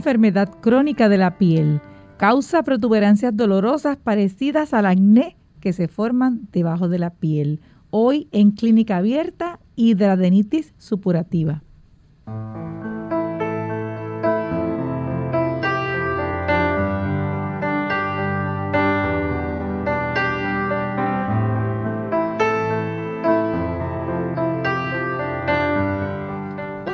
Enfermedad 0.00 0.48
crónica 0.62 1.10
de 1.10 1.18
la 1.18 1.36
piel. 1.36 1.82
Causa 2.16 2.62
protuberancias 2.62 3.36
dolorosas 3.36 3.98
parecidas 3.98 4.72
al 4.72 4.86
acné 4.86 5.36
que 5.60 5.74
se 5.74 5.88
forman 5.88 6.48
debajo 6.52 6.88
de 6.88 6.98
la 6.98 7.10
piel. 7.10 7.60
Hoy 7.90 8.26
en 8.32 8.52
clínica 8.52 8.96
abierta, 8.96 9.60
hidradenitis 9.76 10.72
supurativa. 10.78 11.62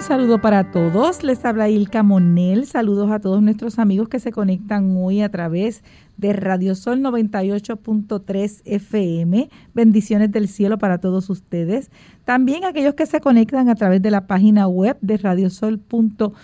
Saludo 0.07 0.41
para 0.41 0.71
todos. 0.71 1.25
Les 1.25 1.45
habla 1.45 1.69
Ilka 1.69 2.05
Monel. 2.05 2.67
Saludos 2.67 3.11
a 3.11 3.19
todos 3.19 3.43
nuestros 3.43 3.81
amigos 3.81 4.09
que 4.09 4.21
se 4.21 4.31
conectan 4.31 4.95
hoy 4.97 5.21
a 5.21 5.29
través 5.29 5.83
de 6.17 6.33
Radio 6.33 6.77
Sol 6.77 7.01
98.3 7.01 8.63
FM. 8.65 9.51
Bendiciones 9.75 10.31
del 10.31 10.47
cielo 10.47 10.79
para 10.79 10.99
todos 10.99 11.29
ustedes. 11.29 11.91
También 12.25 12.65
aquellos 12.65 12.95
que 12.95 13.05
se 13.07 13.21
conectan 13.21 13.69
a 13.69 13.75
través 13.75 14.01
de 14.01 14.13
la 14.13 14.29
página 14.29 14.69
web 14.69 14.97
de 15.01 15.17
radiosol.org 15.17 16.37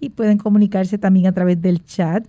y 0.00 0.08
pueden 0.08 0.38
comunicarse 0.38 0.96
también 0.96 1.26
a 1.26 1.32
través 1.32 1.60
del 1.60 1.84
chat 1.84 2.26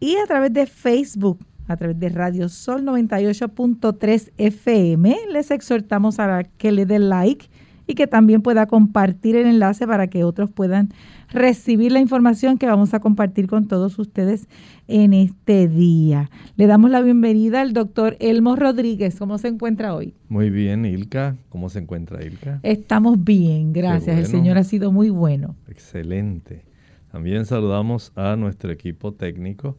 y 0.00 0.16
a 0.16 0.26
través 0.26 0.54
de 0.54 0.64
Facebook 0.64 1.38
a 1.68 1.76
través 1.76 1.98
de 2.00 2.08
Radio 2.08 2.48
Sol 2.48 2.84
98.3 2.84 4.32
FM. 4.38 5.14
Les 5.30 5.50
exhortamos 5.50 6.18
a 6.20 6.42
que 6.42 6.72
le 6.72 6.86
den 6.86 7.10
like 7.10 7.50
y 7.92 7.94
que 7.94 8.06
también 8.06 8.40
pueda 8.40 8.66
compartir 8.66 9.36
el 9.36 9.46
enlace 9.46 9.86
para 9.86 10.06
que 10.06 10.24
otros 10.24 10.50
puedan 10.50 10.88
recibir 11.30 11.92
la 11.92 12.00
información 12.00 12.56
que 12.56 12.66
vamos 12.66 12.94
a 12.94 13.00
compartir 13.00 13.48
con 13.48 13.68
todos 13.68 13.98
ustedes 13.98 14.48
en 14.88 15.12
este 15.12 15.68
día. 15.68 16.30
Le 16.56 16.66
damos 16.66 16.90
la 16.90 17.02
bienvenida 17.02 17.60
al 17.60 17.74
doctor 17.74 18.16
Elmo 18.18 18.56
Rodríguez. 18.56 19.18
¿Cómo 19.18 19.36
se 19.36 19.48
encuentra 19.48 19.94
hoy? 19.94 20.14
Muy 20.30 20.48
bien, 20.48 20.86
Ilka. 20.86 21.36
¿Cómo 21.50 21.68
se 21.68 21.80
encuentra 21.80 22.24
Ilka? 22.24 22.60
Estamos 22.62 23.22
bien, 23.22 23.74
gracias. 23.74 24.18
El 24.18 24.26
Señor 24.26 24.56
ha 24.56 24.64
sido 24.64 24.90
muy 24.90 25.10
bueno. 25.10 25.54
Excelente. 25.68 26.64
También 27.10 27.44
saludamos 27.44 28.10
a 28.16 28.36
nuestro 28.36 28.72
equipo 28.72 29.12
técnico 29.12 29.76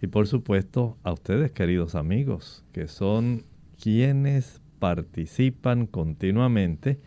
y 0.00 0.06
por 0.06 0.28
supuesto 0.28 0.96
a 1.02 1.12
ustedes, 1.12 1.50
queridos 1.50 1.96
amigos, 1.96 2.64
que 2.70 2.86
son 2.86 3.42
quienes 3.82 4.60
participan 4.78 5.86
continuamente 5.86 7.00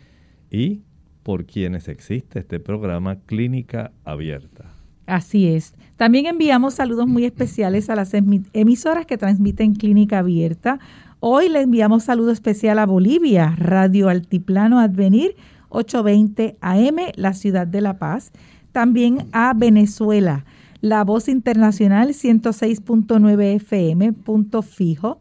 y 0.51 0.81
por 1.23 1.45
quienes 1.45 1.87
existe 1.87 2.39
este 2.39 2.59
programa 2.59 3.15
Clínica 3.25 3.91
Abierta. 4.03 4.65
Así 5.07 5.47
es. 5.47 5.73
También 5.97 6.25
enviamos 6.25 6.75
saludos 6.75 7.07
muy 7.07 7.25
especiales 7.25 7.89
a 7.89 7.95
las 7.95 8.13
emisoras 8.13 9.05
que 9.05 9.17
transmiten 9.17 9.73
Clínica 9.73 10.19
Abierta. 10.19 10.79
Hoy 11.19 11.49
le 11.49 11.61
enviamos 11.61 12.03
saludo 12.03 12.31
especial 12.31 12.79
a 12.79 12.85
Bolivia, 12.85 13.55
Radio 13.57 14.09
Altiplano 14.09 14.79
Advenir 14.79 15.35
820 15.69 16.57
AM, 16.61 16.97
la 17.15 17.33
ciudad 17.33 17.67
de 17.67 17.81
La 17.81 17.97
Paz. 17.97 18.31
También 18.71 19.27
a 19.31 19.53
Venezuela, 19.55 20.45
La 20.81 21.03
Voz 21.03 21.27
Internacional 21.27 22.09
106.9 22.09 23.55
FM, 23.55 24.13
punto 24.13 24.61
fijo, 24.61 25.19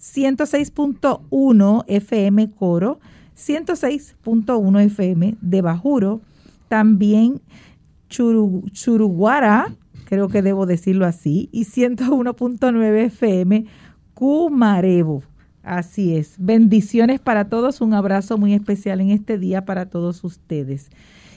106.1 0.00 1.84
FM 1.86 2.50
Coro, 2.52 3.00
106.1 3.36 4.80
FM 4.80 5.36
de 5.40 5.62
Bajuro, 5.62 6.20
también 6.68 7.40
Churuguara, 8.08 9.74
creo 10.06 10.28
que 10.28 10.42
debo 10.42 10.66
decirlo 10.66 11.06
así, 11.06 11.48
y 11.52 11.64
101.9 11.64 13.06
FM 13.06 13.66
Cumarevo. 14.14 15.22
Así 15.62 16.16
es. 16.16 16.36
Bendiciones 16.38 17.18
para 17.20 17.48
todos. 17.48 17.80
Un 17.80 17.92
abrazo 17.92 18.38
muy 18.38 18.54
especial 18.54 19.00
en 19.00 19.10
este 19.10 19.36
día 19.36 19.64
para 19.64 19.86
todos 19.86 20.22
ustedes. 20.22 20.90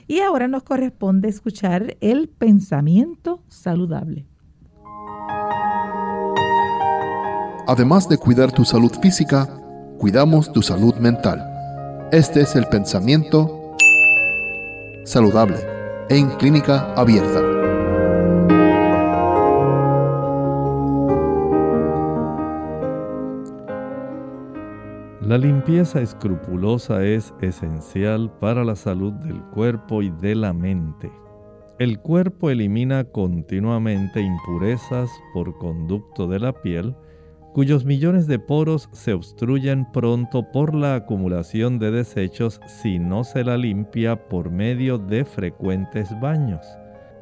Y 0.08 0.20
ahora 0.20 0.48
nos 0.48 0.64
corresponde 0.64 1.30
escuchar 1.30 1.98
el 2.00 2.30
pensamiento 2.30 3.42
saludable. 3.48 4.26
Además 7.68 8.08
de 8.08 8.18
cuidar 8.18 8.52
tu 8.52 8.66
salud 8.66 8.92
física, 9.02 9.48
cuidamos 9.98 10.52
tu 10.52 10.62
salud 10.62 10.96
mental. 10.96 11.49
Este 12.12 12.42
es 12.42 12.56
el 12.56 12.66
pensamiento 12.66 13.76
saludable 15.04 15.58
en 16.10 16.28
clínica 16.38 16.92
abierta. 16.96 17.40
La 25.22 25.38
limpieza 25.38 26.02
escrupulosa 26.02 27.06
es 27.06 27.32
esencial 27.42 28.32
para 28.40 28.64
la 28.64 28.76
salud 28.76 29.14
del 29.14 29.44
cuerpo 29.52 30.02
y 30.02 30.10
de 30.10 30.34
la 30.34 30.52
mente. 30.52 31.12
El 31.78 32.00
cuerpo 32.00 32.50
elimina 32.50 33.04
continuamente 33.04 34.20
impurezas 34.20 35.12
por 35.32 35.56
conducto 35.60 36.26
de 36.26 36.40
la 36.40 36.54
piel, 36.54 36.96
cuyos 37.54 37.86
millones 37.86 38.28
de 38.28 38.40
poros 38.40 38.90
se 38.92 39.14
obstruyen 39.14 39.86
pronto 39.92 40.44
por 40.52 40.74
la 40.74 40.96
acumulación 40.96 41.80
de 41.80 41.92
desechos 41.92 42.62
si 42.68 43.00
no 43.00 43.24
se 43.24 43.44
la 43.44 43.58
limpia 43.58 44.28
por 44.28 44.52
medio 44.52 44.98
de 44.98 45.26
frecuentes 45.26 46.18
baños. 46.20 46.66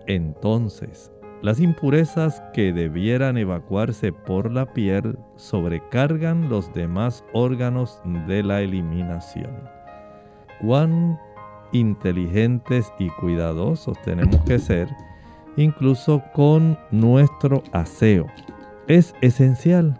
Entonces, 0.06 1.12
las 1.42 1.60
impurezas 1.60 2.42
que 2.54 2.74
debieran 2.74 3.38
evacuarse 3.38 4.12
por 4.12 4.52
la 4.52 4.74
piel 4.74 5.18
sobrecargan 5.36 6.50
los 6.50 6.74
demás 6.74 7.24
órganos 7.34 8.02
de 8.28 8.44
la 8.44 8.62
eliminación. 8.62 9.52
Cuán 10.62 11.20
inteligentes 11.74 12.92
y 12.98 13.09
cuidadosos 13.09 14.02
tenemos 14.02 14.42
que 14.42 14.58
ser, 14.58 14.90
incluso 15.58 16.23
con 16.34 16.78
nuestro 16.91 17.62
aseo. 17.72 18.26
Es 18.88 19.14
esencial 19.22 20.00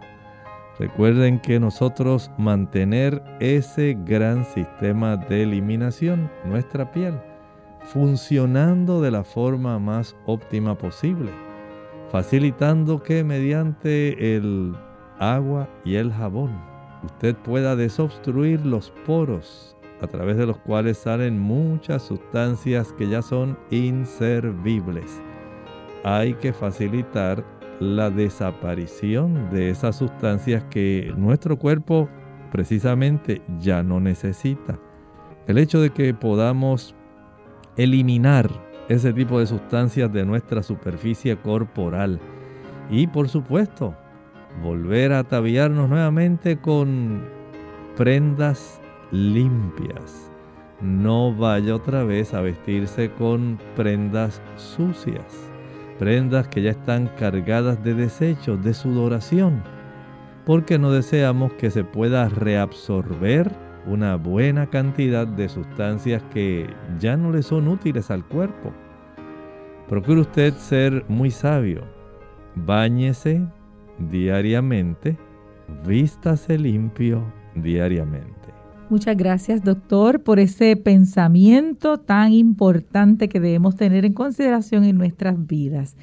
Recuerden 0.78 1.40
que 1.40 1.58
nosotros 1.58 2.30
mantener 2.38 3.20
ese 3.40 3.98
gran 4.06 4.44
sistema 4.44 5.16
de 5.16 5.42
eliminación, 5.42 6.30
nuestra 6.44 6.92
piel, 6.92 7.18
funcionando 7.82 9.00
de 9.00 9.10
la 9.10 9.24
forma 9.24 9.78
más 9.80 10.14
óptima 10.26 10.78
posible, 10.78 11.32
facilitando 12.12 13.02
que 13.02 13.24
mediante 13.24 14.36
el 14.36 14.76
agua 15.18 15.68
y 15.84 15.96
el 15.96 16.12
jabón 16.12 16.52
usted 17.04 17.34
pueda 17.34 17.74
desobstruir 17.74 18.64
los 18.64 18.90
poros 19.04 19.76
a 20.00 20.06
través 20.06 20.36
de 20.36 20.46
los 20.46 20.58
cuales 20.58 20.98
salen 20.98 21.40
muchas 21.40 22.02
sustancias 22.02 22.92
que 22.92 23.08
ya 23.08 23.20
son 23.20 23.58
inservibles. 23.70 25.20
Hay 26.04 26.34
que 26.34 26.52
facilitar 26.52 27.44
la 27.80 28.10
desaparición 28.10 29.50
de 29.50 29.70
esas 29.70 29.96
sustancias 29.96 30.64
que 30.70 31.12
nuestro 31.16 31.58
cuerpo 31.58 32.08
precisamente 32.50 33.42
ya 33.60 33.82
no 33.82 34.00
necesita. 34.00 34.78
El 35.46 35.58
hecho 35.58 35.80
de 35.80 35.90
que 35.90 36.12
podamos 36.14 36.94
eliminar 37.76 38.50
ese 38.88 39.12
tipo 39.12 39.38
de 39.38 39.46
sustancias 39.46 40.12
de 40.12 40.24
nuestra 40.24 40.62
superficie 40.62 41.36
corporal 41.36 42.18
y 42.90 43.06
por 43.06 43.28
supuesto 43.28 43.94
volver 44.62 45.12
a 45.12 45.20
ataviarnos 45.20 45.88
nuevamente 45.88 46.58
con 46.58 47.22
prendas 47.96 48.80
limpias, 49.10 50.30
no 50.80 51.34
vaya 51.34 51.74
otra 51.74 52.04
vez 52.04 52.34
a 52.34 52.40
vestirse 52.40 53.10
con 53.12 53.58
prendas 53.76 54.40
sucias, 54.56 55.47
prendas 55.98 56.48
que 56.48 56.62
ya 56.62 56.70
están 56.70 57.08
cargadas 57.18 57.82
de 57.82 57.94
desechos, 57.94 58.62
de 58.62 58.74
sudoración, 58.74 59.62
porque 60.46 60.78
no 60.78 60.90
deseamos 60.90 61.52
que 61.54 61.70
se 61.70 61.84
pueda 61.84 62.28
reabsorber 62.28 63.50
una 63.86 64.16
buena 64.16 64.68
cantidad 64.68 65.26
de 65.26 65.48
sustancias 65.48 66.22
que 66.32 66.68
ya 66.98 67.16
no 67.16 67.32
le 67.32 67.42
son 67.42 67.68
útiles 67.68 68.10
al 68.10 68.24
cuerpo. 68.24 68.72
Procure 69.88 70.20
usted 70.20 70.54
ser 70.54 71.04
muy 71.08 71.30
sabio. 71.30 71.82
Báñese 72.54 73.46
diariamente, 73.98 75.16
vístase 75.86 76.58
limpio 76.58 77.22
diariamente. 77.54 78.57
Muchas 78.90 79.18
gracias, 79.18 79.62
doctor, 79.62 80.22
por 80.22 80.38
ese 80.38 80.74
pensamiento 80.74 81.98
tan 81.98 82.32
importante 82.32 83.28
que 83.28 83.38
debemos 83.38 83.76
tener 83.76 84.06
en 84.06 84.14
consideración 84.14 84.84
en 84.84 84.96
nuestras 84.96 85.46
vidas. 85.46 85.94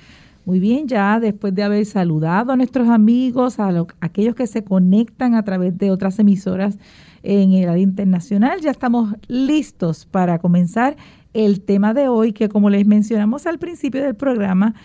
Muy 0.46 0.60
bien, 0.60 0.88
ya 0.88 1.20
después 1.20 1.56
de 1.56 1.64
haber 1.64 1.84
saludado 1.88 2.52
a 2.52 2.56
nuestros 2.56 2.88
amigos, 2.88 3.60
a, 3.60 3.72
aquellos 4.02 4.36
que 4.36 4.46
se 4.46 4.64
conectan 4.64 5.34
a 5.34 5.42
través 5.42 5.76
de 5.80 5.90
otras 5.90 6.20
emisoras 6.20 6.78
en 7.24 7.54
el 7.54 7.70
área 7.70 7.82
internacional, 7.82 8.62
ya 8.62 8.70
estamos 8.70 9.16
listos 9.28 10.06
para 10.06 10.38
comenzar 10.38 10.96
el 11.34 11.62
tema 11.62 11.96
de 11.96 12.08
hoy, 12.08 12.34
que 12.34 12.50
como 12.50 12.70
les 12.70 12.86
mencionamos 12.86 13.48
al 13.48 13.58
principio 13.58 14.04
del 14.04 14.14
programa, 14.14 14.76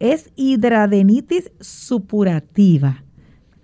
es 0.00 0.32
hidradenitis 0.34 1.52
supurativa. 1.60 3.04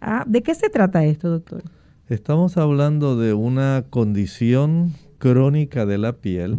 Ah, 0.01 0.23
¿De 0.25 0.41
qué 0.41 0.55
se 0.55 0.69
trata 0.69 1.05
esto, 1.05 1.29
doctor? 1.29 1.65
Estamos 2.13 2.59
hablando 2.59 3.17
de 3.17 3.33
una 3.33 3.87
condición 3.89 4.93
crónica 5.17 5.87
de 5.87 5.97
la 5.97 6.13
piel 6.13 6.59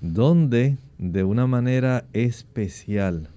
donde 0.00 0.78
de 0.96 1.24
una 1.24 1.46
manera 1.46 2.06
especial 2.14 3.28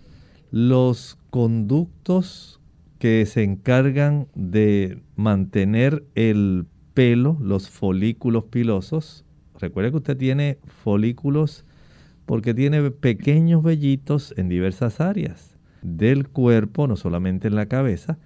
los 0.50 1.18
conductos 1.30 2.62
que 3.00 3.26
se 3.26 3.44
encargan 3.44 4.30
de 4.34 5.02
mantener 5.18 6.06
el 6.16 6.68
pelo, 6.94 7.36
los 7.42 7.70
folículos 7.70 8.46
pilosos, 8.46 9.26
recuerde 9.60 9.92
que 9.92 9.98
usted 9.98 10.18
tiene 10.18 10.58
folículos 10.82 11.66
porque 12.26 12.54
tiene 12.54 12.92
pequeños 12.92 13.62
vellitos 13.62 14.34
en 14.38 14.48
diversas 14.48 15.02
áreas 15.02 15.58
del 15.82 16.30
cuerpo, 16.30 16.88
no 16.88 16.96
solamente 16.96 17.50
en 17.50 17.56
la 17.56 17.66
cabeza, 17.66 18.20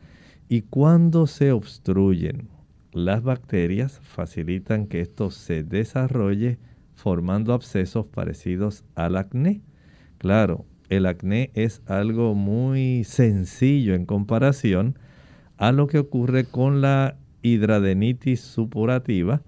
y 0.48 0.62
cuando 0.62 1.26
se 1.26 1.52
obstruyen 1.52 2.54
las 2.96 3.24
bacterias 3.24 4.00
facilitan 4.02 4.88
que 4.88 5.02
esto 5.02 5.30
se 5.30 5.64
desarrolle 5.64 6.60
formando 6.96 7.54
abscesos 7.54 8.06
parecidos 8.06 8.86
al 8.96 9.18
acné. 9.18 9.62
Claro, 10.18 10.66
el 10.88 11.06
acné 11.06 11.52
es 11.56 11.82
algo 11.88 12.36
muy 12.36 13.04
sencillo 13.04 13.96
en 13.96 14.06
comparación 14.06 14.98
a 15.58 15.74
lo 15.74 15.88
que 15.88 16.00
ocurre 16.00 16.46
con 16.46 16.80
la 16.80 17.18
hidradenitis 17.42 18.40
supurativa, 18.40 19.42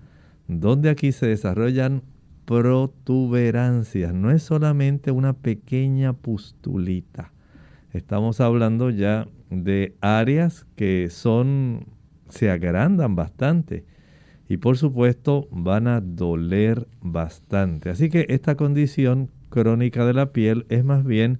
donde 0.49 0.89
aquí 0.89 1.13
se 1.13 1.27
desarrollan 1.27 2.03
protuberancias. 2.43 4.13
No 4.13 4.29
es 4.29 4.43
solamente 4.43 5.11
una 5.11 5.31
pequeña 5.31 6.11
pustulita. 6.11 7.31
Estamos 7.93 8.41
hablando 8.41 8.89
ya 8.89 9.25
de 9.49 9.95
áreas 10.01 10.65
que 10.75 11.09
son 11.09 11.96
se 12.29 12.49
agrandan 12.49 13.15
bastante 13.15 13.85
y 14.49 14.57
por 14.57 14.77
supuesto 14.77 15.47
van 15.51 15.87
a 15.87 16.01
doler 16.01 16.87
bastante. 17.01 17.89
Así 17.89 18.09
que 18.09 18.25
esta 18.29 18.55
condición 18.55 19.29
crónica 19.49 20.05
de 20.05 20.13
la 20.13 20.31
piel 20.31 20.65
es 20.69 20.83
más 20.83 21.03
bien 21.03 21.39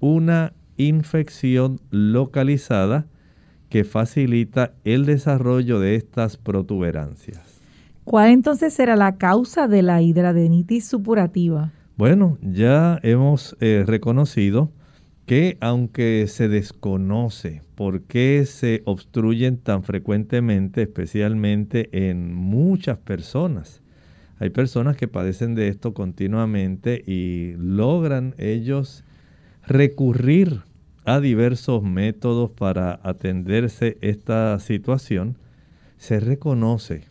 una 0.00 0.52
infección 0.76 1.80
localizada 1.90 3.06
que 3.68 3.84
facilita 3.84 4.72
el 4.84 5.06
desarrollo 5.06 5.80
de 5.80 5.94
estas 5.96 6.36
protuberancias. 6.36 7.60
¿Cuál 8.04 8.30
entonces 8.30 8.74
será 8.74 8.96
la 8.96 9.16
causa 9.16 9.68
de 9.68 9.82
la 9.82 10.02
hidradenitis 10.02 10.84
supurativa? 10.84 11.70
Bueno, 11.96 12.36
ya 12.42 12.98
hemos 13.02 13.56
eh, 13.60 13.84
reconocido 13.86 14.72
que 15.26 15.56
aunque 15.60 16.26
se 16.28 16.48
desconoce 16.48 17.62
por 17.74 18.02
qué 18.02 18.44
se 18.46 18.82
obstruyen 18.84 19.56
tan 19.58 19.84
frecuentemente, 19.84 20.82
especialmente 20.82 22.08
en 22.08 22.34
muchas 22.34 22.98
personas, 22.98 23.82
hay 24.38 24.50
personas 24.50 24.96
que 24.96 25.08
padecen 25.08 25.54
de 25.54 25.68
esto 25.68 25.94
continuamente 25.94 27.02
y 27.06 27.54
logran 27.58 28.34
ellos 28.38 29.04
recurrir 29.66 30.62
a 31.04 31.20
diversos 31.20 31.82
métodos 31.82 32.50
para 32.50 32.98
atenderse 33.02 33.98
esta 34.00 34.58
situación, 34.58 35.36
se 35.96 36.20
reconoce 36.20 37.04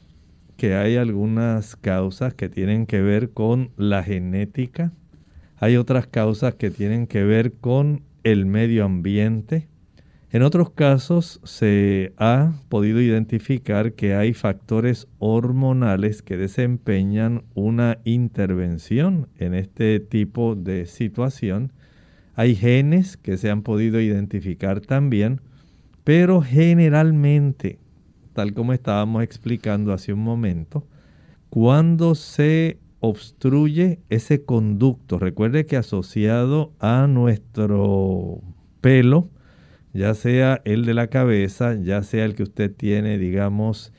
que 0.57 0.75
hay 0.75 0.97
algunas 0.97 1.75
causas 1.75 2.33
que 2.33 2.49
tienen 2.49 2.85
que 2.85 3.01
ver 3.01 3.31
con 3.31 3.71
la 3.77 4.03
genética, 4.03 4.91
hay 5.61 5.77
otras 5.77 6.07
causas 6.07 6.55
que 6.55 6.71
tienen 6.71 7.05
que 7.05 7.23
ver 7.23 7.53
con 7.53 8.01
el 8.23 8.47
medio 8.47 8.83
ambiente. 8.83 9.67
En 10.31 10.41
otros 10.41 10.71
casos 10.71 11.39
se 11.43 12.13
ha 12.17 12.53
podido 12.67 12.99
identificar 12.99 13.93
que 13.93 14.15
hay 14.15 14.33
factores 14.33 15.07
hormonales 15.19 16.23
que 16.23 16.35
desempeñan 16.35 17.43
una 17.53 17.99
intervención 18.05 19.27
en 19.37 19.53
este 19.53 19.99
tipo 19.99 20.55
de 20.55 20.87
situación. 20.87 21.73
Hay 22.33 22.55
genes 22.55 23.15
que 23.15 23.37
se 23.37 23.51
han 23.51 23.61
podido 23.61 24.01
identificar 24.01 24.81
también, 24.81 25.41
pero 26.03 26.41
generalmente, 26.41 27.77
tal 28.33 28.55
como 28.55 28.73
estábamos 28.73 29.21
explicando 29.21 29.93
hace 29.93 30.11
un 30.11 30.23
momento, 30.23 30.87
cuando 31.51 32.15
se 32.15 32.79
obstruye 33.01 33.99
ese 34.09 34.45
conducto. 34.45 35.19
Recuerde 35.19 35.65
que 35.65 35.75
asociado 35.75 36.71
a 36.79 37.07
nuestro 37.07 38.39
pelo, 38.79 39.29
ya 39.93 40.13
sea 40.13 40.61
el 40.63 40.85
de 40.85 40.93
la 40.93 41.07
cabeza, 41.07 41.75
ya 41.75 42.03
sea 42.03 42.23
el 42.23 42.35
que 42.35 42.43
usted 42.43 42.73
tiene, 42.73 43.17
digamos, 43.17 43.91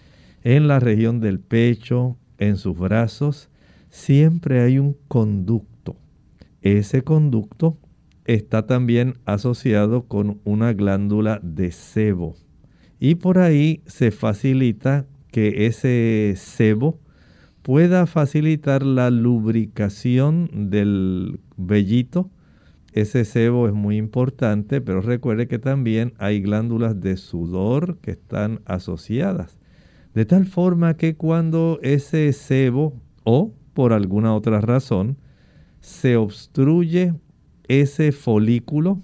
en 0.42 0.68
la 0.68 0.80
región 0.80 1.21
del 1.21 1.40
pecho, 1.40 2.16
en 2.38 2.56
sus 2.56 2.78
brazos, 2.78 3.50
siempre 3.90 4.61
hay 4.61 4.78
un 4.78 4.97
conducto. 5.09 5.97
Ese 6.62 7.02
conducto 7.02 7.76
está 8.25 8.66
también 8.66 9.18
asociado 9.25 10.04
con 10.04 10.40
una 10.44 10.73
glándula 10.73 11.40
de 11.42 11.73
sebo. 11.73 12.37
Y 13.00 13.16
por 13.16 13.38
ahí 13.38 13.82
se 13.87 14.12
facilita 14.12 15.06
que 15.32 15.66
ese 15.66 16.35
sebo 16.37 17.00
pueda 17.62 18.07
facilitar 18.07 18.83
la 18.83 19.11
lubricación 19.11 20.71
del 20.71 21.40
vellito. 21.57 22.31
Ese 22.92 23.25
sebo 23.25 23.69
es 23.69 23.73
muy 23.73 23.97
importante, 23.97 24.81
pero 24.81 25.00
recuerde 25.00 25.49
que 25.49 25.59
también 25.59 26.12
hay 26.19 26.42
glándulas 26.42 27.00
de 27.00 27.16
sudor 27.16 27.99
que 27.99 28.11
están 28.12 28.61
asociadas. 28.66 29.59
De 30.14 30.26
tal 30.26 30.45
forma 30.45 30.97
que 30.97 31.14
cuando 31.14 31.78
ese 31.83 32.33
sebo 32.33 33.00
o 33.25 33.54
por 33.73 33.95
alguna 33.95 34.35
otra 34.35 34.61
razón 34.61 35.16
se 35.81 36.16
obstruye 36.16 37.14
ese 37.69 38.12
folículo 38.12 39.00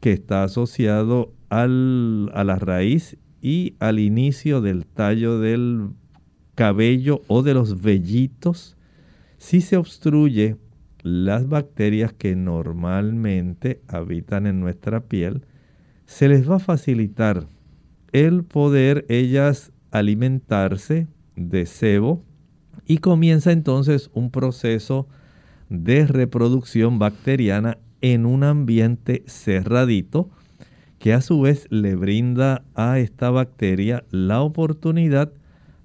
que 0.00 0.12
está 0.12 0.44
asociado 0.44 1.32
al, 1.48 2.30
a 2.32 2.44
la 2.44 2.56
raíz 2.56 3.16
y 3.42 3.74
al 3.80 3.98
inicio 3.98 4.60
del 4.60 4.86
tallo 4.86 5.40
del 5.40 5.90
cabello 6.56 7.22
o 7.28 7.44
de 7.44 7.54
los 7.54 7.80
vellitos, 7.80 8.76
si 9.38 9.60
se 9.60 9.76
obstruye 9.76 10.56
las 11.02 11.48
bacterias 11.48 12.12
que 12.12 12.34
normalmente 12.34 13.80
habitan 13.86 14.48
en 14.48 14.58
nuestra 14.58 15.02
piel, 15.02 15.44
se 16.06 16.28
les 16.28 16.50
va 16.50 16.56
a 16.56 16.60
facilitar 16.60 17.46
el 18.12 18.42
poder 18.42 19.04
ellas 19.08 19.70
alimentarse 19.92 21.06
de 21.36 21.66
sebo 21.66 22.24
y 22.86 22.98
comienza 22.98 23.52
entonces 23.52 24.10
un 24.14 24.30
proceso 24.30 25.06
de 25.68 26.06
reproducción 26.06 26.98
bacteriana 26.98 27.78
en 28.00 28.24
un 28.24 28.44
ambiente 28.44 29.22
cerradito 29.26 30.30
que 30.98 31.12
a 31.12 31.20
su 31.20 31.40
vez 31.40 31.66
le 31.70 31.94
brinda 31.94 32.64
a 32.74 32.98
esta 32.98 33.30
bacteria 33.30 34.04
la 34.10 34.40
oportunidad 34.40 35.32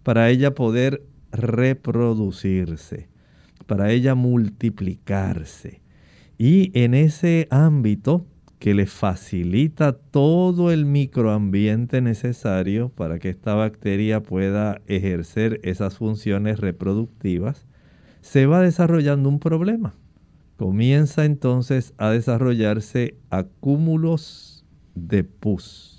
para 0.04 0.30
ella 0.30 0.56
poder 0.56 1.04
reproducirse, 1.32 3.10
para 3.66 3.92
ella 3.92 4.16
multiplicarse. 4.16 5.82
Y 6.38 6.72
en 6.74 6.94
ese 6.94 7.48
ámbito 7.52 8.26
que 8.62 8.76
le 8.76 8.86
facilita 8.86 9.94
todo 9.94 10.72
el 10.72 10.86
microambiente 10.86 12.00
necesario 12.00 12.90
para 12.90 13.18
que 13.18 13.30
esta 13.30 13.56
bacteria 13.56 14.22
pueda 14.22 14.82
ejercer 14.86 15.60
esas 15.64 15.98
funciones 15.98 16.60
reproductivas, 16.60 17.66
se 18.22 18.46
va 18.46 18.62
desarrollando 18.62 19.30
un 19.30 19.40
problema. 19.40 19.96
Comienza 20.58 21.26
entonces 21.26 21.96
a 21.98 22.12
desarrollarse 22.12 23.16
acúmulos 23.32 24.64
de 24.94 25.24
pus. 25.24 25.91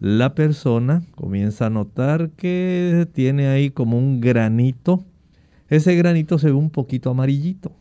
La 0.00 0.34
persona 0.34 1.02
comienza 1.14 1.66
a 1.66 1.70
notar 1.70 2.30
que 2.30 3.06
tiene 3.12 3.48
ahí 3.48 3.70
como 3.70 3.98
un 3.98 4.20
granito. 4.20 5.04
Ese 5.68 5.94
granito 5.96 6.38
se 6.38 6.48
ve 6.48 6.54
un 6.54 6.70
poquito 6.70 7.10
amarillito. 7.10 7.72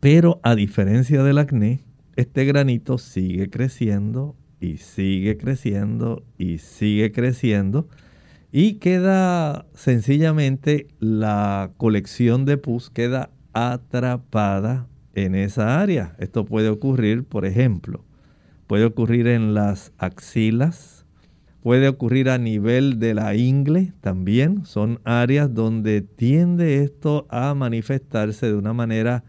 Pero 0.00 0.40
a 0.42 0.54
diferencia 0.54 1.22
del 1.22 1.38
acné, 1.38 1.80
este 2.16 2.44
granito 2.44 2.98
sigue 2.98 3.50
creciendo 3.50 4.34
y 4.60 4.78
sigue 4.78 5.36
creciendo 5.36 6.24
y 6.38 6.58
sigue 6.58 7.12
creciendo 7.12 7.88
y 8.58 8.74
queda 8.74 9.66
sencillamente 9.74 10.86
la 10.98 11.72
colección 11.76 12.46
de 12.46 12.56
pus 12.56 12.88
queda 12.88 13.28
atrapada 13.52 14.86
en 15.14 15.34
esa 15.34 15.78
área. 15.80 16.16
Esto 16.18 16.46
puede 16.46 16.70
ocurrir, 16.70 17.24
por 17.24 17.44
ejemplo, 17.44 18.04
puede 18.66 18.86
ocurrir 18.86 19.26
en 19.26 19.52
las 19.52 19.92
axilas, 19.98 20.95
puede 21.66 21.88
ocurrir 21.88 22.30
a 22.30 22.38
nivel 22.38 23.00
de 23.00 23.12
la 23.12 23.34
ingle 23.34 23.92
también. 24.00 24.64
Son 24.66 25.00
áreas 25.02 25.52
donde 25.52 26.00
tiende 26.00 26.84
esto 26.84 27.26
a 27.28 27.54
manifestarse 27.54 28.46
de 28.46 28.54
una 28.54 28.72
manera 28.72 29.24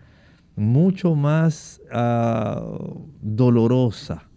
mucho 0.55 1.15
más 1.15 1.81
ah, 1.91 2.63
dolorosa, 3.23 4.29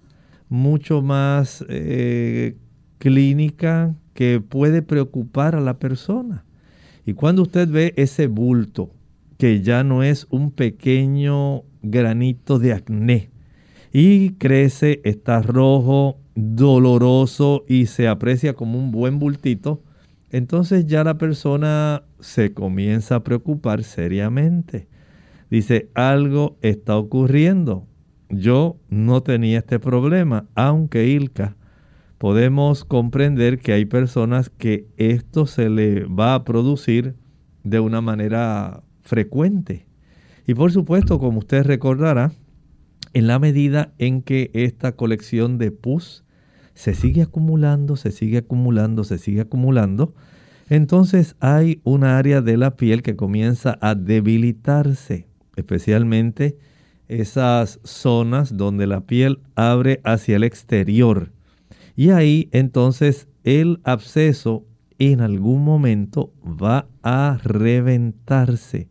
mucho 0.49 1.03
más 1.03 1.63
eh, 1.69 2.57
clínica 2.97 3.95
que 4.15 4.41
puede 4.41 4.81
preocupar 4.81 5.55
a 5.55 5.61
la 5.61 5.79
persona. 5.79 6.47
Y 7.05 7.13
cuando 7.13 7.43
usted 7.43 7.69
ve 7.69 7.93
ese 7.99 8.29
bulto, 8.29 8.95
que 9.37 9.61
ya 9.61 9.85
no 9.85 10.03
es 10.03 10.27
un 10.31 10.53
pequeño 10.53 11.65
granito 11.83 12.59
de 12.59 12.73
acné, 12.73 13.31
y 13.93 14.31
crece, 14.39 15.03
está 15.05 15.43
rojo, 15.43 16.20
doloroso 16.35 17.65
y 17.69 17.87
se 17.87 18.09
aprecia 18.09 18.55
como 18.55 18.79
un 18.79 18.91
buen 18.91 19.19
bultito, 19.19 19.83
entonces 20.31 20.87
ya 20.87 21.05
la 21.05 21.19
persona 21.19 22.05
se 22.21 22.55
comienza 22.55 23.17
a 23.17 23.25
preocupar 23.25 23.83
seriamente. 23.83 24.89
Dice, 25.51 25.91
algo 25.95 26.57
está 26.63 26.97
ocurriendo. 26.97 27.87
Yo 28.29 28.77
no 28.89 29.23
tenía 29.23 29.59
este 29.59 29.81
problema, 29.81 30.47
aunque 30.55 31.09
Ilka 31.09 31.57
podemos 32.19 32.85
comprender 32.85 33.59
que 33.59 33.73
hay 33.73 33.87
personas 33.87 34.51
que 34.51 34.87
esto 34.99 35.47
se 35.47 35.71
le 35.71 36.05
va 36.05 36.35
a 36.35 36.45
producir 36.45 37.17
de 37.65 37.81
una 37.81 38.01
manera 38.01 38.83
frecuente. 39.01 39.87
Y 40.47 40.55
por 40.55 40.71
supuesto, 40.71 41.19
como 41.19 41.39
usted 41.39 41.65
recordará, 41.65 42.31
en 43.13 43.27
la 43.27 43.39
medida 43.39 43.93
en 43.99 44.23
que 44.23 44.51
esta 44.55 44.93
colección 44.93 45.59
de 45.59 45.71
pus 45.71 46.25
se 46.75 46.95
sigue 46.95 47.23
acumulando, 47.23 47.97
se 47.97 48.13
sigue 48.13 48.39
acumulando, 48.39 49.05
se 49.05 49.19
sigue 49.19 49.43
acumulando, 49.43 50.15
entonces 50.69 51.35
hay 51.41 51.81
una 51.83 52.17
área 52.17 52.41
de 52.43 52.57
la 52.57 52.77
piel 52.77 53.03
que 53.03 53.17
comienza 53.17 53.77
a 53.81 53.95
debilitarse, 53.95 55.27
especialmente 55.57 56.57
esas 57.09 57.81
zonas 57.83 58.57
donde 58.57 58.87
la 58.87 59.01
piel 59.01 59.41
abre 59.57 60.01
hacia 60.05 60.37
el 60.37 60.45
exterior. 60.45 61.33
Y 61.97 62.11
ahí 62.11 62.49
entonces 62.53 63.27
el 63.43 63.81
absceso 63.83 64.65
en 65.01 65.21
algún 65.21 65.65
momento 65.65 66.33
va 66.45 66.87
a 67.03 67.39
reventarse, 67.43 68.89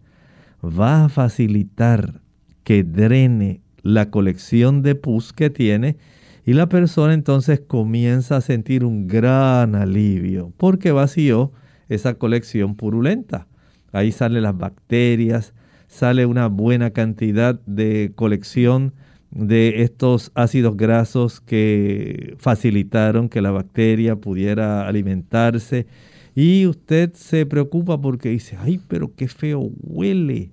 va 0.62 1.06
a 1.06 1.10
facilitar 1.10 2.22
que 2.66 2.84
drene 2.84 3.62
la 3.84 4.10
colección 4.10 4.82
de 4.82 4.96
pus 4.96 5.34
que 5.34 5.50
tiene 5.50 5.98
y 6.46 6.54
la 6.54 6.70
persona 6.70 7.14
entonces 7.14 7.60
comienza 7.60 8.38
a 8.38 8.42
sentir 8.42 8.84
un 8.84 9.08
gran 9.08 9.76
alivio 9.76 10.54
porque 10.58 10.92
vació 10.92 11.52
esa 11.90 12.16
colección 12.16 12.76
purulenta. 12.76 13.48
Ahí 13.92 14.12
salen 14.12 14.44
las 14.44 14.58
bacterias, 14.58 15.54
sale 15.88 16.26
una 16.26 16.48
buena 16.48 16.92
cantidad 16.92 17.60
de 17.66 18.12
colección 18.16 18.94
de 19.32 19.84
estos 19.84 20.32
ácidos 20.36 20.78
grasos 20.78 21.42
que 21.42 22.36
facilitaron 22.40 23.30
que 23.30 23.42
la 23.42 23.52
bacteria 23.52 24.16
pudiera 24.16 24.88
alimentarse. 24.88 25.88
Y 26.36 26.68
usted 26.68 27.14
se 27.14 27.46
preocupa 27.46 28.00
porque 28.00 28.30
dice, 28.30 28.58
ay, 28.60 28.80
pero 28.88 29.14
qué 29.16 29.28
feo 29.28 29.72
huele. 29.82 30.52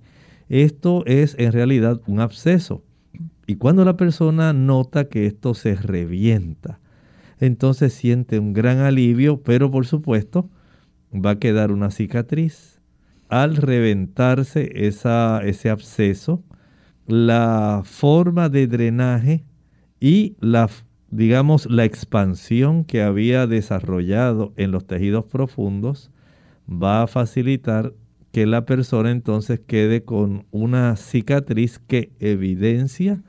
Esto 0.48 1.04
es 1.06 1.36
en 1.38 1.52
realidad 1.52 2.00
un 2.06 2.20
absceso. 2.20 2.82
Y 3.46 3.56
cuando 3.56 3.84
la 3.84 3.96
persona 3.96 4.52
nota 4.52 5.08
que 5.08 5.26
esto 5.26 5.54
se 5.54 5.76
revienta, 5.76 6.80
entonces 7.38 7.92
siente 7.92 8.38
un 8.38 8.52
gran 8.52 8.78
alivio, 8.78 9.42
pero 9.42 9.70
por 9.70 9.86
supuesto 9.86 10.50
va 11.12 11.30
a 11.30 11.38
quedar 11.38 11.70
una 11.70 11.90
cicatriz. 11.90 12.80
Al 13.28 13.56
reventarse 13.56 14.70
ese 14.86 15.70
absceso, 15.70 16.42
la 17.06 17.82
forma 17.84 18.48
de 18.48 18.66
drenaje 18.66 19.44
y 20.00 20.36
la, 20.40 20.68
digamos, 21.10 21.66
la 21.70 21.84
expansión 21.84 22.84
que 22.84 23.02
había 23.02 23.46
desarrollado 23.46 24.52
en 24.56 24.70
los 24.70 24.86
tejidos 24.86 25.24
profundos 25.24 26.10
va 26.70 27.02
a 27.02 27.06
facilitar 27.06 27.94
que 28.32 28.46
la 28.46 28.66
persona 28.66 29.10
entonces 29.10 29.60
quede 29.60 30.04
con 30.04 30.46
una 30.50 30.96
cicatriz 30.96 31.78
que 31.78 32.12
evidencia 32.18 33.22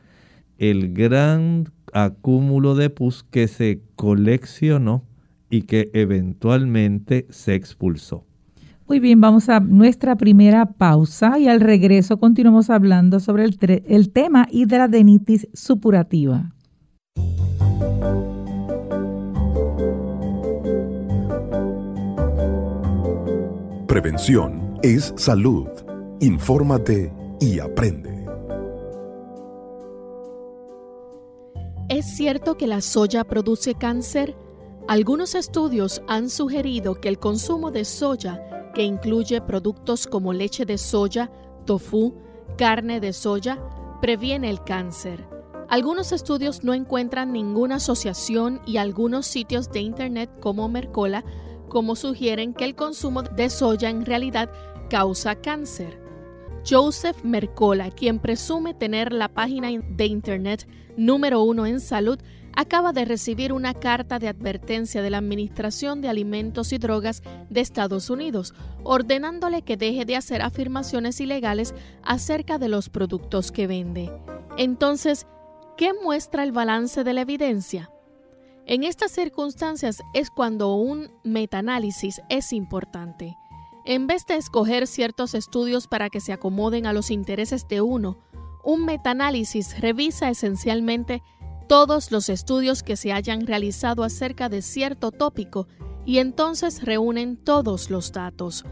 el 0.57 0.93
gran 0.93 1.65
acúmulo 1.93 2.75
de 2.75 2.89
pus 2.89 3.23
que 3.23 3.47
se 3.47 3.81
coleccionó 3.95 5.03
y 5.49 5.63
que 5.63 5.89
eventualmente 5.93 7.25
se 7.29 7.55
expulsó. 7.55 8.25
Muy 8.87 8.99
bien, 8.99 9.19
vamos 9.19 9.49
a 9.49 9.59
nuestra 9.59 10.15
primera 10.15 10.65
pausa 10.65 11.37
y 11.39 11.47
al 11.47 11.59
regreso 11.59 12.19
continuamos 12.19 12.69
hablando 12.69 13.19
sobre 13.19 13.43
el, 13.43 13.83
el 13.85 14.11
tema 14.11 14.47
hidradenitis 14.49 15.47
supurativa. 15.53 16.53
Prevención 23.87 24.77
es 24.83 25.13
salud. 25.17 25.67
Infórmate 26.21 27.11
y 27.41 27.59
aprende. 27.59 28.16
¿Es 31.97 32.05
cierto 32.05 32.57
que 32.57 32.67
la 32.67 32.81
soya 32.81 33.23
produce 33.23 33.73
cáncer? 33.73 34.37
Algunos 34.87 35.33
estudios 35.33 36.03
han 36.07 36.29
sugerido 36.29 36.93
que 37.01 37.09
el 37.09 37.17
consumo 37.17 37.71
de 37.71 37.85
soya 37.85 38.69
que 38.75 38.83
incluye 38.83 39.41
productos 39.41 40.05
como 40.05 40.31
leche 40.31 40.63
de 40.63 40.77
soya, 40.77 41.31
tofu, 41.65 42.13
carne 42.55 42.99
de 42.99 43.13
soya, 43.13 43.57
previene 43.99 44.51
el 44.51 44.63
cáncer. 44.63 45.27
Algunos 45.69 46.11
estudios 46.11 46.63
no 46.63 46.75
encuentran 46.75 47.31
ninguna 47.31 47.77
asociación 47.77 48.61
y 48.67 48.77
algunos 48.77 49.25
sitios 49.25 49.71
de 49.71 49.79
Internet 49.79 50.29
como 50.39 50.69
Mercola 50.69 51.25
como 51.67 51.95
sugieren 51.95 52.53
que 52.53 52.65
el 52.65 52.75
consumo 52.75 53.23
de 53.23 53.49
soya 53.49 53.89
en 53.89 54.05
realidad 54.05 54.51
causa 54.91 55.33
cáncer. 55.33 56.06
Joseph 56.69 57.23
Mercola, 57.23 57.91
quien 57.91 58.19
presume 58.19 58.73
tener 58.73 59.13
la 59.13 59.29
página 59.29 59.69
de 59.69 60.05
Internet 60.05 60.67
número 60.97 61.41
uno 61.41 61.65
en 61.65 61.79
salud, 61.79 62.19
acaba 62.57 62.91
de 62.91 63.05
recibir 63.05 63.53
una 63.53 63.73
carta 63.73 64.19
de 64.19 64.27
advertencia 64.27 65.01
de 65.01 65.09
la 65.09 65.19
Administración 65.19 66.01
de 66.01 66.09
Alimentos 66.09 66.73
y 66.73 66.77
Drogas 66.77 67.23
de 67.49 67.61
Estados 67.61 68.09
Unidos, 68.09 68.53
ordenándole 68.83 69.61
que 69.61 69.77
deje 69.77 70.03
de 70.03 70.17
hacer 70.17 70.41
afirmaciones 70.41 71.21
ilegales 71.21 71.73
acerca 72.03 72.57
de 72.57 72.67
los 72.67 72.89
productos 72.89 73.53
que 73.53 73.67
vende. 73.67 74.11
Entonces, 74.57 75.25
¿qué 75.77 75.93
muestra 75.93 76.43
el 76.43 76.51
balance 76.51 77.05
de 77.05 77.13
la 77.13 77.21
evidencia? 77.21 77.91
En 78.65 78.83
estas 78.83 79.11
circunstancias 79.11 80.01
es 80.13 80.29
cuando 80.29 80.75
un 80.75 81.11
metaanálisis 81.23 82.21
es 82.27 82.51
importante. 82.51 83.37
En 83.89 84.05
vez 84.05 84.25
de 84.25 84.35
escoger 84.35 84.85
ciertos 84.85 85.33
estudios 85.33 85.87
para 85.87 86.09
que 86.09 86.19
se 86.19 86.33
acomoden 86.33 86.87
a 86.87 86.91
los 86.91 87.09
intereses 87.09 87.69
de 87.69 87.79
uno, 87.79 88.17
un 88.61 88.83
metaanálisis 88.83 89.79
revisa 89.79 90.29
esencialmente 90.29 91.23
todos 91.69 92.11
los 92.11 92.27
estudios 92.27 92.83
que 92.83 92.97
se 92.97 93.13
hayan 93.13 93.47
realizado 93.47 94.03
acerca 94.03 94.49
de 94.49 94.61
cierto 94.61 95.13
tópico 95.13 95.69
y 96.05 96.17
entonces 96.17 96.83
reúnen 96.83 97.37
todos 97.37 97.89
los 97.89 98.11
datos. 98.11 98.65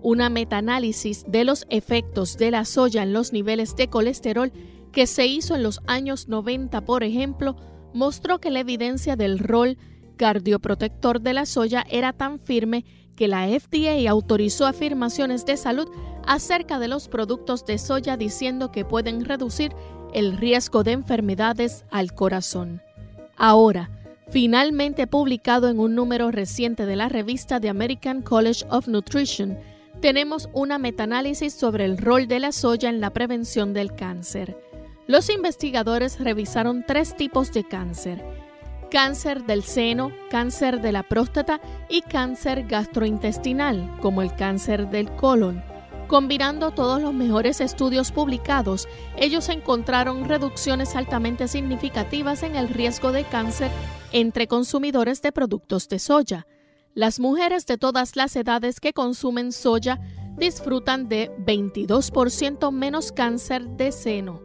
Una 0.00 0.30
metaanálisis 0.30 1.26
de 1.28 1.44
los 1.44 1.66
efectos 1.68 2.38
de 2.38 2.50
la 2.50 2.64
soya 2.64 3.02
en 3.02 3.12
los 3.12 3.34
niveles 3.34 3.76
de 3.76 3.88
colesterol 3.88 4.52
que 4.90 5.06
se 5.06 5.26
hizo 5.26 5.54
en 5.54 5.64
los 5.64 5.82
años 5.86 6.28
90, 6.28 6.80
por 6.86 7.04
ejemplo, 7.04 7.56
mostró 7.92 8.40
que 8.40 8.50
la 8.50 8.60
evidencia 8.60 9.16
del 9.16 9.38
rol 9.38 9.76
cardioprotector 10.16 11.20
de 11.20 11.34
la 11.34 11.44
soya 11.44 11.84
era 11.90 12.14
tan 12.14 12.38
firme 12.38 12.86
que 13.16 13.28
la 13.28 13.46
FDA 13.46 14.08
autorizó 14.10 14.66
afirmaciones 14.66 15.44
de 15.46 15.56
salud 15.56 15.88
acerca 16.26 16.78
de 16.78 16.88
los 16.88 17.08
productos 17.08 17.64
de 17.66 17.78
soya 17.78 18.16
diciendo 18.16 18.70
que 18.72 18.84
pueden 18.84 19.24
reducir 19.24 19.72
el 20.12 20.36
riesgo 20.36 20.82
de 20.82 20.92
enfermedades 20.92 21.84
al 21.90 22.12
corazón. 22.14 22.82
Ahora, 23.36 23.90
finalmente 24.28 25.06
publicado 25.06 25.68
en 25.68 25.78
un 25.78 25.94
número 25.94 26.30
reciente 26.30 26.86
de 26.86 26.96
la 26.96 27.08
revista 27.08 27.60
The 27.60 27.68
American 27.68 28.22
College 28.22 28.64
of 28.70 28.88
Nutrition, 28.88 29.58
tenemos 30.00 30.48
una 30.52 30.78
metaanálisis 30.78 31.52
sobre 31.52 31.84
el 31.84 31.98
rol 31.98 32.26
de 32.26 32.40
la 32.40 32.52
soya 32.52 32.88
en 32.88 33.00
la 33.00 33.10
prevención 33.10 33.72
del 33.72 33.94
cáncer. 33.94 34.56
Los 35.06 35.30
investigadores 35.30 36.18
revisaron 36.18 36.84
tres 36.86 37.16
tipos 37.16 37.52
de 37.52 37.64
cáncer, 37.64 38.24
cáncer 38.92 39.44
del 39.44 39.62
seno, 39.62 40.12
cáncer 40.28 40.82
de 40.82 40.92
la 40.92 41.02
próstata 41.02 41.62
y 41.88 42.02
cáncer 42.02 42.66
gastrointestinal, 42.66 43.90
como 44.02 44.20
el 44.20 44.34
cáncer 44.36 44.90
del 44.90 45.10
colon. 45.16 45.64
Combinando 46.08 46.72
todos 46.72 47.00
los 47.00 47.14
mejores 47.14 47.62
estudios 47.62 48.12
publicados, 48.12 48.86
ellos 49.16 49.48
encontraron 49.48 50.28
reducciones 50.28 50.94
altamente 50.94 51.48
significativas 51.48 52.42
en 52.42 52.54
el 52.54 52.68
riesgo 52.68 53.12
de 53.12 53.24
cáncer 53.24 53.70
entre 54.12 54.46
consumidores 54.46 55.22
de 55.22 55.32
productos 55.32 55.88
de 55.88 55.98
soya. 55.98 56.46
Las 56.92 57.18
mujeres 57.18 57.64
de 57.64 57.78
todas 57.78 58.14
las 58.14 58.36
edades 58.36 58.78
que 58.78 58.92
consumen 58.92 59.52
soya 59.52 60.00
disfrutan 60.36 61.08
de 61.08 61.30
22% 61.38 62.70
menos 62.70 63.10
cáncer 63.10 63.66
de 63.70 63.90
seno, 63.90 64.42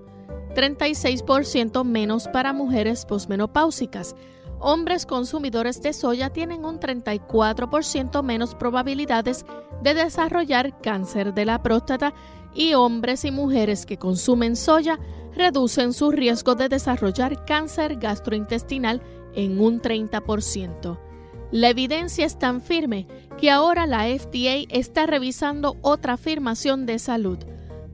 36% 0.56 1.84
menos 1.84 2.30
para 2.30 2.54
mujeres 2.54 3.06
posmenopáusicas, 3.06 4.16
hombres 4.60 5.06
consumidores 5.06 5.82
de 5.82 5.94
soya 5.94 6.30
tienen 6.30 6.66
un 6.66 6.80
34% 6.80 8.24
menos 8.24 8.56
probabilidades 8.56 9.46
de 9.82 9.94
desarrollar 9.94 10.80
cáncer 10.82 11.34
de 11.34 11.46
la 11.46 11.62
próstata 11.62 12.14
y 12.54 12.74
hombres 12.74 13.26
y 13.26 13.32
mujeres 13.32 13.86
que 13.86 13.98
consumen 13.98 14.56
soya 14.56 15.00
reducen 15.36 15.94
su 15.94 16.12
riesgo 16.12 16.56
de 16.56 16.70
desarrollar 16.70 17.46
cáncer 17.46 17.98
gastrointestinal 17.98 19.02
en 19.36 19.62
un 19.62 19.82
30%. 19.82 21.00
La 21.52 21.70
evidencia 21.70 22.26
es 22.26 22.38
tan 22.38 22.62
firme 22.62 23.08
que 23.38 23.52
ahora 23.52 23.86
la 23.86 24.06
FDA 24.06 24.66
está 24.70 25.06
revisando 25.06 25.78
otra 25.82 26.14
afirmación 26.14 26.86
de 26.86 27.00
salud. 27.00 27.38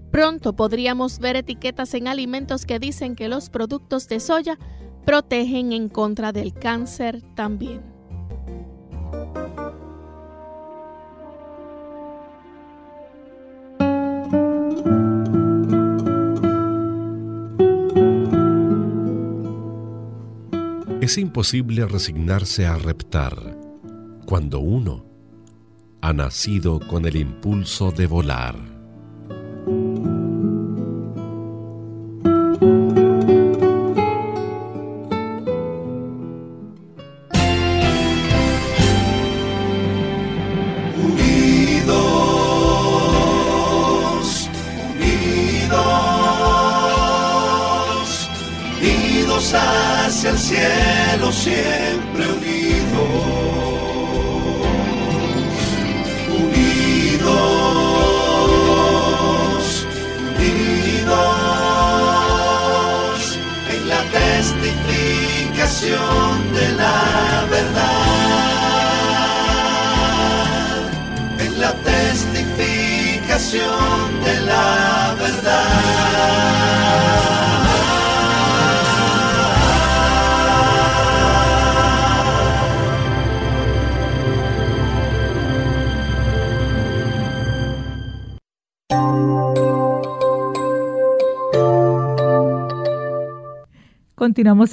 Pronto 0.10 0.56
podríamos 0.56 1.20
ver 1.20 1.36
etiquetas 1.36 1.94
en 1.94 2.08
alimentos 2.08 2.66
que 2.66 2.80
dicen 2.80 3.16
que 3.16 3.28
los 3.28 3.50
productos 3.50 4.08
de 4.08 4.20
soya 4.20 4.58
protegen 5.06 5.72
en 5.72 5.90
contra 5.90 6.32
del 6.32 6.54
cáncer 6.54 7.22
también. 7.36 7.94
Es 21.02 21.18
imposible 21.18 21.86
resignarse 21.86 22.66
a 22.66 22.78
reptar 22.78 23.58
cuando 24.26 24.62
uno 24.62 25.06
ha 26.02 26.14
nacido 26.14 26.80
con 26.80 27.06
el 27.06 27.18
impulso 27.18 27.92
de 27.92 28.08
volar. 28.08 28.73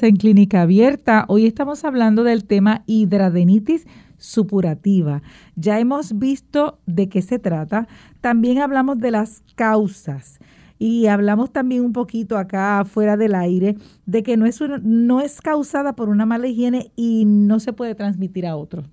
En 0.02 0.16
Clínica 0.16 0.62
Abierta. 0.62 1.26
Hoy 1.28 1.46
estamos 1.46 1.84
hablando 1.84 2.24
del 2.24 2.44
tema 2.44 2.84
hidradenitis 2.86 3.86
supurativa. 4.16 5.22
Ya 5.56 5.78
hemos 5.78 6.18
visto 6.18 6.78
de 6.86 7.08
qué 7.08 7.20
se 7.20 7.38
trata. 7.38 7.86
También 8.22 8.58
hablamos 8.58 8.98
de 8.98 9.10
las 9.10 9.42
causas. 9.56 10.38
Y 10.78 11.08
hablamos 11.08 11.52
también 11.52 11.84
un 11.84 11.92
poquito 11.92 12.38
acá 12.38 12.82
fuera 12.86 13.18
del 13.18 13.34
aire 13.34 13.76
de 14.06 14.22
que 14.22 14.38
no 14.38 14.46
es, 14.46 14.58
no 14.82 15.20
es 15.20 15.42
causada 15.42 15.94
por 15.94 16.08
una 16.08 16.24
mala 16.24 16.46
higiene 16.46 16.92
y 16.96 17.26
no 17.26 17.60
se 17.60 17.74
puede 17.74 17.94
transmitir 17.94 18.46
a 18.46 18.56
otro. 18.56 18.84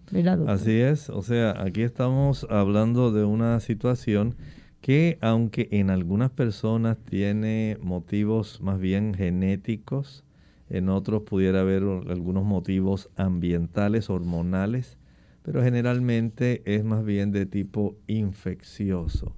Así 0.47 0.73
es. 0.73 1.09
O 1.09 1.21
sea, 1.21 1.61
aquí 1.61 1.83
estamos 1.83 2.45
hablando 2.49 3.13
de 3.13 3.23
una 3.23 3.61
situación 3.61 4.35
que 4.81 5.17
aunque 5.21 5.69
en 5.71 5.89
algunas 5.89 6.31
personas 6.31 6.97
tiene 6.97 7.77
motivos 7.81 8.59
más 8.61 8.79
bien 8.79 9.13
genéticos, 9.13 10.25
en 10.69 10.89
otros 10.89 11.23
pudiera 11.23 11.61
haber 11.61 11.83
algunos 11.83 12.43
motivos 12.43 13.09
ambientales, 13.15 14.09
hormonales, 14.09 14.97
pero 15.43 15.63
generalmente 15.63 16.61
es 16.65 16.83
más 16.83 17.05
bien 17.05 17.31
de 17.31 17.45
tipo 17.45 17.95
infeccioso. 18.07 19.33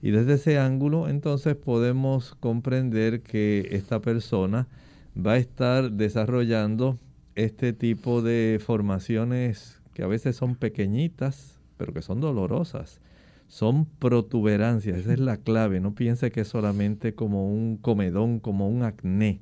Y 0.00 0.10
desde 0.10 0.34
ese 0.34 0.58
ángulo 0.58 1.08
entonces 1.08 1.54
podemos 1.54 2.34
comprender 2.34 3.22
que 3.22 3.68
esta 3.70 4.00
persona 4.00 4.66
va 5.14 5.32
a 5.32 5.38
estar 5.38 5.92
desarrollando 5.92 6.98
este 7.36 7.72
tipo 7.72 8.20
de 8.20 8.60
formaciones 8.60 9.80
que 9.94 10.02
a 10.02 10.08
veces 10.08 10.34
son 10.34 10.56
pequeñitas, 10.56 11.60
pero 11.76 11.92
que 11.92 12.02
son 12.02 12.20
dolorosas. 12.20 13.00
Son 13.46 13.84
protuberancias, 13.84 14.98
esa 14.98 15.12
es 15.12 15.20
la 15.20 15.36
clave. 15.36 15.78
No 15.78 15.94
piense 15.94 16.30
que 16.32 16.40
es 16.40 16.48
solamente 16.48 17.14
como 17.14 17.46
un 17.46 17.76
comedón, 17.76 18.40
como 18.40 18.68
un 18.68 18.82
acné 18.82 19.40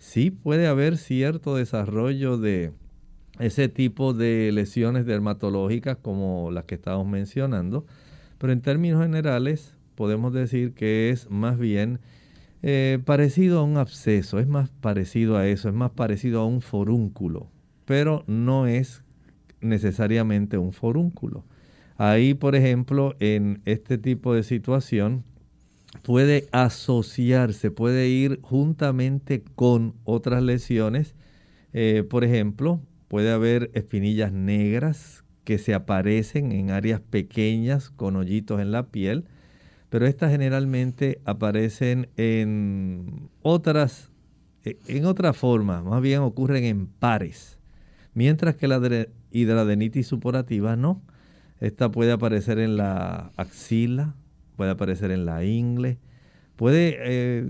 sí 0.00 0.30
puede 0.30 0.66
haber 0.66 0.96
cierto 0.96 1.54
desarrollo 1.54 2.38
de 2.38 2.72
ese 3.38 3.68
tipo 3.68 4.14
de 4.14 4.50
lesiones 4.50 5.06
dermatológicas 5.06 5.98
como 6.00 6.50
las 6.50 6.64
que 6.64 6.74
estamos 6.74 7.06
mencionando, 7.06 7.86
pero 8.38 8.52
en 8.52 8.62
términos 8.62 9.02
generales 9.02 9.74
podemos 9.94 10.32
decir 10.32 10.72
que 10.72 11.10
es 11.10 11.30
más 11.30 11.58
bien 11.58 12.00
eh, 12.62 12.98
parecido 13.04 13.60
a 13.60 13.62
un 13.62 13.76
absceso, 13.76 14.38
es 14.38 14.48
más 14.48 14.70
parecido 14.70 15.36
a 15.36 15.46
eso, 15.46 15.68
es 15.68 15.74
más 15.74 15.90
parecido 15.90 16.40
a 16.40 16.46
un 16.46 16.62
forúnculo, 16.62 17.48
pero 17.84 18.24
no 18.26 18.66
es 18.66 19.04
necesariamente 19.60 20.56
un 20.56 20.72
forúnculo. 20.72 21.44
Ahí, 21.98 22.32
por 22.32 22.56
ejemplo, 22.56 23.16
en 23.20 23.60
este 23.66 23.98
tipo 23.98 24.34
de 24.34 24.44
situación, 24.44 25.24
puede 26.02 26.48
asociarse, 26.52 27.70
puede 27.70 28.08
ir 28.08 28.40
juntamente 28.42 29.42
con 29.54 29.94
otras 30.04 30.42
lesiones. 30.42 31.14
Eh, 31.72 32.04
por 32.08 32.24
ejemplo, 32.24 32.80
puede 33.08 33.30
haber 33.30 33.70
espinillas 33.74 34.32
negras 34.32 35.24
que 35.44 35.58
se 35.58 35.74
aparecen 35.74 36.52
en 36.52 36.70
áreas 36.70 37.00
pequeñas 37.00 37.90
con 37.90 38.16
hoyitos 38.16 38.60
en 38.60 38.70
la 38.70 38.86
piel, 38.88 39.24
pero 39.88 40.06
estas 40.06 40.30
generalmente 40.30 41.20
aparecen 41.24 42.08
en 42.16 43.28
otras, 43.42 44.10
e, 44.64 44.78
en 44.86 45.06
otra 45.06 45.32
forma, 45.32 45.82
más 45.82 46.00
bien 46.02 46.20
ocurren 46.20 46.64
en 46.64 46.86
pares, 46.86 47.58
mientras 48.14 48.54
que 48.54 48.68
la 48.68 48.80
hidradenitis 49.32 50.06
supurativa 50.06 50.76
no. 50.76 51.02
Esta 51.58 51.90
puede 51.90 52.12
aparecer 52.12 52.58
en 52.58 52.76
la 52.76 53.32
axila, 53.36 54.14
puede 54.60 54.72
aparecer 54.72 55.10
en 55.10 55.24
la 55.24 55.42
ingle, 55.42 55.96
puede 56.56 56.98
eh, 57.00 57.48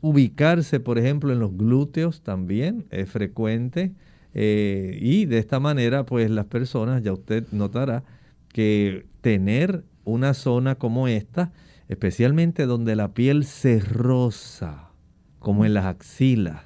ubicarse, 0.00 0.80
por 0.80 0.98
ejemplo, 0.98 1.30
en 1.30 1.40
los 1.40 1.54
glúteos 1.54 2.22
también, 2.22 2.86
es 2.88 3.10
frecuente. 3.10 3.92
Eh, 4.32 4.98
y 4.98 5.26
de 5.26 5.36
esta 5.40 5.60
manera, 5.60 6.06
pues 6.06 6.30
las 6.30 6.46
personas, 6.46 7.02
ya 7.02 7.12
usted 7.12 7.44
notará, 7.52 8.02
que 8.50 9.04
tener 9.20 9.84
una 10.04 10.32
zona 10.32 10.76
como 10.76 11.06
esta, 11.06 11.52
especialmente 11.86 12.64
donde 12.64 12.96
la 12.96 13.12
piel 13.12 13.44
se 13.44 13.80
rosa, 13.80 14.92
como 15.40 15.66
en 15.66 15.74
las 15.74 15.84
axilas, 15.84 16.62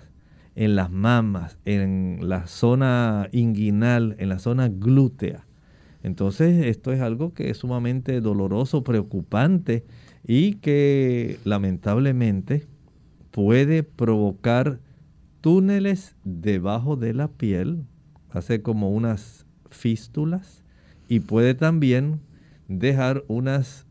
en 0.55 0.77
las 0.77 0.93
mamas, 0.93 1.59
en 1.65 2.21
la 2.23 2.47
zona 2.47 3.29
inguinal, 3.33 4.15
en 4.21 4.29
la 4.29 4.39
zona 4.39 4.69
glútea. 4.69 5.45
Entonces 6.03 6.67
esto 6.67 6.93
es 6.93 7.01
algo 7.01 7.33
que 7.33 7.51
es 7.51 7.59
sumamente 7.59 8.21
doloroso, 8.21 8.83
preocupante 8.83 9.85
y 10.27 10.55
que 10.55 11.39
lamentablemente 11.45 12.67
puede 13.31 13.83
provocar 13.83 14.81
túneles 15.41 16.17
debajo 16.25 16.97
de 16.97 17.15
la 17.15 17.29
piel, 17.29 17.85
hace 18.31 18.63
como 18.63 18.91
unas 18.91 19.47
fístulas 19.71 20.65
y 21.09 21.21
puede 21.21 21.55
también 21.55 22.21
dejar 22.69 23.25
unas 23.29 23.87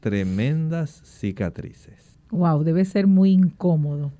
tremendas 0.00 1.02
cicatrices. 1.04 2.18
Wow, 2.30 2.62
debe 2.62 2.84
ser 2.84 3.06
muy 3.06 3.30
incómodo. 3.30 4.12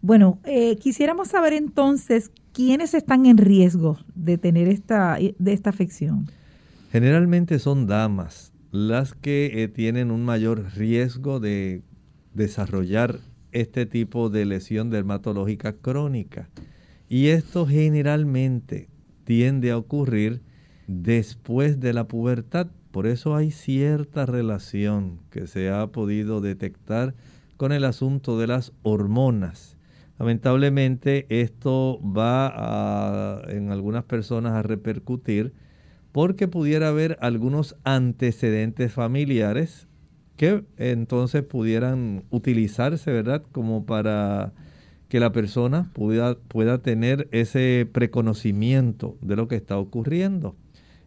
Bueno, 0.00 0.38
eh, 0.44 0.76
quisiéramos 0.76 1.28
saber 1.28 1.52
entonces 1.52 2.30
quiénes 2.52 2.94
están 2.94 3.26
en 3.26 3.38
riesgo 3.38 3.98
de 4.14 4.38
tener 4.38 4.68
esta, 4.68 5.16
de 5.16 5.52
esta 5.52 5.70
afección. 5.70 6.26
Generalmente 6.92 7.58
son 7.58 7.86
damas 7.86 8.52
las 8.70 9.14
que 9.14 9.62
eh, 9.62 9.68
tienen 9.68 10.10
un 10.10 10.26
mayor 10.26 10.74
riesgo 10.76 11.40
de 11.40 11.80
desarrollar 12.34 13.18
este 13.50 13.86
tipo 13.86 14.28
de 14.28 14.44
lesión 14.44 14.90
dermatológica 14.90 15.72
crónica. 15.72 16.50
Y 17.08 17.28
esto 17.28 17.66
generalmente 17.66 18.90
tiende 19.24 19.70
a 19.70 19.78
ocurrir 19.78 20.42
después 20.86 21.80
de 21.80 21.94
la 21.94 22.08
pubertad. 22.08 22.66
Por 22.90 23.06
eso 23.06 23.36
hay 23.36 23.52
cierta 23.52 24.26
relación 24.26 25.20
que 25.30 25.46
se 25.46 25.70
ha 25.70 25.86
podido 25.86 26.42
detectar 26.42 27.14
con 27.56 27.72
el 27.72 27.84
asunto 27.84 28.38
de 28.38 28.48
las 28.48 28.74
hormonas. 28.82 29.78
Lamentablemente 30.18 31.24
esto 31.30 31.98
va 32.02 32.52
a, 32.54 33.50
en 33.50 33.70
algunas 33.70 34.04
personas 34.04 34.52
a 34.52 34.62
repercutir 34.62 35.54
porque 36.12 36.48
pudiera 36.48 36.88
haber 36.88 37.16
algunos 37.20 37.76
antecedentes 37.84 38.92
familiares 38.92 39.88
que 40.36 40.64
entonces 40.76 41.42
pudieran 41.42 42.24
utilizarse, 42.30 43.10
¿verdad? 43.10 43.42
Como 43.52 43.86
para 43.86 44.52
que 45.08 45.20
la 45.20 45.32
persona 45.32 45.90
pueda, 45.92 46.36
pueda 46.36 46.78
tener 46.78 47.28
ese 47.32 47.88
preconocimiento 47.90 49.16
de 49.20 49.36
lo 49.36 49.48
que 49.48 49.56
está 49.56 49.78
ocurriendo. 49.78 50.56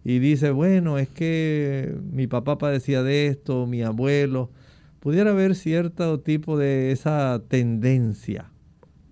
Y 0.03 0.19
dice, 0.19 0.51
bueno, 0.51 0.99
es 0.99 1.09
que 1.09 1.95
mi 2.11 2.27
papá 2.27 2.57
padecía 2.57 3.01
de 3.01 3.27
esto, 3.27 3.65
mi 3.65 3.81
abuelo. 3.81 4.51
Pudiera 4.99 5.31
haber 5.31 5.55
cierto 5.55 6.19
tipo 6.19 6.57
de 6.57 6.91
esa 6.91 7.41
tendencia 7.47 8.51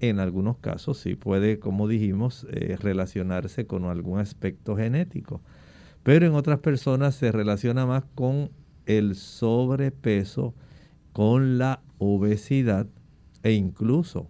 en 0.10 0.20
algunos 0.20 0.58
casos 0.58 0.98
sí 0.98 1.16
puede, 1.16 1.60
como 1.60 1.88
dijimos, 1.88 2.46
eh, 2.52 2.78
relacionarse 2.80 3.66
con 3.66 3.86
algún 3.86 4.20
aspecto 4.20 4.76
genético. 4.76 5.42
Pero 6.04 6.28
en 6.28 6.36
otras 6.36 6.60
personas 6.60 7.16
se 7.16 7.32
relaciona 7.32 7.86
más 7.86 8.04
con 8.16 8.52
el 8.86 9.16
sobrepeso, 9.16 10.54
con 11.14 11.58
la 11.58 11.82
obesidad 11.98 12.88
e 13.42 13.54
incluso 13.54 14.28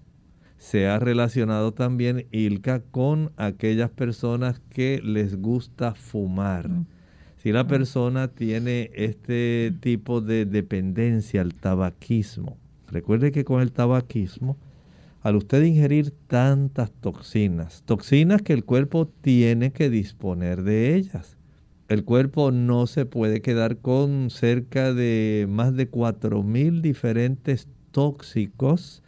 se 0.63 0.87
ha 0.87 0.97
relacionado 0.97 1.73
también 1.73 2.25
Ilka 2.31 2.79
con 2.79 3.33
aquellas 3.35 3.89
personas 3.89 4.61
que 4.69 5.01
les 5.03 5.35
gusta 5.35 5.93
fumar. 5.93 6.69
Mm. 6.69 6.85
Si 7.35 7.51
la 7.51 7.67
persona 7.67 8.29
tiene 8.29 8.89
este 8.93 9.73
tipo 9.81 10.21
de 10.21 10.45
dependencia 10.45 11.41
al 11.41 11.53
tabaquismo, 11.53 12.55
recuerde 12.87 13.33
que 13.33 13.43
con 13.43 13.61
el 13.61 13.73
tabaquismo 13.73 14.57
al 15.21 15.35
usted 15.35 15.63
ingerir 15.63 16.11
tantas 16.27 16.91
toxinas, 16.91 17.83
toxinas 17.83 18.41
que 18.41 18.53
el 18.53 18.63
cuerpo 18.63 19.11
tiene 19.19 19.73
que 19.73 19.89
disponer 19.89 20.63
de 20.63 20.95
ellas. 20.95 21.37
El 21.93 22.05
cuerpo 22.05 22.49
no 22.49 22.87
se 22.87 23.05
puede 23.05 23.43
quedar 23.43 23.77
con 23.77 24.31
cerca 24.31 24.95
de 24.95 25.45
más 25.47 25.75
de 25.75 25.91
4.000 25.91 26.81
diferentes 26.81 27.67
tóxicos 27.91 29.03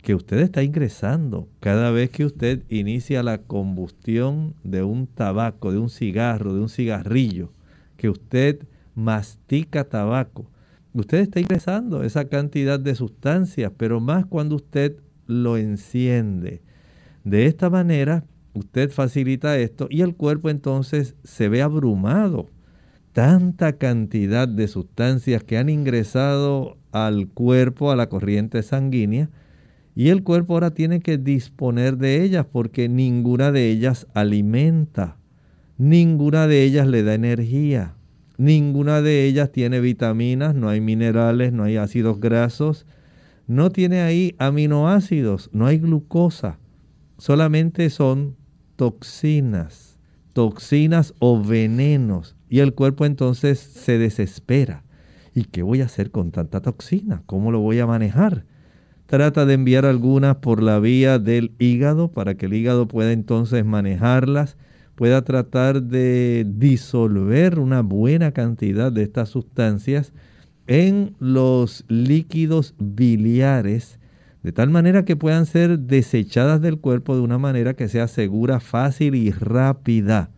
que 0.00 0.14
usted 0.14 0.38
está 0.38 0.62
ingresando 0.62 1.50
cada 1.60 1.90
vez 1.90 2.08
que 2.08 2.24
usted 2.24 2.62
inicia 2.70 3.22
la 3.22 3.36
combustión 3.36 4.54
de 4.64 4.82
un 4.82 5.08
tabaco, 5.08 5.72
de 5.72 5.78
un 5.78 5.90
cigarro, 5.90 6.54
de 6.54 6.62
un 6.62 6.70
cigarrillo, 6.70 7.52
que 7.98 8.08
usted 8.08 8.66
mastica 8.94 9.84
tabaco. 9.84 10.50
Usted 10.94 11.18
está 11.18 11.38
ingresando 11.38 12.02
esa 12.02 12.30
cantidad 12.30 12.80
de 12.80 12.94
sustancias, 12.94 13.72
pero 13.76 14.00
más 14.00 14.24
cuando 14.24 14.56
usted 14.56 14.96
lo 15.26 15.58
enciende. 15.58 16.62
De 17.24 17.44
esta 17.44 17.68
manera, 17.68 18.24
usted 18.54 18.90
facilita 18.90 19.58
esto 19.58 19.86
y 19.90 20.02
el 20.02 20.14
cuerpo 20.14 20.50
entonces 20.50 21.14
se 21.24 21.48
ve 21.48 21.62
abrumado. 21.62 22.48
Tanta 23.12 23.74
cantidad 23.74 24.48
de 24.48 24.68
sustancias 24.68 25.44
que 25.44 25.58
han 25.58 25.68
ingresado 25.68 26.78
al 26.92 27.28
cuerpo, 27.28 27.90
a 27.90 27.96
la 27.96 28.08
corriente 28.08 28.62
sanguínea, 28.62 29.28
y 29.94 30.08
el 30.08 30.22
cuerpo 30.22 30.54
ahora 30.54 30.70
tiene 30.70 31.00
que 31.00 31.18
disponer 31.18 31.98
de 31.98 32.22
ellas 32.22 32.46
porque 32.50 32.88
ninguna 32.88 33.52
de 33.52 33.70
ellas 33.70 34.06
alimenta, 34.14 35.18
ninguna 35.76 36.46
de 36.46 36.62
ellas 36.62 36.86
le 36.86 37.02
da 37.02 37.12
energía, 37.12 37.94
ninguna 38.38 39.02
de 39.02 39.26
ellas 39.26 39.52
tiene 39.52 39.80
vitaminas, 39.80 40.54
no 40.54 40.70
hay 40.70 40.80
minerales, 40.80 41.52
no 41.52 41.64
hay 41.64 41.76
ácidos 41.76 42.20
grasos, 42.20 42.86
no 43.46 43.70
tiene 43.70 44.00
ahí 44.00 44.34
aminoácidos, 44.38 45.50
no 45.52 45.66
hay 45.66 45.78
glucosa, 45.78 46.58
solamente 47.18 47.90
son 47.90 48.36
toxinas, 48.76 49.98
toxinas 50.32 51.14
o 51.18 51.42
venenos. 51.42 52.36
Y 52.48 52.60
el 52.60 52.74
cuerpo 52.74 53.06
entonces 53.06 53.58
se 53.58 53.98
desespera. 53.98 54.84
¿Y 55.34 55.44
qué 55.44 55.62
voy 55.62 55.80
a 55.80 55.86
hacer 55.86 56.10
con 56.10 56.30
tanta 56.30 56.60
toxina? 56.60 57.22
¿Cómo 57.26 57.50
lo 57.50 57.60
voy 57.60 57.78
a 57.80 57.86
manejar? 57.86 58.44
Trata 59.06 59.44
de 59.44 59.54
enviar 59.54 59.84
algunas 59.84 60.36
por 60.36 60.62
la 60.62 60.78
vía 60.78 61.18
del 61.18 61.52
hígado 61.58 62.12
para 62.12 62.34
que 62.34 62.46
el 62.46 62.54
hígado 62.54 62.88
pueda 62.88 63.12
entonces 63.12 63.64
manejarlas, 63.64 64.56
pueda 64.94 65.22
tratar 65.22 65.82
de 65.82 66.46
disolver 66.48 67.58
una 67.58 67.82
buena 67.82 68.32
cantidad 68.32 68.92
de 68.92 69.02
estas 69.02 69.30
sustancias 69.30 70.12
en 70.66 71.14
los 71.18 71.84
líquidos 71.88 72.74
biliares, 72.78 73.98
de 74.42 74.52
tal 74.52 74.70
manera 74.70 75.04
que 75.04 75.16
puedan 75.16 75.46
ser 75.46 75.78
desechadas 75.78 76.60
del 76.60 76.78
cuerpo 76.78 77.14
de 77.14 77.22
una 77.22 77.38
manera 77.38 77.74
que 77.74 77.88
sea 77.88 78.08
segura, 78.08 78.60
fácil 78.60 79.14
y 79.14 79.30
rápida. 79.30 80.30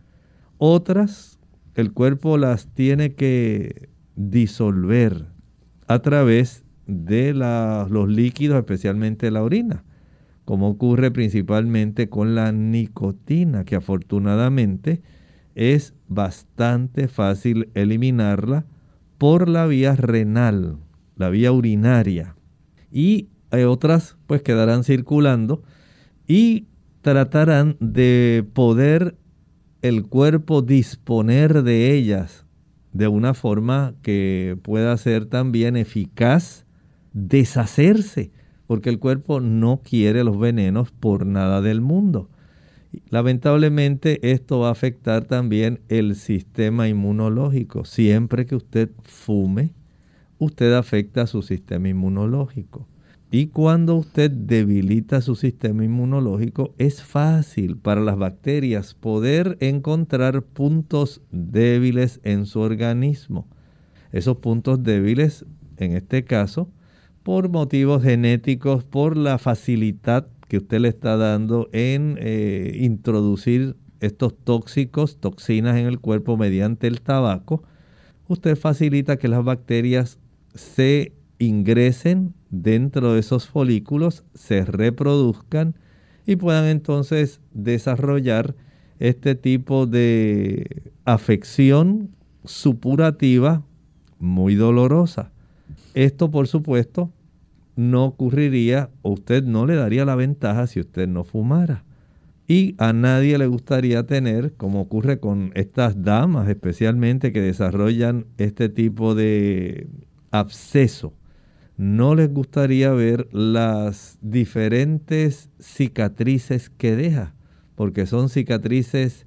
Otras, 0.57 1.39
el 1.73 1.91
cuerpo 1.91 2.37
las 2.37 2.67
tiene 2.67 3.13
que 3.13 3.89
disolver 4.15 5.25
a 5.87 5.99
través 5.99 6.63
de 6.87 7.33
los 7.33 8.07
líquidos, 8.07 8.57
especialmente 8.57 9.31
la 9.31 9.43
orina, 9.43 9.83
como 10.45 10.69
ocurre 10.69 11.09
principalmente 11.09 12.07
con 12.07 12.35
la 12.35 12.51
nicotina, 12.51 13.65
que 13.65 13.75
afortunadamente 13.75 15.01
es 15.55 15.95
bastante 16.07 17.07
fácil 17.07 17.69
eliminarla 17.73 18.65
por 19.17 19.49
la 19.49 19.65
vía 19.65 19.95
renal, 19.95 20.77
la 21.15 21.29
vía 21.29 21.51
urinaria. 21.51 22.35
Y 22.91 23.29
otras 23.63 24.17
pues 24.27 24.41
quedarán 24.41 24.83
circulando 24.83 25.63
y 26.27 26.65
tratarán 27.01 27.77
de 27.79 28.45
poder 28.53 29.15
el 29.81 30.03
cuerpo 30.07 30.61
disponer 30.61 31.63
de 31.63 31.93
ellas 31.93 32.45
de 32.91 33.07
una 33.07 33.33
forma 33.33 33.93
que 34.01 34.57
pueda 34.63 34.95
ser 34.97 35.25
también 35.25 35.75
eficaz 35.75 36.65
deshacerse, 37.13 38.31
porque 38.67 38.89
el 38.89 38.99
cuerpo 38.99 39.39
no 39.39 39.81
quiere 39.83 40.23
los 40.23 40.39
venenos 40.39 40.91
por 40.91 41.25
nada 41.25 41.61
del 41.61 41.81
mundo. 41.81 42.29
Lamentablemente 43.09 44.31
esto 44.31 44.59
va 44.59 44.69
a 44.69 44.71
afectar 44.71 45.25
también 45.25 45.81
el 45.89 46.15
sistema 46.15 46.87
inmunológico. 46.87 47.85
Siempre 47.85 48.45
que 48.45 48.55
usted 48.55 48.89
fume, 49.03 49.73
usted 50.39 50.73
afecta 50.73 51.27
su 51.27 51.41
sistema 51.41 51.89
inmunológico. 51.89 52.87
Y 53.31 53.47
cuando 53.47 53.95
usted 53.95 54.31
debilita 54.31 55.19
su 55.21 55.35
sistema 55.35 55.83
inmunológico, 55.83 56.73
es 56.77 57.01
fácil 57.01 57.77
para 57.77 58.01
las 58.01 58.17
bacterias 58.17 58.93
poder 58.93 59.57
encontrar 59.59 60.43
puntos 60.43 61.21
débiles 61.31 62.21
en 62.23 62.45
su 62.45 62.59
organismo. 62.59 63.47
Esos 64.11 64.37
puntos 64.37 64.83
débiles, 64.83 65.45
en 65.77 65.93
este 65.93 66.23
caso, 66.23 66.69
por 67.23 67.49
motivos 67.49 68.03
genéticos, 68.03 68.83
por 68.83 69.17
la 69.17 69.37
facilidad 69.39 70.27
que 70.47 70.57
usted 70.57 70.79
le 70.79 70.89
está 70.89 71.17
dando 71.17 71.69
en 71.73 72.17
eh, 72.19 72.77
introducir 72.81 73.75
estos 73.99 74.37
tóxicos, 74.37 75.17
toxinas 75.17 75.77
en 75.77 75.87
el 75.87 75.99
cuerpo 75.99 76.37
mediante 76.37 76.87
el 76.87 77.01
tabaco, 77.01 77.63
usted 78.27 78.55
facilita 78.55 79.17
que 79.17 79.27
las 79.27 79.43
bacterias 79.43 80.19
se 80.53 81.13
ingresen 81.39 82.33
dentro 82.61 83.13
de 83.13 83.19
esos 83.19 83.47
folículos, 83.47 84.23
se 84.33 84.65
reproduzcan 84.65 85.75
y 86.25 86.35
puedan 86.35 86.65
entonces 86.65 87.39
desarrollar 87.53 88.55
este 88.99 89.35
tipo 89.35 89.85
de 89.85 90.91
afección 91.03 92.15
supurativa 92.43 93.63
muy 94.19 94.55
dolorosa. 94.55 95.31
Esto, 95.93 96.31
por 96.31 96.47
supuesto, 96.47 97.11
no 97.75 98.05
ocurriría 98.05 98.89
o 99.01 99.11
usted 99.11 99.43
no 99.43 99.65
le 99.65 99.75
daría 99.75 100.05
la 100.05 100.15
ventaja 100.15 100.67
si 100.67 100.79
usted 100.79 101.07
no 101.07 101.23
fumara. 101.23 101.83
Y 102.47 102.75
a 102.77 102.93
nadie 102.93 103.37
le 103.37 103.47
gustaría 103.47 104.05
tener, 104.05 104.53
como 104.53 104.81
ocurre 104.81 105.19
con 105.19 105.51
estas 105.55 106.03
damas 106.03 106.47
especialmente 106.47 107.33
que 107.33 107.41
desarrollan 107.41 108.27
este 108.37 108.69
tipo 108.69 109.15
de 109.15 109.87
absceso, 110.31 111.13
no 111.77 112.15
les 112.15 112.33
gustaría 112.33 112.91
ver 112.91 113.27
las 113.33 114.17
diferentes 114.21 115.49
cicatrices 115.59 116.69
que 116.69 116.95
deja, 116.95 117.33
porque 117.75 118.05
son 118.05 118.29
cicatrices 118.29 119.25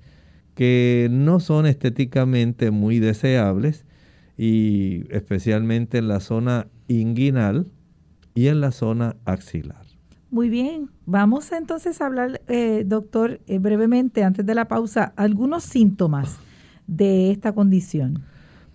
que 0.55 1.09
no 1.11 1.41
son 1.41 1.67
estéticamente 1.67 2.71
muy 2.71 2.99
deseables 2.99 3.85
y 4.37 5.05
especialmente 5.11 5.99
en 5.99 6.09
la 6.09 6.21
zona 6.21 6.69
inguinal 6.89 7.67
y 8.35 8.49
en 8.49 8.61
la 8.61 8.73
zona 8.73 9.17
axilar. 9.25 9.85
Muy 10.31 10.49
bien, 10.49 10.91
vamos 11.07 11.53
entonces 11.53 12.01
a 12.01 12.07
hablar, 12.07 12.43
eh, 12.49 12.85
doctor, 12.87 13.41
eh, 13.47 13.59
brevemente, 13.59 14.25
antes 14.25 14.45
de 14.45 14.55
la 14.55 14.69
pausa, 14.69 15.13
algunos 15.17 15.65
síntomas 15.65 16.39
de 16.87 17.31
esta 17.31 17.53
condición. 17.53 18.23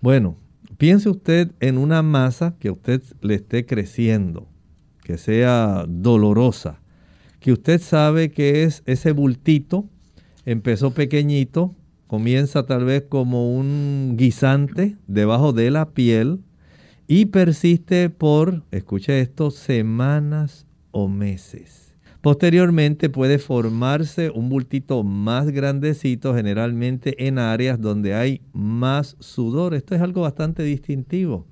Bueno, 0.00 0.36
piense 0.76 1.08
usted 1.08 1.52
en 1.60 1.78
una 1.78 2.02
masa 2.02 2.56
que 2.58 2.70
usted 2.70 3.02
le 3.20 3.34
esté 3.34 3.66
creciendo, 3.66 4.48
que 5.02 5.18
sea 5.18 5.84
dolorosa, 5.88 6.80
que 7.40 7.52
usted 7.52 7.80
sabe 7.80 8.30
que 8.30 8.64
es 8.64 8.82
ese 8.86 9.12
bultito, 9.12 9.84
empezó 10.46 10.92
pequeñito, 10.92 11.74
comienza 12.06 12.64
tal 12.66 12.84
vez 12.84 13.04
como 13.08 13.54
un 13.54 14.14
guisante 14.16 14.96
debajo 15.06 15.52
de 15.52 15.70
la 15.70 15.90
piel 15.90 16.40
y 17.06 17.26
persiste 17.26 18.08
por, 18.08 18.62
escuche 18.70 19.20
esto, 19.20 19.50
semanas 19.50 20.66
o 20.90 21.08
meses. 21.08 21.83
Posteriormente 22.24 23.10
puede 23.10 23.38
formarse 23.38 24.30
un 24.30 24.48
bultito 24.48 25.02
más 25.04 25.50
grandecito, 25.50 26.34
generalmente 26.34 27.26
en 27.26 27.38
áreas 27.38 27.78
donde 27.78 28.14
hay 28.14 28.40
más 28.54 29.14
sudor. 29.20 29.74
Esto 29.74 29.94
es 29.94 30.00
algo 30.00 30.22
bastante 30.22 30.62
distintivo. 30.62 31.46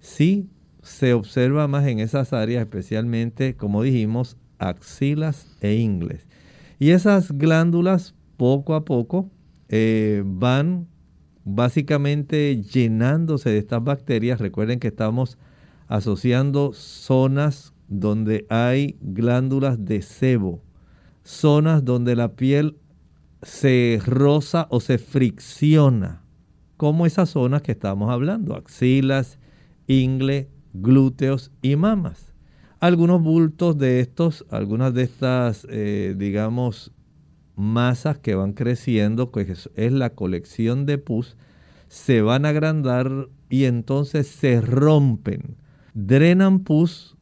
Sí 0.00 0.48
se 0.82 1.14
observa 1.14 1.68
más 1.68 1.86
en 1.86 2.00
esas 2.00 2.32
áreas, 2.32 2.62
especialmente, 2.62 3.54
como 3.54 3.80
dijimos, 3.84 4.36
axilas 4.58 5.56
e 5.60 5.76
ingles. 5.76 6.26
Y 6.80 6.90
esas 6.90 7.30
glándulas 7.30 8.16
poco 8.36 8.74
a 8.74 8.84
poco 8.84 9.30
eh, 9.68 10.24
van 10.26 10.88
básicamente 11.44 12.60
llenándose 12.60 13.50
de 13.50 13.58
estas 13.58 13.84
bacterias. 13.84 14.40
Recuerden 14.40 14.80
que 14.80 14.88
estamos 14.88 15.38
asociando 15.86 16.72
zonas 16.72 17.72
donde 17.88 18.46
hay 18.50 18.96
glándulas 19.00 19.84
de 19.84 20.02
sebo, 20.02 20.62
zonas 21.24 21.84
donde 21.84 22.14
la 22.14 22.36
piel 22.36 22.76
se 23.42 24.00
roza 24.04 24.66
o 24.70 24.80
se 24.80 24.98
fricciona, 24.98 26.22
como 26.76 27.06
esas 27.06 27.30
zonas 27.30 27.62
que 27.62 27.72
estamos 27.72 28.10
hablando, 28.10 28.54
axilas, 28.54 29.38
ingle, 29.86 30.48
glúteos 30.74 31.50
y 31.62 31.76
mamas. 31.76 32.32
Algunos 32.80 33.20
bultos 33.20 33.76
de 33.78 34.00
estos, 34.00 34.46
algunas 34.50 34.94
de 34.94 35.02
estas, 35.02 35.66
eh, 35.68 36.14
digamos, 36.16 36.92
masas 37.56 38.18
que 38.18 38.36
van 38.36 38.52
creciendo, 38.52 39.32
que 39.32 39.40
es 39.74 39.92
la 39.92 40.10
colección 40.10 40.86
de 40.86 40.98
pus, 40.98 41.36
se 41.88 42.22
van 42.22 42.44
a 42.44 42.50
agrandar 42.50 43.28
y 43.50 43.64
entonces 43.64 44.28
se 44.28 44.60
rompen, 44.60 45.56
drenan 45.94 46.60
pus 46.60 47.17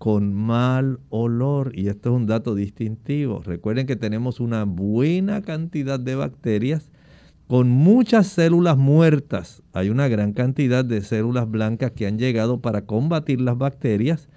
con 0.00 0.32
mal 0.32 0.98
olor. 1.10 1.72
Y 1.74 1.88
esto 1.88 2.08
es 2.08 2.16
un 2.16 2.26
dato 2.26 2.54
distintivo. 2.54 3.42
Recuerden 3.44 3.86
que 3.86 3.96
tenemos 3.96 4.40
una 4.40 4.64
buena 4.64 5.42
cantidad 5.42 6.00
de 6.00 6.14
bacterias 6.14 6.90
con 7.46 7.68
muchas 7.68 8.28
células 8.28 8.78
muertas. 8.78 9.62
Hay 9.74 9.90
una 9.90 10.08
gran 10.08 10.32
cantidad 10.32 10.86
de 10.86 11.02
células 11.02 11.50
blancas 11.50 11.90
que 11.90 12.06
han 12.06 12.18
llegado 12.18 12.62
para 12.62 12.86
combatir 12.86 13.42
las 13.42 13.58
bacterias. 13.58 14.30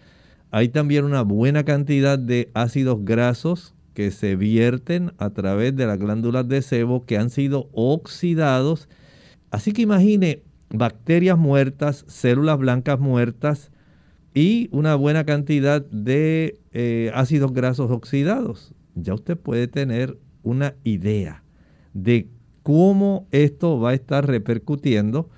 Hay 0.51 0.67
también 0.67 1.05
una 1.05 1.21
buena 1.21 1.63
cantidad 1.63 2.19
de 2.19 2.51
ácidos 2.53 3.05
grasos 3.05 3.73
que 3.93 4.11
se 4.11 4.35
vierten 4.35 5.13
a 5.17 5.29
través 5.29 5.73
de 5.77 5.87
las 5.87 5.97
glándulas 5.97 6.45
de 6.45 6.61
sebo 6.61 7.05
que 7.05 7.17
han 7.17 7.29
sido 7.29 7.69
oxidados. 7.71 8.89
Así 9.49 9.71
que 9.71 9.83
imagine 9.83 10.43
bacterias 10.71 11.37
muertas, 11.37 12.03
células 12.09 12.57
blancas 12.57 12.99
muertas, 12.99 13.71
y 14.33 14.69
una 14.71 14.95
buena 14.95 15.25
cantidad 15.25 15.85
de 15.85 16.59
eh, 16.71 17.11
ácidos 17.13 17.53
grasos 17.53 17.91
oxidados. 17.91 18.73
Ya 18.95 19.13
usted 19.13 19.37
puede 19.37 19.67
tener 19.67 20.17
una 20.43 20.75
idea 20.83 21.43
de 21.93 22.27
cómo 22.63 23.27
esto 23.31 23.79
va 23.79 23.91
a 23.91 23.93
estar 23.93 24.25
repercutiendo 24.27 25.29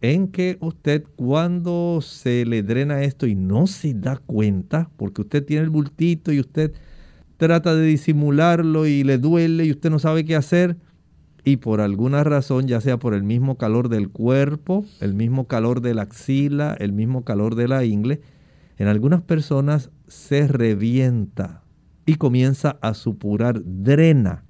en 0.00 0.28
que 0.28 0.58
usted 0.60 1.04
cuando 1.16 2.00
se 2.02 2.44
le 2.44 2.62
drena 2.62 3.02
esto 3.02 3.26
y 3.26 3.34
no 3.34 3.66
se 3.66 3.94
da 3.94 4.16
cuenta, 4.16 4.90
porque 4.96 5.22
usted 5.22 5.44
tiene 5.44 5.64
el 5.64 5.70
bultito 5.70 6.30
y 6.30 6.40
usted 6.40 6.72
trata 7.38 7.74
de 7.74 7.86
disimularlo 7.86 8.86
y 8.86 9.02
le 9.02 9.18
duele 9.18 9.64
y 9.64 9.70
usted 9.70 9.90
no 9.90 9.98
sabe 9.98 10.24
qué 10.24 10.36
hacer, 10.36 10.76
y 11.44 11.58
por 11.58 11.80
alguna 11.80 12.24
razón, 12.24 12.66
ya 12.66 12.80
sea 12.80 12.98
por 12.98 13.12
el 13.12 13.22
mismo 13.22 13.56
calor 13.56 13.90
del 13.90 14.08
cuerpo, 14.08 14.86
el 15.00 15.14
mismo 15.14 15.46
calor 15.46 15.82
de 15.82 15.94
la 15.94 16.02
axila, 16.02 16.74
el 16.78 16.92
mismo 16.92 17.22
calor 17.24 17.54
de 17.54 17.68
la 17.68 17.84
ingle, 17.84 18.20
en 18.78 18.88
algunas 18.88 19.22
personas 19.22 19.90
se 20.08 20.48
revienta 20.48 21.62
y 22.06 22.16
comienza 22.16 22.78
a 22.82 22.94
supurar, 22.94 23.62
drena 23.64 24.44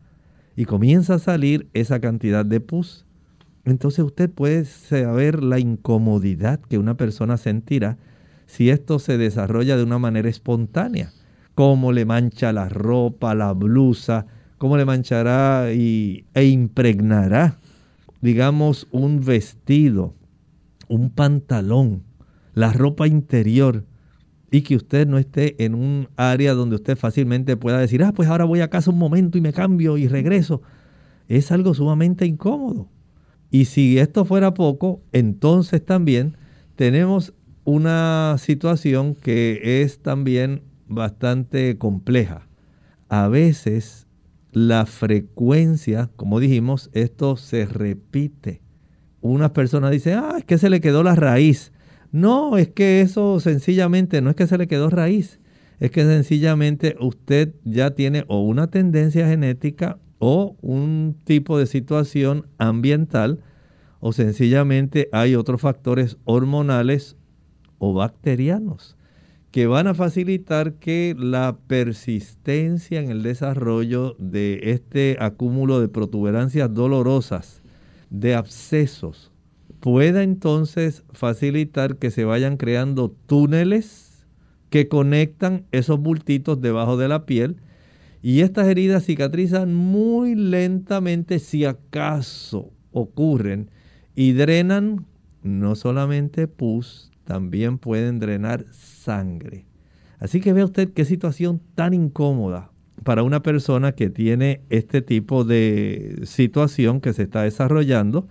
y 0.56 0.64
comienza 0.64 1.14
a 1.14 1.18
salir 1.18 1.68
esa 1.74 2.00
cantidad 2.00 2.44
de 2.44 2.60
pus. 2.60 3.06
Entonces 3.64 4.04
usted 4.04 4.30
puede 4.30 4.64
saber 4.64 5.42
la 5.42 5.58
incomodidad 5.58 6.60
que 6.60 6.78
una 6.78 6.96
persona 6.96 7.36
sentirá 7.36 7.98
si 8.46 8.70
esto 8.70 8.98
se 8.98 9.18
desarrolla 9.18 9.76
de 9.76 9.84
una 9.84 9.98
manera 9.98 10.28
espontánea. 10.28 11.12
Cómo 11.54 11.92
le 11.92 12.04
mancha 12.04 12.52
la 12.52 12.68
ropa, 12.68 13.34
la 13.34 13.52
blusa, 13.52 14.26
cómo 14.58 14.76
le 14.76 14.84
manchará 14.84 15.72
y, 15.72 16.24
e 16.34 16.46
impregnará, 16.46 17.58
digamos, 18.20 18.88
un 18.90 19.24
vestido, 19.24 20.14
un 20.88 21.10
pantalón, 21.10 22.02
la 22.54 22.72
ropa 22.72 23.06
interior 23.06 23.84
y 24.54 24.62
que 24.62 24.76
usted 24.76 25.08
no 25.08 25.18
esté 25.18 25.64
en 25.64 25.74
un 25.74 26.08
área 26.14 26.54
donde 26.54 26.76
usted 26.76 26.96
fácilmente 26.96 27.56
pueda 27.56 27.80
decir, 27.80 28.04
ah, 28.04 28.12
pues 28.12 28.28
ahora 28.28 28.44
voy 28.44 28.60
a 28.60 28.70
casa 28.70 28.92
un 28.92 28.98
momento 28.98 29.36
y 29.36 29.40
me 29.40 29.52
cambio 29.52 29.96
y 29.98 30.06
regreso. 30.06 30.62
Es 31.26 31.50
algo 31.50 31.74
sumamente 31.74 32.24
incómodo. 32.24 32.88
Y 33.50 33.64
si 33.64 33.98
esto 33.98 34.24
fuera 34.24 34.54
poco, 34.54 35.02
entonces 35.10 35.84
también 35.84 36.36
tenemos 36.76 37.34
una 37.64 38.36
situación 38.38 39.16
que 39.16 39.82
es 39.82 39.98
también 39.98 40.62
bastante 40.86 41.76
compleja. 41.76 42.46
A 43.08 43.26
veces 43.26 44.06
la 44.52 44.86
frecuencia, 44.86 46.10
como 46.14 46.38
dijimos, 46.38 46.90
esto 46.92 47.36
se 47.36 47.66
repite. 47.66 48.62
Unas 49.20 49.50
personas 49.50 49.90
dicen, 49.90 50.20
ah, 50.22 50.36
es 50.38 50.44
que 50.44 50.58
se 50.58 50.70
le 50.70 50.80
quedó 50.80 51.02
la 51.02 51.16
raíz. 51.16 51.72
No, 52.14 52.58
es 52.58 52.68
que 52.68 53.00
eso 53.00 53.40
sencillamente 53.40 54.22
no 54.22 54.30
es 54.30 54.36
que 54.36 54.46
se 54.46 54.56
le 54.56 54.68
quedó 54.68 54.88
raíz, 54.88 55.40
es 55.80 55.90
que 55.90 56.04
sencillamente 56.04 56.94
usted 57.00 57.56
ya 57.64 57.90
tiene 57.90 58.24
o 58.28 58.40
una 58.42 58.68
tendencia 58.68 59.26
genética 59.26 59.98
o 60.20 60.54
un 60.60 61.16
tipo 61.24 61.58
de 61.58 61.66
situación 61.66 62.46
ambiental 62.56 63.40
o 63.98 64.12
sencillamente 64.12 65.08
hay 65.10 65.34
otros 65.34 65.60
factores 65.60 66.16
hormonales 66.22 67.16
o 67.78 67.94
bacterianos 67.94 68.96
que 69.50 69.66
van 69.66 69.88
a 69.88 69.94
facilitar 69.94 70.74
que 70.74 71.16
la 71.18 71.58
persistencia 71.66 73.00
en 73.00 73.10
el 73.10 73.24
desarrollo 73.24 74.14
de 74.20 74.60
este 74.62 75.16
acúmulo 75.18 75.80
de 75.80 75.88
protuberancias 75.88 76.72
dolorosas, 76.72 77.60
de 78.08 78.36
abscesos, 78.36 79.32
pueda 79.84 80.22
entonces 80.22 81.04
facilitar 81.12 81.96
que 81.96 82.10
se 82.10 82.24
vayan 82.24 82.56
creando 82.56 83.10
túneles 83.26 84.24
que 84.70 84.88
conectan 84.88 85.66
esos 85.72 86.00
bultitos 86.00 86.62
debajo 86.62 86.96
de 86.96 87.06
la 87.06 87.26
piel 87.26 87.56
y 88.22 88.40
estas 88.40 88.66
heridas 88.66 89.04
cicatrizan 89.04 89.74
muy 89.74 90.36
lentamente 90.36 91.38
si 91.38 91.66
acaso 91.66 92.70
ocurren 92.92 93.68
y 94.14 94.32
drenan 94.32 95.04
no 95.42 95.74
solamente 95.74 96.48
pus, 96.48 97.12
también 97.24 97.76
pueden 97.76 98.20
drenar 98.20 98.64
sangre. 98.72 99.66
Así 100.18 100.40
que 100.40 100.54
vea 100.54 100.64
usted 100.64 100.94
qué 100.94 101.04
situación 101.04 101.60
tan 101.74 101.92
incómoda 101.92 102.70
para 103.02 103.22
una 103.22 103.42
persona 103.42 103.92
que 103.92 104.08
tiene 104.08 104.62
este 104.70 105.02
tipo 105.02 105.44
de 105.44 106.22
situación 106.24 107.02
que 107.02 107.12
se 107.12 107.24
está 107.24 107.42
desarrollando, 107.42 108.26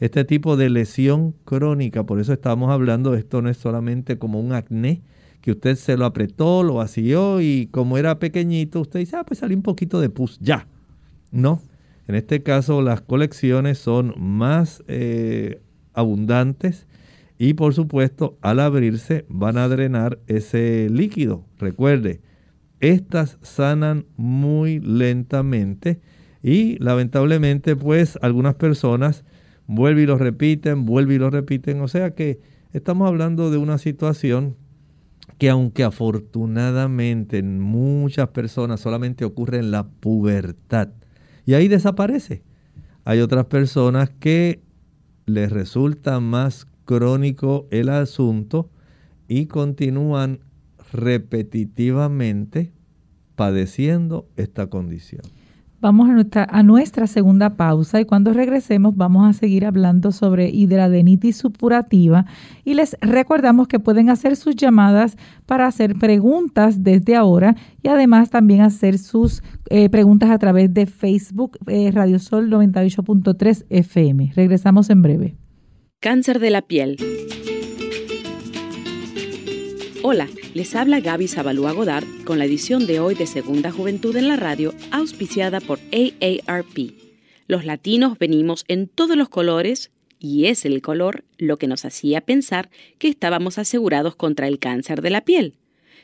este 0.00 0.24
tipo 0.24 0.56
de 0.56 0.70
lesión 0.70 1.34
crónica. 1.44 2.04
Por 2.04 2.20
eso 2.20 2.32
estamos 2.32 2.70
hablando, 2.70 3.14
esto 3.14 3.42
no 3.42 3.50
es 3.50 3.58
solamente 3.58 4.18
como 4.18 4.40
un 4.40 4.52
acné, 4.52 5.02
que 5.40 5.52
usted 5.52 5.76
se 5.76 5.96
lo 5.96 6.04
apretó, 6.04 6.62
lo 6.62 6.74
vació 6.74 7.40
y 7.40 7.68
como 7.70 7.96
era 7.96 8.18
pequeñito, 8.18 8.80
usted 8.80 9.00
dice, 9.00 9.16
ah, 9.16 9.24
pues 9.24 9.40
salió 9.40 9.56
un 9.56 9.62
poquito 9.62 10.00
de 10.00 10.10
pus, 10.10 10.38
ya. 10.40 10.66
No, 11.30 11.62
en 12.08 12.14
este 12.14 12.42
caso 12.42 12.82
las 12.82 13.00
colecciones 13.02 13.78
son 13.78 14.14
más 14.18 14.82
eh, 14.88 15.60
abundantes 15.94 16.86
y 17.38 17.54
por 17.54 17.72
supuesto 17.72 18.36
al 18.42 18.60
abrirse 18.60 19.24
van 19.28 19.56
a 19.58 19.68
drenar 19.68 20.18
ese 20.26 20.88
líquido. 20.90 21.44
Recuerde, 21.58 22.20
estas 22.80 23.38
sanan 23.42 24.06
muy 24.16 24.80
lentamente 24.80 26.00
y 26.42 26.78
lamentablemente 26.78 27.76
pues 27.76 28.18
algunas 28.22 28.56
personas 28.56 29.24
vuelven 29.70 30.02
y 30.02 30.06
lo 30.06 30.18
repiten, 30.18 30.84
vuelven 30.84 31.16
y 31.16 31.18
lo 31.20 31.30
repiten. 31.30 31.80
O 31.80 31.86
sea 31.88 32.14
que 32.14 32.40
estamos 32.72 33.06
hablando 33.06 33.50
de 33.50 33.56
una 33.56 33.78
situación 33.78 34.56
que 35.38 35.48
aunque 35.48 35.84
afortunadamente 35.84 37.38
en 37.38 37.60
muchas 37.60 38.28
personas 38.28 38.80
solamente 38.80 39.24
ocurre 39.24 39.58
en 39.58 39.70
la 39.70 39.86
pubertad 39.88 40.88
y 41.46 41.54
ahí 41.54 41.68
desaparece. 41.68 42.42
Hay 43.04 43.20
otras 43.20 43.46
personas 43.46 44.10
que 44.10 44.60
les 45.26 45.50
resulta 45.50 46.18
más 46.20 46.66
crónico 46.84 47.66
el 47.70 47.88
asunto 47.90 48.68
y 49.28 49.46
continúan 49.46 50.40
repetitivamente 50.92 52.72
padeciendo 53.36 54.28
esta 54.36 54.66
condición. 54.66 55.22
Vamos 55.80 56.10
a 56.10 56.62
nuestra, 56.62 57.06
segunda 57.06 57.56
pausa 57.56 58.02
y 58.02 58.04
cuando 58.04 58.34
regresemos 58.34 58.94
vamos 58.96 59.26
a 59.26 59.32
seguir 59.32 59.64
hablando 59.64 60.12
sobre 60.12 60.50
hidradenitis 60.50 61.38
supurativa 61.38 62.26
y 62.66 62.74
les 62.74 62.98
recordamos 63.00 63.66
que 63.66 63.80
pueden 63.80 64.10
hacer 64.10 64.36
sus 64.36 64.56
llamadas 64.56 65.16
para 65.46 65.66
hacer 65.66 65.94
preguntas 65.94 66.82
desde 66.82 67.16
ahora 67.16 67.56
y 67.82 67.88
además 67.88 68.28
también 68.28 68.60
hacer 68.60 68.98
sus 68.98 69.42
eh, 69.70 69.88
preguntas 69.88 70.30
a 70.30 70.38
través 70.38 70.74
de 70.74 70.84
Facebook 70.84 71.56
eh, 71.66 71.90
Radio 71.92 72.18
Sol 72.18 72.50
98.3 72.50 73.64
FM. 73.70 74.32
Regresamos 74.36 74.90
en 74.90 75.00
breve. 75.00 75.36
Cáncer 75.98 76.40
de 76.40 76.50
la 76.50 76.60
piel. 76.60 76.98
Hola, 80.02 80.26
les 80.54 80.74
habla 80.74 81.00
Gaby 81.00 81.28
Zabalúa 81.28 81.72
Godard 81.72 82.04
con 82.24 82.38
la 82.38 82.44
edición 82.44 82.86
de 82.86 82.98
hoy 82.98 83.14
de 83.14 83.26
Segunda 83.26 83.70
Juventud 83.70 84.16
en 84.16 84.28
la 84.28 84.36
Radio, 84.36 84.74
auspiciada 84.90 85.60
por 85.60 85.78
AARP. 85.92 86.94
Los 87.46 87.64
latinos 87.64 88.18
venimos 88.18 88.64
en 88.68 88.88
todos 88.88 89.16
los 89.16 89.28
colores 89.28 89.90
y 90.18 90.46
es 90.46 90.64
el 90.64 90.82
color 90.82 91.24
lo 91.38 91.56
que 91.56 91.68
nos 91.68 91.84
hacía 91.84 92.20
pensar 92.20 92.68
que 92.98 93.08
estábamos 93.08 93.58
asegurados 93.58 94.16
contra 94.16 94.48
el 94.48 94.58
cáncer 94.58 95.02
de 95.02 95.10
la 95.10 95.20
piel. 95.20 95.54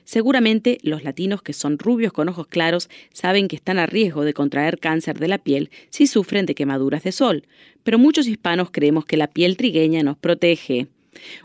Seguramente 0.05 0.79
los 0.83 1.03
latinos 1.03 1.43
que 1.43 1.53
son 1.53 1.79
rubios 1.79 2.13
con 2.13 2.29
ojos 2.29 2.47
claros 2.47 2.89
saben 3.13 3.49
que 3.49 3.57
están 3.57 3.81
a 3.81 3.87
riesgo 3.87 4.25
de 4.25 4.35
contraer 4.35 4.79
cáncer 4.79 5.19
de 5.19 5.27
la 5.27 5.39
piel 5.39 5.71
si 5.91 6.07
sufren 6.07 6.47
de 6.47 6.55
quemaduras 6.55 7.03
de 7.03 7.11
sol, 7.11 7.47
pero 7.83 7.99
muchos 7.99 8.29
hispanos 8.29 8.71
creemos 8.71 9.05
que 9.05 9.17
la 9.17 9.27
piel 9.27 9.57
trigueña 9.57 10.05
nos 10.05 10.17
protege. 10.17 10.87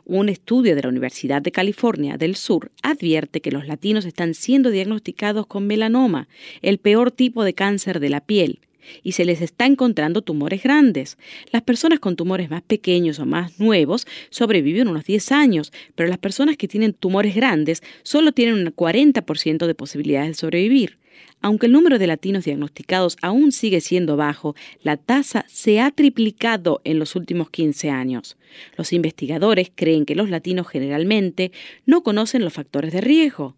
Un 0.05 0.29
estudio 0.29 0.75
de 0.75 0.81
la 0.81 0.89
Universidad 0.89 1.41
de 1.41 1.51
California 1.51 2.17
del 2.17 2.35
Sur 2.35 2.71
advierte 2.81 3.41
que 3.41 3.51
los 3.51 3.67
latinos 3.67 4.05
están 4.05 4.33
siendo 4.33 4.71
diagnosticados 4.71 5.47
con 5.47 5.67
melanoma, 5.67 6.27
el 6.61 6.77
peor 6.77 7.11
tipo 7.11 7.43
de 7.43 7.53
cáncer 7.53 7.99
de 7.99 8.09
la 8.09 8.21
piel, 8.21 8.59
y 9.03 9.13
se 9.13 9.25
les 9.25 9.41
está 9.41 9.65
encontrando 9.65 10.21
tumores 10.21 10.63
grandes. 10.63 11.17
Las 11.51 11.61
personas 11.61 11.99
con 11.99 12.15
tumores 12.15 12.49
más 12.49 12.61
pequeños 12.61 13.19
o 13.19 13.25
más 13.25 13.59
nuevos 13.59 14.07
sobreviven 14.29 14.87
unos 14.87 15.05
10 15.05 15.31
años, 15.31 15.71
pero 15.95 16.09
las 16.09 16.17
personas 16.17 16.57
que 16.57 16.67
tienen 16.67 16.93
tumores 16.93 17.35
grandes 17.35 17.83
solo 18.03 18.31
tienen 18.31 18.55
un 18.55 18.73
40% 18.73 19.65
de 19.65 19.75
posibilidades 19.75 20.29
de 20.29 20.33
sobrevivir. 20.35 21.00
Aunque 21.41 21.65
el 21.65 21.71
número 21.71 21.97
de 21.97 22.07
latinos 22.07 22.45
diagnosticados 22.45 23.17
aún 23.21 23.51
sigue 23.51 23.81
siendo 23.81 24.17
bajo, 24.17 24.55
la 24.83 24.97
tasa 24.97 25.45
se 25.47 25.79
ha 25.79 25.91
triplicado 25.91 26.81
en 26.83 26.99
los 26.99 27.15
últimos 27.15 27.49
15 27.49 27.89
años. 27.89 28.37
Los 28.77 28.93
investigadores 28.93 29.71
creen 29.73 30.05
que 30.05 30.15
los 30.15 30.29
latinos 30.29 30.67
generalmente 30.67 31.51
no 31.85 32.03
conocen 32.03 32.43
los 32.43 32.53
factores 32.53 32.93
de 32.93 33.01
riesgo. 33.01 33.55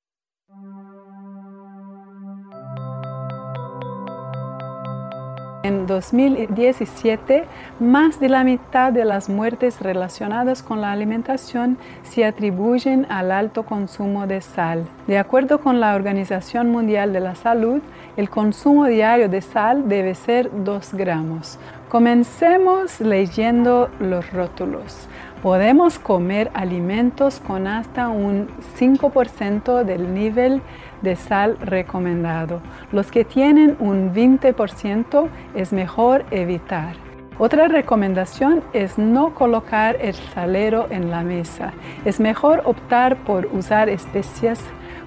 En 5.64 5.86
2017, 5.86 7.44
más 7.78 8.18
de 8.18 8.28
la 8.28 8.42
mitad 8.42 8.92
de 8.92 9.04
las 9.04 9.28
muertes 9.28 9.80
relacionadas 9.80 10.60
con 10.60 10.80
la 10.80 10.90
alimentación 10.90 11.78
se 12.02 12.24
atribuyen 12.24 13.06
al 13.08 13.30
alto 13.30 13.62
consumo 13.62 14.26
de 14.26 14.40
sal. 14.40 14.84
De 15.06 15.18
acuerdo 15.18 15.60
con 15.60 15.78
la 15.78 15.94
Organización 15.94 16.70
Mundial 16.70 17.12
de 17.12 17.20
la 17.20 17.36
Salud, 17.36 17.80
el 18.16 18.28
consumo 18.28 18.86
diario 18.86 19.28
de 19.28 19.40
sal 19.40 19.88
debe 19.88 20.16
ser 20.16 20.50
2 20.64 20.94
gramos. 20.94 21.60
Comencemos 21.88 23.00
leyendo 23.00 23.88
los 24.00 24.32
rótulos. 24.32 25.06
Podemos 25.44 25.98
comer 25.98 26.50
alimentos 26.54 27.40
con 27.40 27.68
hasta 27.68 28.08
un 28.08 28.48
5% 28.78 29.84
del 29.84 30.14
nivel 30.14 30.60
de 31.02 31.16
sal 31.16 31.58
recomendado. 31.60 32.60
Los 32.92 33.10
que 33.10 33.24
tienen 33.24 33.76
un 33.80 34.14
20% 34.14 35.28
es 35.54 35.72
mejor 35.72 36.24
evitar. 36.30 36.94
Otra 37.38 37.66
recomendación 37.66 38.62
es 38.72 38.98
no 38.98 39.34
colocar 39.34 39.96
el 40.00 40.14
salero 40.14 40.86
en 40.90 41.10
la 41.10 41.22
mesa. 41.22 41.72
Es 42.04 42.20
mejor 42.20 42.62
optar 42.64 43.16
por 43.24 43.46
usar 43.46 43.88
especias 43.88 44.60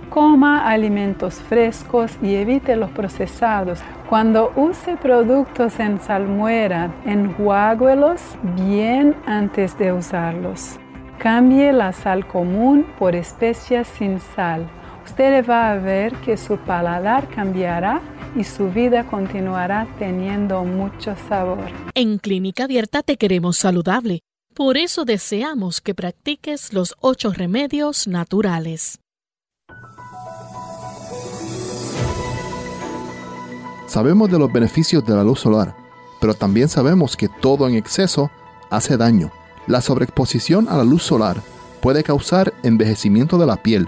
coma 0.10 0.68
alimentos 0.70 1.36
frescos 1.36 2.18
y 2.22 2.36
evite 2.36 2.76
los 2.76 2.90
procesados. 2.92 3.82
Cuando 4.10 4.52
use 4.56 4.98
productos 4.98 5.80
en 5.80 6.00
salmuera, 6.00 6.92
enjuáguelos 7.06 8.22
bien 8.56 9.16
antes 9.26 9.78
de 9.78 9.94
usarlos. 9.94 10.80
Cambie 11.18 11.74
la 11.74 11.92
sal 11.92 12.28
común 12.28 12.86
por 13.00 13.16
especias 13.16 13.88
sin 13.88 14.20
sal 14.20 14.68
usted 15.06 15.47
va 15.47 15.72
a 15.72 15.76
ver 15.78 16.14
que 16.22 16.36
su 16.36 16.58
paladar 16.58 17.30
cambiará 17.30 18.01
y 18.36 18.43
su 18.43 18.70
vida 18.70 19.06
continuará 19.06 19.88
teniendo 19.97 20.64
mucho 20.64 21.16
sabor. 21.30 21.66
En 21.93 22.18
Clínica 22.18 22.66
Abierta 22.66 23.03
te 23.03 23.18
queremos 23.18 23.58
saludable. 23.58 24.22
Por 24.53 24.78
eso 24.78 25.06
deseamos 25.06 25.82
que 25.82 25.93
practiques 25.93 26.74
los 26.74 26.95
ocho 26.99 27.32
remedios 27.32 28.08
naturales. 28.08 28.99
Sabemos 33.88 34.32
de 34.32 34.39
los 34.39 34.51
beneficios 34.51 35.06
de 35.06 35.16
la 35.16 35.24
luz 35.24 35.41
solar, 35.41 35.76
pero 36.20 36.34
también 36.34 36.68
sabemos 36.68 37.16
que 37.16 37.30
todo 37.41 37.68
en 37.68 37.76
exceso 37.76 38.32
hace 38.70 38.97
daño. 38.97 39.32
La 39.68 39.82
sobreexposición 39.82 40.68
a 40.68 40.78
la 40.78 40.84
luz 40.84 41.03
solar 41.03 41.41
puede 41.82 42.03
causar 42.03 42.53
envejecimiento 42.64 43.38
de 43.38 43.45
la 43.45 43.58
piel, 43.58 43.88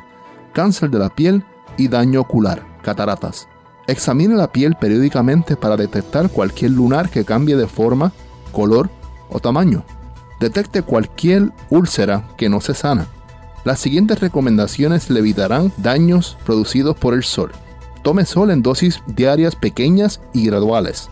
cáncer 0.57 0.89
de 0.89 0.97
la 0.97 1.09
piel 1.09 1.43
y 1.77 1.87
daño 1.87 2.19
ocular, 2.19 2.65
cataratas. 2.81 3.47
Examine 3.85 4.33
la 4.33 4.51
piel 4.51 4.73
periódicamente 4.73 5.55
para 5.55 5.77
detectar 5.77 6.31
cualquier 6.31 6.71
lunar 6.71 7.11
que 7.11 7.23
cambie 7.23 7.55
de 7.55 7.67
forma, 7.67 8.11
color 8.51 8.89
o 9.29 9.39
tamaño. 9.39 9.83
Detecte 10.39 10.81
cualquier 10.81 11.51
úlcera 11.69 12.27
que 12.37 12.49
no 12.49 12.59
se 12.59 12.73
sana. 12.73 13.05
Las 13.65 13.79
siguientes 13.79 14.19
recomendaciones 14.19 15.11
le 15.11 15.19
evitarán 15.19 15.71
daños 15.77 16.39
producidos 16.43 16.97
por 16.97 17.13
el 17.13 17.23
sol. 17.23 17.51
Tome 18.01 18.25
sol 18.25 18.49
en 18.49 18.63
dosis 18.63 19.03
diarias 19.05 19.55
pequeñas 19.55 20.21
y 20.33 20.47
graduales. 20.47 21.11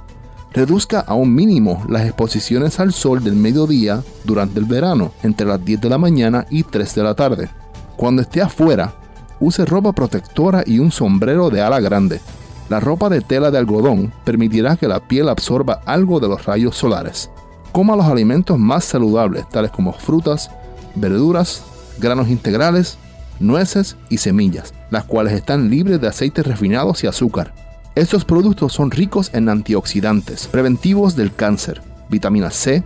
Reduzca 0.53 1.01
a 1.01 1.13
un 1.13 1.35
mínimo 1.35 1.85
las 1.87 2.05
exposiciones 2.05 2.79
al 2.79 2.93
sol 2.93 3.23
del 3.23 3.35
mediodía 3.35 4.01
durante 4.23 4.57
el 4.57 4.65
verano, 4.65 5.11
entre 5.21 5.45
las 5.45 5.63
10 5.63 5.81
de 5.81 5.89
la 5.89 5.99
mañana 5.99 6.47
y 6.49 6.63
3 6.63 6.95
de 6.95 7.03
la 7.03 7.13
tarde. 7.13 7.49
Cuando 7.95 8.23
esté 8.23 8.41
afuera, 8.41 8.95
use 9.39 9.65
ropa 9.65 9.91
protectora 9.93 10.63
y 10.65 10.79
un 10.79 10.91
sombrero 10.91 11.49
de 11.49 11.61
ala 11.61 11.79
grande. 11.79 12.21
La 12.69 12.79
ropa 12.79 13.09
de 13.09 13.21
tela 13.21 13.51
de 13.51 13.57
algodón 13.57 14.11
permitirá 14.23 14.75
que 14.75 14.87
la 14.87 14.99
piel 14.99 15.29
absorba 15.29 15.81
algo 15.85 16.19
de 16.19 16.27
los 16.27 16.45
rayos 16.45 16.75
solares. 16.75 17.29
Coma 17.71 17.95
los 17.95 18.05
alimentos 18.05 18.57
más 18.57 18.85
saludables, 18.85 19.47
tales 19.49 19.71
como 19.71 19.93
frutas, 19.93 20.49
verduras, 20.95 21.63
granos 21.99 22.29
integrales, 22.29 22.97
nueces 23.39 23.97
y 24.09 24.17
semillas, 24.17 24.73
las 24.89 25.03
cuales 25.03 25.33
están 25.33 25.69
libres 25.69 25.99
de 26.01 26.07
aceites 26.07 26.47
refinados 26.47 27.03
y 27.03 27.07
azúcar. 27.07 27.53
Estos 27.95 28.25
productos 28.25 28.73
son 28.73 28.91
ricos 28.91 29.29
en 29.33 29.47
antioxidantes, 29.49 30.47
preventivos 30.47 31.15
del 31.15 31.33
cáncer, 31.33 31.81
vitamina 32.09 32.51
C, 32.51 32.83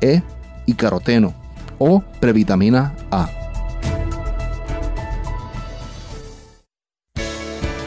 E 0.00 0.22
y 0.66 0.74
caroteno 0.74 1.34
o 1.78 2.02
previtamina 2.20 2.94
A. 3.10 3.28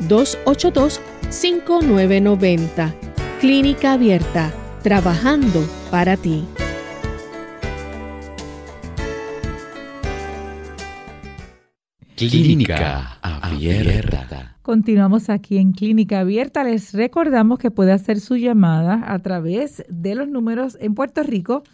787-282-5990. 0.00 2.94
Clínica 3.40 3.92
Abierta, 3.92 4.52
trabajando 4.82 5.64
para 5.90 6.16
ti. 6.16 6.44
Clínica 12.16 13.18
Abierta. 13.22 14.56
Continuamos 14.62 15.28
aquí 15.28 15.58
en 15.58 15.72
Clínica 15.72 16.20
Abierta. 16.20 16.64
Les 16.64 16.94
recordamos 16.94 17.58
que 17.58 17.70
puede 17.70 17.92
hacer 17.92 18.20
su 18.20 18.36
llamada 18.36 19.12
a 19.12 19.18
través 19.18 19.84
de 19.88 20.14
los 20.14 20.26
números 20.28 20.78
en 20.80 20.94
Puerto 20.94 21.22
Rico 21.22 21.64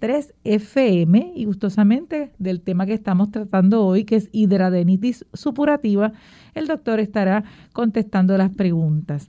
98.3 0.00 0.32
FM 0.44 1.32
y 1.36 1.44
gustosamente 1.44 2.32
del 2.38 2.60
tema 2.60 2.86
que 2.86 2.94
estamos 2.94 3.30
tratando 3.30 3.84
hoy 3.84 4.04
que 4.04 4.16
es 4.16 4.28
hidradenitis 4.32 5.26
supurativa, 5.32 6.12
el 6.54 6.66
doctor 6.66 7.00
estará 7.00 7.44
contestando 7.72 8.36
las 8.36 8.50
preguntas. 8.50 9.28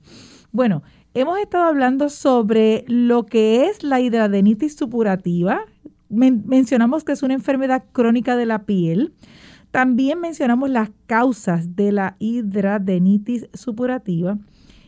Bueno, 0.52 0.84
hemos 1.14 1.40
estado 1.40 1.66
hablando 1.66 2.10
sobre 2.10 2.86
lo 2.88 3.26
que 3.26 3.66
es 3.66 3.84
la 3.84 4.00
hidradenitis 4.00 4.76
supurativa. 4.76 5.62
mencionamos 6.10 7.04
que 7.04 7.14
es 7.14 7.24
una 7.24 7.34
enfermedad 7.34 7.84
crónica 7.92 8.36
de 8.36 8.46
la 8.46 8.64
piel 8.64 9.14
también 9.72 10.20
mencionamos 10.20 10.70
las 10.70 10.92
causas 11.08 11.78
de 11.78 11.94
la 11.94 12.18
hidradenitis 12.20 13.48
supurativa 13.54 14.38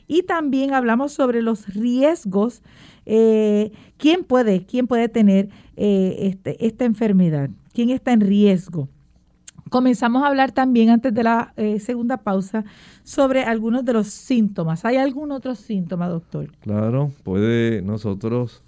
y 0.08 0.24
también 0.24 0.74
hablamos 0.74 1.14
sobre 1.14 1.41
los 1.41 1.74
riesgos. 1.74 2.62
Eh, 3.06 3.72
¿Quién 3.97 4.24
puede, 4.24 4.66
quién 4.66 4.88
puede 4.88 5.10
tener 5.10 5.49
eh, 5.76 6.18
este, 6.20 6.66
esta 6.66 6.86
enfermedad? 6.86 7.49
¿Quién 7.74 7.89
está 7.89 8.14
en 8.14 8.22
riesgo? 8.22 8.89
Comenzamos 9.70 10.24
a 10.24 10.28
hablar 10.28 10.51
también 10.51 10.89
antes 10.89 11.14
de 11.14 11.24
la 11.24 11.54
eh, 11.58 11.80
segunda 11.80 12.18
pausa 12.18 12.64
sobre 13.04 13.43
algunos 13.43 13.84
de 13.84 13.93
los 13.93 14.08
síntomas. 14.08 14.86
¿Hay 14.86 14.97
algún 14.97 15.32
otro 15.32 15.56
síntoma, 15.56 16.08
doctor? 16.10 16.51
Claro, 16.60 17.12
puede 17.24 17.82
nosotros 17.82 18.62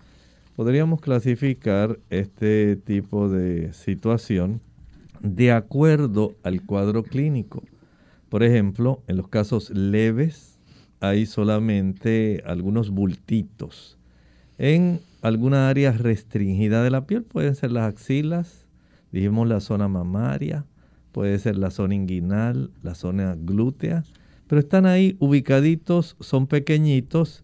podríamos 0.56 1.02
clasificar 1.02 2.00
este 2.10 2.76
tipo 2.78 3.30
de 3.30 3.72
situación 3.74 4.62
de 5.20 5.52
acuerdo 5.52 6.34
al 6.44 6.62
cuadro 6.64 7.04
clínico. 7.04 7.62
Por 8.30 8.42
ejemplo, 8.44 9.04
en 9.08 9.18
los 9.18 9.28
casos 9.28 9.70
leves 9.70 10.55
hay 11.00 11.26
solamente 11.26 12.44
algunos 12.46 12.90
bultitos. 12.90 13.98
En 14.58 15.00
alguna 15.22 15.70
área 15.70 15.92
restringida 15.92 16.84
de 16.84 16.92
la 16.92 17.06
piel 17.06 17.24
pueden 17.24 17.56
ser 17.56 17.72
las 17.72 17.88
axilas, 17.94 18.66
dijimos 19.12 19.48
la 19.48 19.60
zona 19.60 19.88
mamaria, 19.88 20.66
puede 21.12 21.40
ser 21.40 21.58
la 21.58 21.72
zona 21.72 21.96
inguinal, 21.96 22.72
la 22.84 22.96
zona 22.96 23.36
glútea, 23.38 24.04
pero 24.48 24.60
están 24.60 24.86
ahí 24.86 25.16
ubicaditos, 25.20 26.16
son 26.20 26.48
pequeñitos 26.48 27.44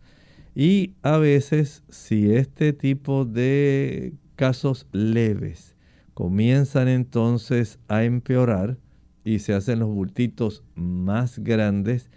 y 0.55 0.91
a 1.01 1.17
veces 1.17 1.83
si 1.89 2.33
este 2.33 2.73
tipo 2.73 3.25
de 3.25 4.13
casos 4.35 4.87
leves 4.91 5.75
comienzan 6.13 6.87
entonces 6.87 7.79
a 7.87 8.03
empeorar 8.03 8.77
y 9.23 9.39
se 9.39 9.53
hacen 9.53 9.79
los 9.79 9.89
bultitos 9.89 10.63
más 10.75 11.39
grandes, 11.39 12.09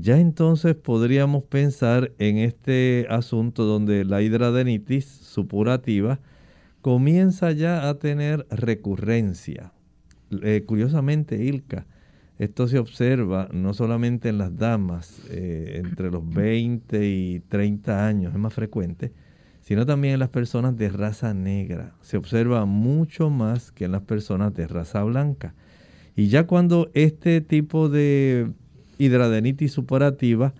ya 0.00 0.18
entonces 0.18 0.74
podríamos 0.74 1.44
pensar 1.44 2.12
en 2.18 2.38
este 2.38 3.06
asunto 3.08 3.64
donde 3.64 4.04
la 4.04 4.22
hidradenitis 4.22 5.04
supurativa 5.04 6.20
comienza 6.82 7.52
ya 7.52 7.88
a 7.88 7.98
tener 7.98 8.46
recurrencia. 8.50 9.72
Eh, 10.42 10.64
curiosamente, 10.66 11.42
Ilka, 11.42 11.86
esto 12.38 12.68
se 12.68 12.78
observa 12.78 13.48
no 13.52 13.74
solamente 13.74 14.28
en 14.28 14.38
las 14.38 14.56
damas 14.56 15.22
eh, 15.30 15.80
entre 15.82 16.10
los 16.10 16.28
20 16.28 17.08
y 17.08 17.40
30 17.40 18.06
años, 18.06 18.32
es 18.32 18.38
más 18.38 18.52
frecuente, 18.52 19.12
sino 19.62 19.86
también 19.86 20.14
en 20.14 20.20
las 20.20 20.28
personas 20.28 20.76
de 20.76 20.90
raza 20.90 21.32
negra. 21.32 21.94
Se 22.02 22.16
observa 22.16 22.66
mucho 22.66 23.30
más 23.30 23.72
que 23.72 23.86
en 23.86 23.92
las 23.92 24.02
personas 24.02 24.54
de 24.54 24.66
raza 24.66 25.02
blanca. 25.02 25.54
Y 26.14 26.28
ya 26.28 26.46
cuando 26.46 26.90
este 26.94 27.40
tipo 27.40 27.88
de 27.88 28.52
hidradenitis 28.98 29.72
superativa 29.72 30.54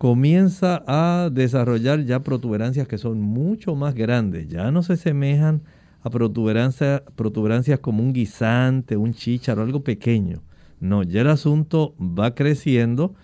comienza 0.00 0.82
a 0.86 1.28
desarrollar 1.30 2.04
ya 2.06 2.20
protuberancias 2.20 2.88
que 2.88 2.96
son 2.96 3.20
mucho 3.20 3.74
más 3.74 3.94
grandes, 3.94 4.48
ya 4.48 4.70
no 4.70 4.82
se 4.82 4.96
semejan 4.96 5.62
a 6.02 6.08
protuberancias, 6.08 7.02
protuberancias 7.16 7.80
como 7.80 8.02
un 8.02 8.14
guisante, 8.14 8.96
un 8.96 9.12
chícharo, 9.12 9.62
algo 9.62 9.84
pequeño. 9.84 10.42
No, 10.80 11.02
ya 11.02 11.20
el 11.20 11.28
asunto 11.28 11.94
va 12.00 12.34
creciendo, 12.34 13.14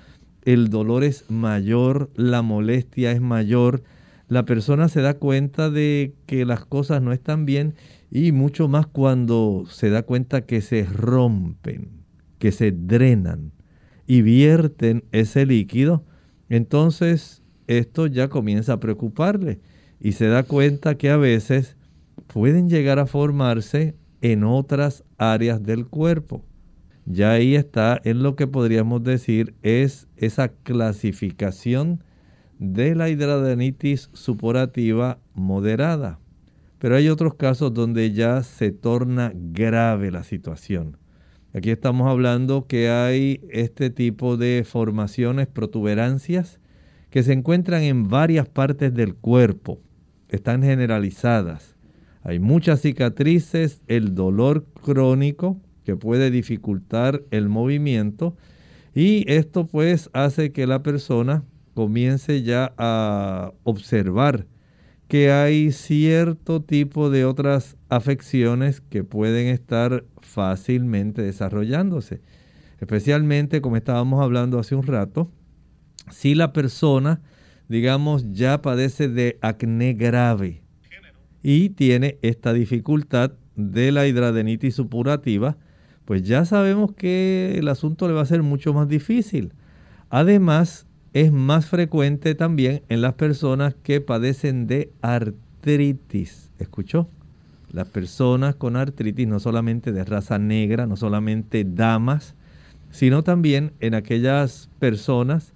el 0.42 0.68
dolor 0.68 1.02
es 1.02 1.30
mayor, 1.30 2.10
la 2.14 2.42
molestia 2.42 3.12
es 3.12 3.22
mayor, 3.22 3.82
la 4.28 4.44
persona 4.44 4.88
se 4.88 5.00
da 5.00 5.14
cuenta 5.14 5.70
de 5.70 6.14
que 6.26 6.44
las 6.44 6.66
cosas 6.66 7.00
no 7.00 7.12
están 7.12 7.46
bien 7.46 7.74
y 8.10 8.32
mucho 8.32 8.68
más 8.68 8.86
cuando 8.86 9.64
se 9.70 9.88
da 9.88 10.02
cuenta 10.02 10.42
que 10.42 10.60
se 10.60 10.84
rompen, 10.84 11.88
que 12.38 12.52
se 12.52 12.70
drenan 12.70 13.55
y 14.06 14.22
vierten 14.22 15.04
ese 15.12 15.46
líquido, 15.46 16.04
entonces 16.48 17.42
esto 17.66 18.06
ya 18.06 18.28
comienza 18.28 18.74
a 18.74 18.80
preocuparle 18.80 19.60
y 20.00 20.12
se 20.12 20.28
da 20.28 20.42
cuenta 20.42 20.96
que 20.96 21.10
a 21.10 21.16
veces 21.16 21.76
pueden 22.26 22.68
llegar 22.68 22.98
a 22.98 23.06
formarse 23.06 23.94
en 24.20 24.44
otras 24.44 25.04
áreas 25.18 25.62
del 25.62 25.86
cuerpo. 25.86 26.44
Ya 27.04 27.32
ahí 27.32 27.54
está 27.54 28.00
en 28.04 28.22
lo 28.22 28.34
que 28.34 28.46
podríamos 28.46 29.02
decir 29.04 29.54
es 29.62 30.08
esa 30.16 30.48
clasificación 30.48 32.02
de 32.58 32.94
la 32.94 33.08
hidradenitis 33.08 34.10
supurativa 34.12 35.18
moderada. 35.34 36.18
Pero 36.78 36.96
hay 36.96 37.08
otros 37.08 37.34
casos 37.34 37.72
donde 37.72 38.12
ya 38.12 38.42
se 38.42 38.72
torna 38.72 39.32
grave 39.34 40.10
la 40.10 40.24
situación. 40.24 40.96
Aquí 41.56 41.70
estamos 41.70 42.06
hablando 42.06 42.66
que 42.66 42.90
hay 42.90 43.40
este 43.48 43.88
tipo 43.88 44.36
de 44.36 44.62
formaciones, 44.68 45.46
protuberancias, 45.46 46.60
que 47.08 47.22
se 47.22 47.32
encuentran 47.32 47.82
en 47.82 48.10
varias 48.10 48.46
partes 48.46 48.92
del 48.92 49.14
cuerpo. 49.14 49.80
están 50.28 50.62
generalizadas. 50.62 51.74
Hay 52.22 52.40
muchas 52.40 52.82
cicatrices, 52.82 53.80
el 53.86 54.14
dolor 54.14 54.66
crónico 54.84 55.56
que 55.84 55.96
puede 55.96 56.30
dificultar 56.30 57.22
el 57.30 57.48
movimiento 57.48 58.36
y 58.94 59.24
esto 59.26 59.66
pues 59.66 60.10
hace 60.12 60.52
que 60.52 60.66
la 60.66 60.82
persona 60.82 61.42
comience 61.72 62.42
ya 62.42 62.74
a 62.76 63.54
observar 63.62 64.44
que 65.08 65.30
hay 65.30 65.70
cierto 65.72 66.62
tipo 66.62 67.10
de 67.10 67.24
otras 67.24 67.76
afecciones 67.88 68.80
que 68.80 69.04
pueden 69.04 69.46
estar 69.46 70.04
fácilmente 70.20 71.22
desarrollándose. 71.22 72.20
Especialmente, 72.80 73.60
como 73.60 73.76
estábamos 73.76 74.22
hablando 74.22 74.58
hace 74.58 74.74
un 74.74 74.82
rato, 74.82 75.30
si 76.10 76.34
la 76.34 76.52
persona, 76.52 77.20
digamos, 77.68 78.32
ya 78.32 78.62
padece 78.62 79.08
de 79.08 79.38
acné 79.40 79.94
grave 79.94 80.62
y 81.42 81.70
tiene 81.70 82.18
esta 82.22 82.52
dificultad 82.52 83.32
de 83.54 83.92
la 83.92 84.06
hidradenitis 84.06 84.74
supurativa, 84.74 85.56
pues 86.04 86.22
ya 86.22 86.44
sabemos 86.44 86.92
que 86.92 87.54
el 87.56 87.68
asunto 87.68 88.06
le 88.08 88.14
va 88.14 88.22
a 88.22 88.26
ser 88.26 88.42
mucho 88.42 88.74
más 88.74 88.88
difícil. 88.88 89.52
Además, 90.10 90.86
es 91.16 91.32
más 91.32 91.64
frecuente 91.64 92.34
también 92.34 92.82
en 92.90 93.00
las 93.00 93.14
personas 93.14 93.74
que 93.82 94.02
padecen 94.02 94.66
de 94.66 94.92
artritis. 95.00 96.50
¿Escuchó? 96.58 97.08
Las 97.72 97.88
personas 97.88 98.54
con 98.54 98.76
artritis, 98.76 99.26
no 99.26 99.40
solamente 99.40 99.92
de 99.92 100.04
raza 100.04 100.38
negra, 100.38 100.86
no 100.86 100.94
solamente 100.94 101.64
damas, 101.64 102.34
sino 102.90 103.24
también 103.24 103.72
en 103.80 103.94
aquellas 103.94 104.68
personas 104.78 105.54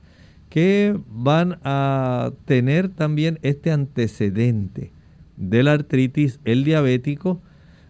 que 0.48 0.98
van 1.10 1.58
a 1.62 2.32
tener 2.46 2.88
también 2.88 3.38
este 3.42 3.70
antecedente 3.70 4.92
de 5.36 5.62
la 5.62 5.72
artritis, 5.72 6.40
el 6.46 6.64
diabético, 6.64 7.42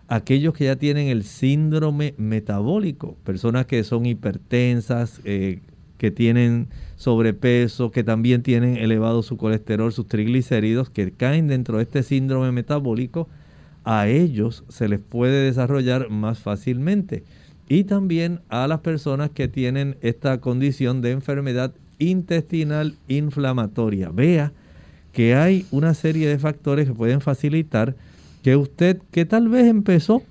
aquellos 0.08 0.54
que 0.54 0.64
ya 0.64 0.74
tienen 0.74 1.06
el 1.06 1.22
síndrome 1.22 2.14
metabólico, 2.18 3.16
personas 3.22 3.66
que 3.66 3.84
son 3.84 4.06
hipertensas, 4.06 5.20
eh, 5.22 5.60
que 6.00 6.10
tienen 6.10 6.68
sobrepeso, 6.96 7.90
que 7.90 8.02
también 8.02 8.42
tienen 8.42 8.78
elevado 8.78 9.22
su 9.22 9.36
colesterol, 9.36 9.92
sus 9.92 10.08
triglicéridos, 10.08 10.88
que 10.88 11.12
caen 11.12 11.46
dentro 11.46 11.76
de 11.76 11.82
este 11.82 12.02
síndrome 12.02 12.52
metabólico, 12.52 13.28
a 13.84 14.08
ellos 14.08 14.64
se 14.70 14.88
les 14.88 14.98
puede 14.98 15.44
desarrollar 15.44 16.08
más 16.08 16.38
fácilmente. 16.38 17.22
Y 17.68 17.84
también 17.84 18.40
a 18.48 18.66
las 18.66 18.80
personas 18.80 19.28
que 19.28 19.46
tienen 19.46 19.98
esta 20.00 20.40
condición 20.40 21.02
de 21.02 21.10
enfermedad 21.10 21.74
intestinal 21.98 22.94
inflamatoria. 23.06 24.08
Vea 24.08 24.54
que 25.12 25.34
hay 25.34 25.66
una 25.70 25.92
serie 25.92 26.28
de 26.28 26.38
factores 26.38 26.88
que 26.88 26.94
pueden 26.94 27.20
facilitar 27.20 27.94
que 28.42 28.56
usted, 28.56 29.02
que 29.10 29.26
tal 29.26 29.50
vez 29.50 29.66
empezó, 29.66 30.22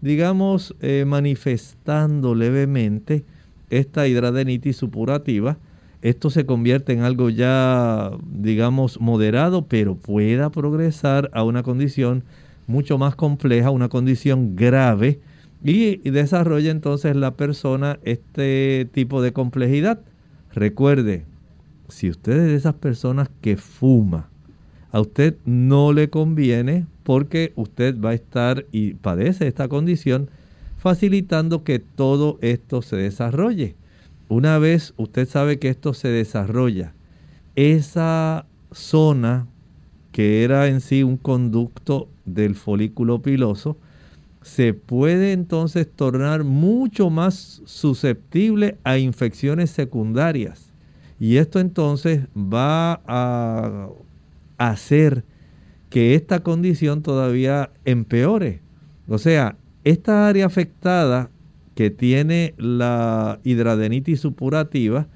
digamos, 0.00 0.74
eh, 0.80 1.04
manifestando 1.06 2.34
levemente, 2.34 3.26
esta 3.70 4.06
hidradenitis 4.06 4.76
supurativa, 4.76 5.58
esto 6.00 6.30
se 6.30 6.46
convierte 6.46 6.92
en 6.92 7.00
algo 7.00 7.28
ya, 7.28 8.12
digamos, 8.30 9.00
moderado, 9.00 9.66
pero 9.66 9.96
pueda 9.96 10.50
progresar 10.50 11.30
a 11.32 11.42
una 11.42 11.62
condición 11.62 12.22
mucho 12.66 12.98
más 12.98 13.16
compleja, 13.16 13.70
una 13.70 13.88
condición 13.88 14.54
grave, 14.54 15.20
y, 15.64 15.96
desarrolla 16.10 16.70
entonces 16.70 17.16
la 17.16 17.34
persona 17.34 17.98
este 18.04 18.88
tipo 18.92 19.22
de 19.22 19.32
complejidad. 19.32 20.00
Recuerde, 20.52 21.24
si 21.88 22.08
usted 22.10 22.32
es 22.32 22.46
de 22.46 22.54
esas 22.54 22.74
personas 22.74 23.28
que 23.40 23.56
fuma, 23.56 24.28
a 24.92 25.00
usted 25.00 25.36
no 25.44 25.92
le 25.92 26.10
conviene 26.10 26.86
porque 27.02 27.52
usted 27.56 28.00
va 28.00 28.10
a 28.10 28.14
estar 28.14 28.64
y 28.72 28.94
padece 28.94 29.46
esta 29.46 29.68
condición 29.68 30.30
facilitando 30.78 31.64
que 31.64 31.78
todo 31.78 32.38
esto 32.40 32.82
se 32.82 32.96
desarrolle. 32.96 33.74
Una 34.28 34.58
vez 34.58 34.94
usted 34.96 35.28
sabe 35.28 35.58
que 35.58 35.68
esto 35.68 35.92
se 35.92 36.08
desarrolla, 36.08 36.94
esa 37.56 38.46
zona 38.72 39.46
que 40.12 40.44
era 40.44 40.68
en 40.68 40.80
sí 40.80 41.02
un 41.02 41.16
conducto 41.16 42.08
del 42.24 42.54
folículo 42.54 43.20
piloso, 43.20 43.76
se 44.42 44.72
puede 44.74 45.32
entonces 45.32 45.88
tornar 45.94 46.44
mucho 46.44 47.10
más 47.10 47.62
susceptible 47.64 48.78
a 48.84 48.98
infecciones 48.98 49.70
secundarias. 49.70 50.72
Y 51.20 51.36
esto 51.36 51.58
entonces 51.58 52.26
va 52.36 53.00
a 53.06 53.88
hacer 54.56 55.24
que 55.90 56.14
esta 56.14 56.40
condición 56.40 57.02
todavía 57.02 57.70
empeore. 57.84 58.60
O 59.08 59.18
sea, 59.18 59.56
esta 59.84 60.28
área 60.28 60.46
afectada 60.46 61.30
que 61.74 61.90
tiene 61.90 62.54
la 62.58 63.38
hidradenitis 63.44 64.20
supurativa 64.20 65.06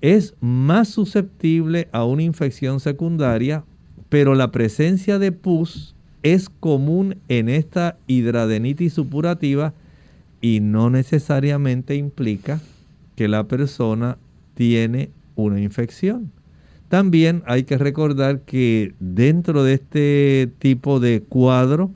es 0.00 0.34
más 0.40 0.88
susceptible 0.88 1.88
a 1.92 2.04
una 2.04 2.22
infección 2.22 2.78
secundaria, 2.78 3.64
pero 4.10 4.34
la 4.34 4.50
presencia 4.50 5.18
de 5.18 5.32
pus 5.32 5.94
es 6.22 6.48
común 6.48 7.16
en 7.28 7.48
esta 7.48 7.96
hidradenitis 8.06 8.92
supurativa 8.92 9.72
y 10.40 10.60
no 10.60 10.90
necesariamente 10.90 11.96
implica 11.96 12.60
que 13.16 13.28
la 13.28 13.44
persona 13.44 14.18
tiene 14.54 15.10
una 15.36 15.60
infección. 15.60 16.30
También 16.88 17.42
hay 17.46 17.64
que 17.64 17.78
recordar 17.78 18.40
que 18.40 18.94
dentro 19.00 19.64
de 19.64 19.74
este 19.74 20.50
tipo 20.58 21.00
de 21.00 21.22
cuadro, 21.22 21.90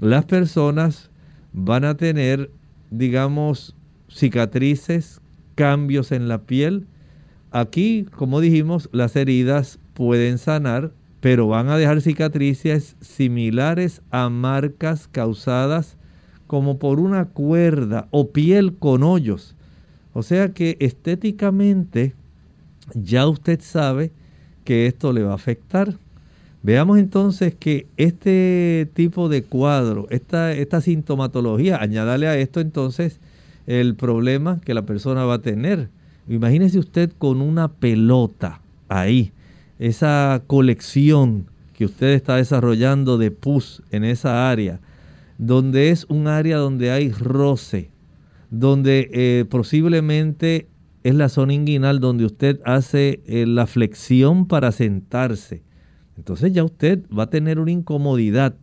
las 0.00 0.24
personas 0.24 1.10
van 1.56 1.84
a 1.84 1.96
tener, 1.96 2.50
digamos, 2.90 3.74
cicatrices, 4.08 5.20
cambios 5.54 6.12
en 6.12 6.28
la 6.28 6.42
piel. 6.42 6.86
Aquí, 7.50 8.06
como 8.14 8.40
dijimos, 8.40 8.90
las 8.92 9.16
heridas 9.16 9.78
pueden 9.94 10.36
sanar, 10.36 10.92
pero 11.20 11.48
van 11.48 11.70
a 11.70 11.78
dejar 11.78 12.02
cicatrices 12.02 12.94
similares 13.00 14.02
a 14.10 14.28
marcas 14.28 15.08
causadas 15.08 15.96
como 16.46 16.78
por 16.78 17.00
una 17.00 17.24
cuerda 17.24 18.06
o 18.10 18.28
piel 18.30 18.74
con 18.76 19.02
hoyos. 19.02 19.56
O 20.12 20.22
sea 20.22 20.50
que 20.50 20.76
estéticamente 20.78 22.14
ya 22.94 23.26
usted 23.26 23.60
sabe 23.62 24.12
que 24.64 24.86
esto 24.86 25.12
le 25.14 25.22
va 25.22 25.32
a 25.32 25.36
afectar. 25.36 25.94
Veamos 26.66 26.98
entonces 26.98 27.54
que 27.54 27.86
este 27.96 28.90
tipo 28.92 29.28
de 29.28 29.44
cuadro, 29.44 30.08
esta, 30.10 30.80
sintomatología, 30.80 31.76
añádale 31.76 32.26
a 32.26 32.36
esto 32.36 32.58
entonces 32.58 33.20
el 33.68 33.94
problema 33.94 34.60
que 34.64 34.74
la 34.74 34.82
persona 34.82 35.24
va 35.24 35.34
a 35.34 35.42
tener. 35.42 35.90
Imagínese 36.28 36.80
usted 36.80 37.12
con 37.18 37.40
una 37.40 37.68
pelota 37.68 38.62
ahí, 38.88 39.30
esa 39.78 40.42
colección 40.48 41.46
que 41.72 41.84
usted 41.84 42.08
está 42.14 42.34
desarrollando 42.34 43.16
de 43.16 43.30
pus 43.30 43.84
en 43.92 44.02
esa 44.02 44.50
área, 44.50 44.80
donde 45.38 45.90
es 45.90 46.04
un 46.08 46.26
área 46.26 46.56
donde 46.56 46.90
hay 46.90 47.12
roce, 47.12 47.90
donde 48.50 49.08
eh, 49.12 49.44
posiblemente 49.48 50.66
es 51.04 51.14
la 51.14 51.28
zona 51.28 51.52
inguinal 51.52 52.00
donde 52.00 52.24
usted 52.24 52.58
hace 52.64 53.20
eh, 53.26 53.46
la 53.46 53.68
flexión 53.68 54.48
para 54.48 54.72
sentarse 54.72 55.62
entonces 56.16 56.52
ya 56.52 56.64
usted 56.64 57.04
va 57.16 57.24
a 57.24 57.30
tener 57.30 57.58
una 57.58 57.70
incomodidad, 57.70 58.56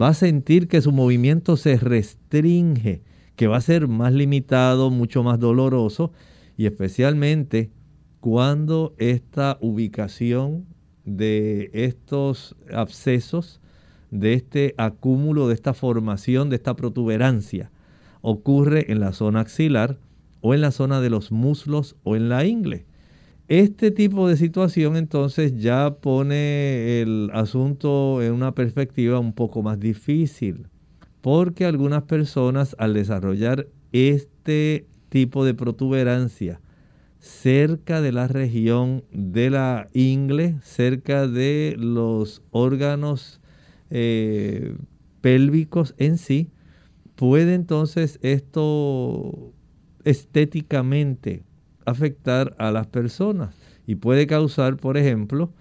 va 0.00 0.08
a 0.08 0.14
sentir 0.14 0.68
que 0.68 0.80
su 0.80 0.92
movimiento 0.92 1.56
se 1.56 1.76
restringe, 1.76 3.02
que 3.36 3.46
va 3.46 3.58
a 3.58 3.60
ser 3.60 3.88
más 3.88 4.12
limitado, 4.12 4.90
mucho 4.90 5.22
más 5.22 5.38
doloroso 5.38 6.12
y 6.56 6.66
especialmente 6.66 7.70
cuando 8.20 8.94
esta 8.98 9.58
ubicación 9.60 10.66
de 11.04 11.70
estos 11.74 12.56
abscesos, 12.72 13.60
de 14.10 14.32
este 14.34 14.74
acúmulo, 14.78 15.48
de 15.48 15.54
esta 15.54 15.74
formación, 15.74 16.48
de 16.48 16.56
esta 16.56 16.74
protuberancia, 16.74 17.70
ocurre 18.22 18.90
en 18.90 19.00
la 19.00 19.12
zona 19.12 19.40
axilar 19.40 19.98
o 20.40 20.54
en 20.54 20.62
la 20.62 20.70
zona 20.70 21.00
de 21.00 21.10
los 21.10 21.32
muslos 21.32 21.96
o 22.04 22.16
en 22.16 22.28
la 22.28 22.46
ingle. 22.46 22.86
Este 23.48 23.90
tipo 23.90 24.26
de 24.26 24.38
situación 24.38 24.96
entonces 24.96 25.58
ya 25.58 25.96
pone 26.00 27.02
el 27.02 27.30
asunto 27.34 28.22
en 28.22 28.32
una 28.32 28.54
perspectiva 28.54 29.18
un 29.18 29.34
poco 29.34 29.62
más 29.62 29.78
difícil, 29.78 30.68
porque 31.20 31.66
algunas 31.66 32.04
personas 32.04 32.74
al 32.78 32.94
desarrollar 32.94 33.66
este 33.92 34.86
tipo 35.10 35.44
de 35.44 35.52
protuberancia 35.52 36.62
cerca 37.18 38.00
de 38.00 38.12
la 38.12 38.28
región 38.28 39.04
de 39.12 39.50
la 39.50 39.88
ingle, 39.92 40.56
cerca 40.62 41.28
de 41.28 41.76
los 41.78 42.40
órganos 42.50 43.42
eh, 43.90 44.74
pélvicos 45.20 45.94
en 45.98 46.16
sí, 46.16 46.48
puede 47.14 47.52
entonces 47.52 48.18
esto 48.22 49.52
estéticamente 50.04 51.42
afectar 51.84 52.54
a 52.58 52.70
las 52.70 52.86
personas 52.86 53.54
y 53.86 53.96
puede 53.96 54.26
causar, 54.26 54.76
por 54.76 54.96
ejemplo, 54.96 55.52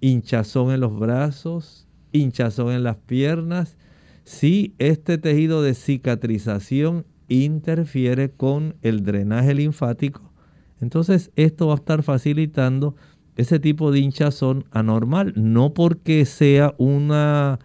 hinchazón 0.00 0.72
en 0.72 0.80
los 0.80 0.98
brazos, 0.98 1.86
hinchazón 2.12 2.72
en 2.72 2.82
las 2.82 2.96
piernas, 2.96 3.76
si 4.24 4.74
este 4.78 5.18
tejido 5.18 5.62
de 5.62 5.74
cicatrización 5.74 7.06
interfiere 7.28 8.30
con 8.30 8.76
el 8.82 9.02
drenaje 9.04 9.54
linfático, 9.54 10.32
entonces 10.80 11.30
esto 11.36 11.68
va 11.68 11.74
a 11.74 11.76
estar 11.76 12.02
facilitando 12.02 12.96
ese 13.36 13.58
tipo 13.58 13.92
de 13.92 14.00
hinchazón 14.00 14.64
anormal, 14.70 15.32
no 15.36 15.74
porque 15.74 16.24
sea 16.24 16.74
una 16.78 17.58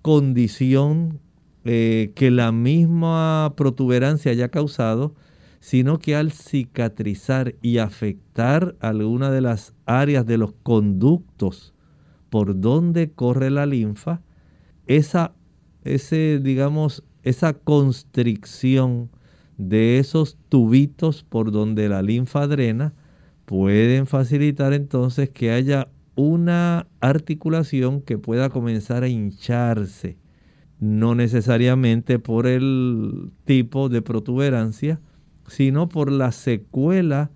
condición 0.00 1.20
eh, 1.64 2.12
que 2.16 2.30
la 2.30 2.50
misma 2.50 3.54
protuberancia 3.56 4.32
haya 4.32 4.48
causado, 4.48 5.14
sino 5.62 6.00
que 6.00 6.16
al 6.16 6.32
cicatrizar 6.32 7.54
y 7.62 7.78
afectar 7.78 8.74
alguna 8.80 9.30
de 9.30 9.40
las 9.40 9.74
áreas 9.86 10.26
de 10.26 10.36
los 10.36 10.54
conductos 10.64 11.72
por 12.30 12.60
donde 12.60 13.12
corre 13.12 13.48
la 13.48 13.64
linfa, 13.64 14.22
esa, 14.88 15.36
ese, 15.84 16.40
digamos, 16.42 17.04
esa 17.22 17.52
constricción 17.52 19.08
de 19.56 20.00
esos 20.00 20.36
tubitos 20.48 21.22
por 21.22 21.52
donde 21.52 21.88
la 21.88 22.02
linfa 22.02 22.48
drena 22.48 22.92
pueden 23.44 24.08
facilitar 24.08 24.72
entonces 24.72 25.30
que 25.30 25.52
haya 25.52 25.86
una 26.16 26.88
articulación 26.98 28.00
que 28.00 28.18
pueda 28.18 28.50
comenzar 28.50 29.04
a 29.04 29.08
hincharse, 29.08 30.18
no 30.80 31.14
necesariamente 31.14 32.18
por 32.18 32.48
el 32.48 33.30
tipo 33.44 33.88
de 33.88 34.02
protuberancia, 34.02 34.98
sino 35.46 35.88
por 35.88 36.10
la 36.10 36.32
secuela 36.32 37.30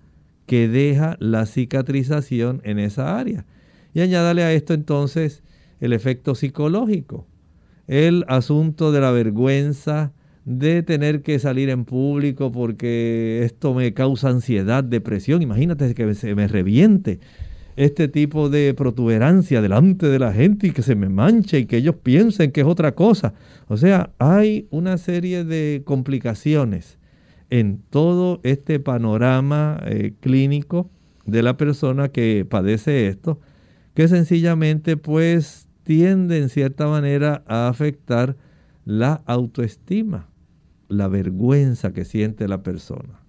que 0.45 0.67
deja 0.67 1.17
la 1.19 1.45
cicatrización 1.45 2.61
en 2.63 2.79
esa 2.79 3.19
área. 3.19 3.45
Y 3.93 4.01
añádale 4.01 4.43
a 4.43 4.53
esto 4.53 4.73
entonces 4.73 5.43
el 5.79 5.93
efecto 5.93 6.35
psicológico, 6.35 7.27
el 7.87 8.25
asunto 8.27 8.91
de 8.91 9.01
la 9.01 9.11
vergüenza, 9.11 10.13
de 10.45 10.81
tener 10.81 11.23
que 11.23 11.39
salir 11.39 11.69
en 11.69 11.83
público 11.83 12.53
porque 12.53 13.41
esto 13.43 13.73
me 13.73 13.93
causa 13.93 14.29
ansiedad, 14.29 14.81
depresión. 14.81 15.41
Imagínate 15.41 15.93
que 15.93 16.13
se 16.15 16.35
me 16.35 16.47
reviente 16.47 17.19
este 17.75 18.07
tipo 18.07 18.49
de 18.49 18.73
protuberancia 18.73 19.61
delante 19.61 20.07
de 20.07 20.19
la 20.19 20.31
gente 20.31 20.67
y 20.67 20.71
que 20.71 20.83
se 20.83 20.95
me 20.95 21.09
manche 21.09 21.59
y 21.59 21.65
que 21.65 21.77
ellos 21.77 21.95
piensen 22.01 22.51
que 22.53 22.61
es 22.61 22.67
otra 22.67 22.95
cosa. 22.95 23.33
O 23.67 23.75
sea, 23.75 24.11
hay 24.19 24.67
una 24.71 24.97
serie 24.97 25.43
de 25.43 25.81
complicaciones 25.83 26.96
en 27.49 27.81
todo 27.89 28.39
este 28.43 28.79
panorama 28.79 29.79
eh, 29.85 30.13
clínico 30.19 30.89
de 31.25 31.43
la 31.43 31.57
persona 31.57 32.09
que 32.09 32.45
padece 32.49 33.07
esto, 33.07 33.39
que 33.93 34.07
sencillamente 34.07 34.97
pues 34.97 35.67
tiende 35.83 36.37
en 36.37 36.49
cierta 36.49 36.87
manera 36.87 37.43
a 37.47 37.67
afectar 37.67 38.35
la 38.85 39.21
autoestima 39.25 40.27
la 40.87 41.07
vergüenza 41.07 41.93
que 41.93 42.05
siente 42.05 42.47
la 42.47 42.63
persona. 42.63 43.19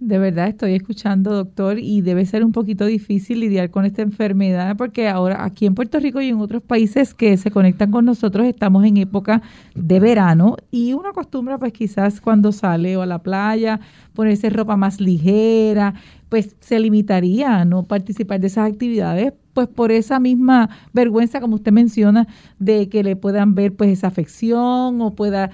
De 0.00 0.18
verdad 0.18 0.48
estoy 0.48 0.74
escuchando, 0.74 1.32
doctor, 1.32 1.78
y 1.78 2.00
debe 2.00 2.26
ser 2.26 2.44
un 2.44 2.50
poquito 2.50 2.84
difícil 2.84 3.40
lidiar 3.40 3.70
con 3.70 3.84
esta 3.84 4.02
enfermedad 4.02 4.76
porque 4.76 5.08
ahora 5.08 5.44
aquí 5.44 5.66
en 5.66 5.74
Puerto 5.74 6.00
Rico 6.00 6.20
y 6.20 6.28
en 6.28 6.40
otros 6.40 6.62
países 6.62 7.14
que 7.14 7.36
se 7.36 7.50
conectan 7.52 7.92
con 7.92 8.04
nosotros 8.04 8.44
estamos 8.46 8.84
en 8.84 8.96
época 8.96 9.40
de 9.74 10.00
verano 10.00 10.56
y 10.72 10.92
uno 10.94 11.10
acostumbra 11.10 11.58
pues 11.58 11.72
quizás 11.72 12.20
cuando 12.20 12.50
sale 12.50 12.96
o 12.96 13.02
a 13.02 13.06
la 13.06 13.22
playa 13.22 13.80
ponerse 14.14 14.50
ropa 14.50 14.76
más 14.76 15.00
ligera, 15.00 15.94
pues 16.28 16.56
se 16.58 16.80
limitaría 16.80 17.60
a 17.60 17.64
no 17.64 17.84
participar 17.84 18.40
de 18.40 18.48
esas 18.48 18.68
actividades 18.68 19.32
pues 19.54 19.68
por 19.68 19.92
esa 19.92 20.18
misma 20.18 20.68
vergüenza 20.92 21.40
como 21.40 21.54
usted 21.54 21.72
menciona 21.72 22.26
de 22.58 22.88
que 22.88 23.04
le 23.04 23.14
puedan 23.14 23.54
ver 23.54 23.74
pues 23.74 23.90
esa 23.90 24.08
afección 24.08 25.00
o 25.00 25.14
pueda 25.14 25.50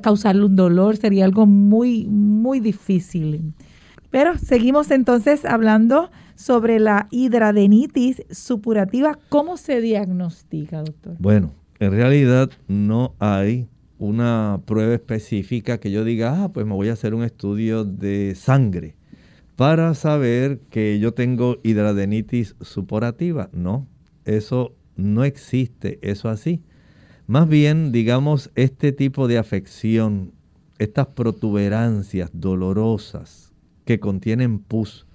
causarle 0.00 0.44
un 0.44 0.56
dolor, 0.56 0.96
sería 0.96 1.24
algo 1.24 1.44
muy, 1.46 2.06
muy 2.06 2.60
difícil. 2.60 3.52
Pero 4.12 4.36
seguimos 4.36 4.90
entonces 4.90 5.46
hablando 5.46 6.10
sobre 6.34 6.78
la 6.78 7.08
hidradenitis 7.10 8.22
supurativa. 8.30 9.18
¿Cómo 9.30 9.56
se 9.56 9.80
diagnostica, 9.80 10.82
doctor? 10.82 11.16
Bueno, 11.18 11.54
en 11.80 11.92
realidad 11.92 12.50
no 12.68 13.14
hay 13.18 13.68
una 13.98 14.60
prueba 14.66 14.92
específica 14.92 15.78
que 15.78 15.90
yo 15.90 16.04
diga, 16.04 16.44
ah, 16.44 16.52
pues 16.52 16.66
me 16.66 16.74
voy 16.74 16.90
a 16.90 16.92
hacer 16.92 17.14
un 17.14 17.24
estudio 17.24 17.86
de 17.86 18.34
sangre 18.34 18.96
para 19.56 19.94
saber 19.94 20.60
que 20.68 20.98
yo 20.98 21.14
tengo 21.14 21.56
hidradenitis 21.62 22.54
supurativa. 22.60 23.48
No, 23.54 23.86
eso 24.26 24.74
no 24.94 25.24
existe, 25.24 25.98
eso 26.02 26.28
así. 26.28 26.60
Más 27.26 27.48
bien, 27.48 27.92
digamos, 27.92 28.50
este 28.56 28.92
tipo 28.92 29.26
de 29.26 29.38
afección, 29.38 30.32
estas 30.78 31.06
protuberancias 31.06 32.28
dolorosas 32.34 33.51
que 33.84 34.00
contienen 34.00 34.58
pus, 34.58 35.06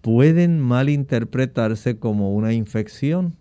pueden 0.00 0.60
malinterpretarse 0.60 1.98
como 1.98 2.34
una 2.34 2.52
infección. 2.52 3.34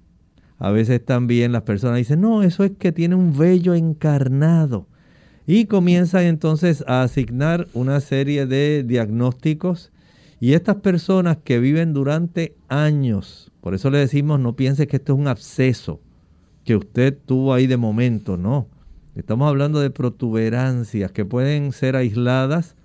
A 0.58 0.72
veces 0.72 1.04
también 1.04 1.52
las 1.52 1.64
personas 1.64 1.98
dicen, 1.98 2.22
no, 2.22 2.44
eso 2.44 2.64
es 2.64 2.72
que 2.72 2.92
tiene 2.92 3.16
un 3.16 3.38
vello 3.38 3.74
encarnado. 3.76 4.88
Y 5.48 5.66
comienzan 5.66 6.24
entonces 6.24 6.84
a 6.88 7.04
asignar 7.04 7.68
una 7.74 8.00
serie 8.00 8.48
de 8.48 8.84
diagnósticos. 8.84 9.92
Y 10.40 10.54
estas 10.54 10.78
personas 10.78 11.38
que 11.44 11.60
viven 11.60 11.94
durante 11.94 12.56
años, 12.68 13.52
por 13.62 13.76
eso 13.76 13.90
le 13.90 14.00
decimos, 14.00 14.40
no 14.40 14.56
piense 14.56 14.88
que 14.88 14.98
esto 14.98 15.14
es 15.14 15.20
un 15.20 15.28
absceso 15.28 16.02
que 16.66 16.76
usted 16.76 17.18
tuvo 17.26 17.54
ahí 17.54 17.68
de 17.68 17.78
momento, 17.78 18.38
no. 18.38 18.68
Estamos 19.16 19.48
hablando 19.48 19.80
de 19.80 19.92
protuberancias 19.92 21.12
que 21.12 21.24
pueden 21.24 21.72
ser 21.72 21.96
aisladas, 21.96 22.76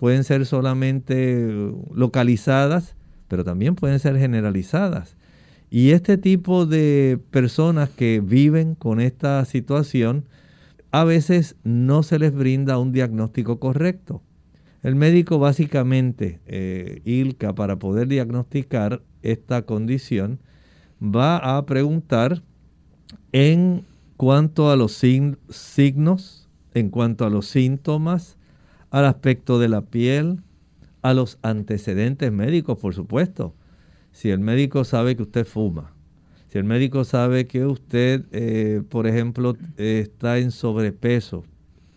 pueden 0.00 0.24
ser 0.24 0.46
solamente 0.46 1.46
localizadas, 1.92 2.96
pero 3.28 3.44
también 3.44 3.74
pueden 3.74 3.98
ser 3.98 4.16
generalizadas. 4.16 5.14
Y 5.68 5.90
este 5.90 6.16
tipo 6.16 6.64
de 6.64 7.20
personas 7.30 7.90
que 7.90 8.22
viven 8.24 8.74
con 8.74 8.98
esta 8.98 9.44
situación, 9.44 10.24
a 10.90 11.04
veces 11.04 11.56
no 11.64 12.02
se 12.02 12.18
les 12.18 12.34
brinda 12.34 12.78
un 12.78 12.92
diagnóstico 12.92 13.60
correcto. 13.60 14.22
El 14.82 14.94
médico 14.94 15.38
básicamente, 15.38 16.40
eh, 16.46 17.02
ILCA, 17.04 17.54
para 17.54 17.78
poder 17.78 18.08
diagnosticar 18.08 19.02
esta 19.20 19.66
condición, 19.66 20.40
va 20.98 21.58
a 21.58 21.66
preguntar 21.66 22.42
en 23.32 23.84
cuanto 24.16 24.70
a 24.70 24.76
los 24.76 24.92
signos, 24.92 26.48
en 26.72 26.88
cuanto 26.88 27.26
a 27.26 27.30
los 27.30 27.48
síntomas, 27.48 28.38
al 28.90 29.04
aspecto 29.04 29.58
de 29.58 29.68
la 29.68 29.82
piel, 29.82 30.42
a 31.02 31.14
los 31.14 31.38
antecedentes 31.42 32.30
médicos, 32.32 32.78
por 32.78 32.94
supuesto. 32.94 33.54
Si 34.12 34.30
el 34.30 34.40
médico 34.40 34.84
sabe 34.84 35.16
que 35.16 35.22
usted 35.22 35.46
fuma, 35.46 35.92
si 36.48 36.58
el 36.58 36.64
médico 36.64 37.04
sabe 37.04 37.46
que 37.46 37.64
usted, 37.64 38.24
eh, 38.32 38.82
por 38.88 39.06
ejemplo, 39.06 39.56
está 39.76 40.38
en 40.38 40.50
sobrepeso, 40.50 41.44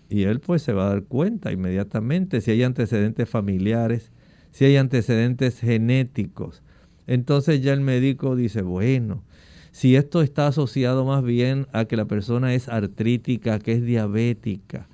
y 0.09 0.23
él 0.23 0.39
pues 0.39 0.61
se 0.61 0.73
va 0.73 0.85
a 0.85 0.89
dar 0.89 1.03
cuenta 1.05 1.51
inmediatamente 1.51 2.39
si 2.39 2.51
hay 2.51 2.61
antecedentes 2.61 3.27
familiares, 3.27 4.11
si 4.51 4.65
hay 4.65 4.77
antecedentes 4.77 5.59
genéticos. 5.59 6.61
Entonces 7.07 7.61
ya 7.61 7.73
el 7.73 7.81
médico 7.81 8.35
dice, 8.35 8.61
bueno, 8.61 9.23
si 9.71 9.95
esto 9.95 10.21
está 10.21 10.45
asociado 10.45 11.03
más 11.03 11.23
bien 11.23 11.65
a 11.73 11.85
que 11.85 11.97
la 11.97 12.05
persona 12.05 12.53
es 12.53 12.69
artrítica, 12.69 13.57
que 13.57 13.71
es 13.71 13.83
diabética, 13.83 14.87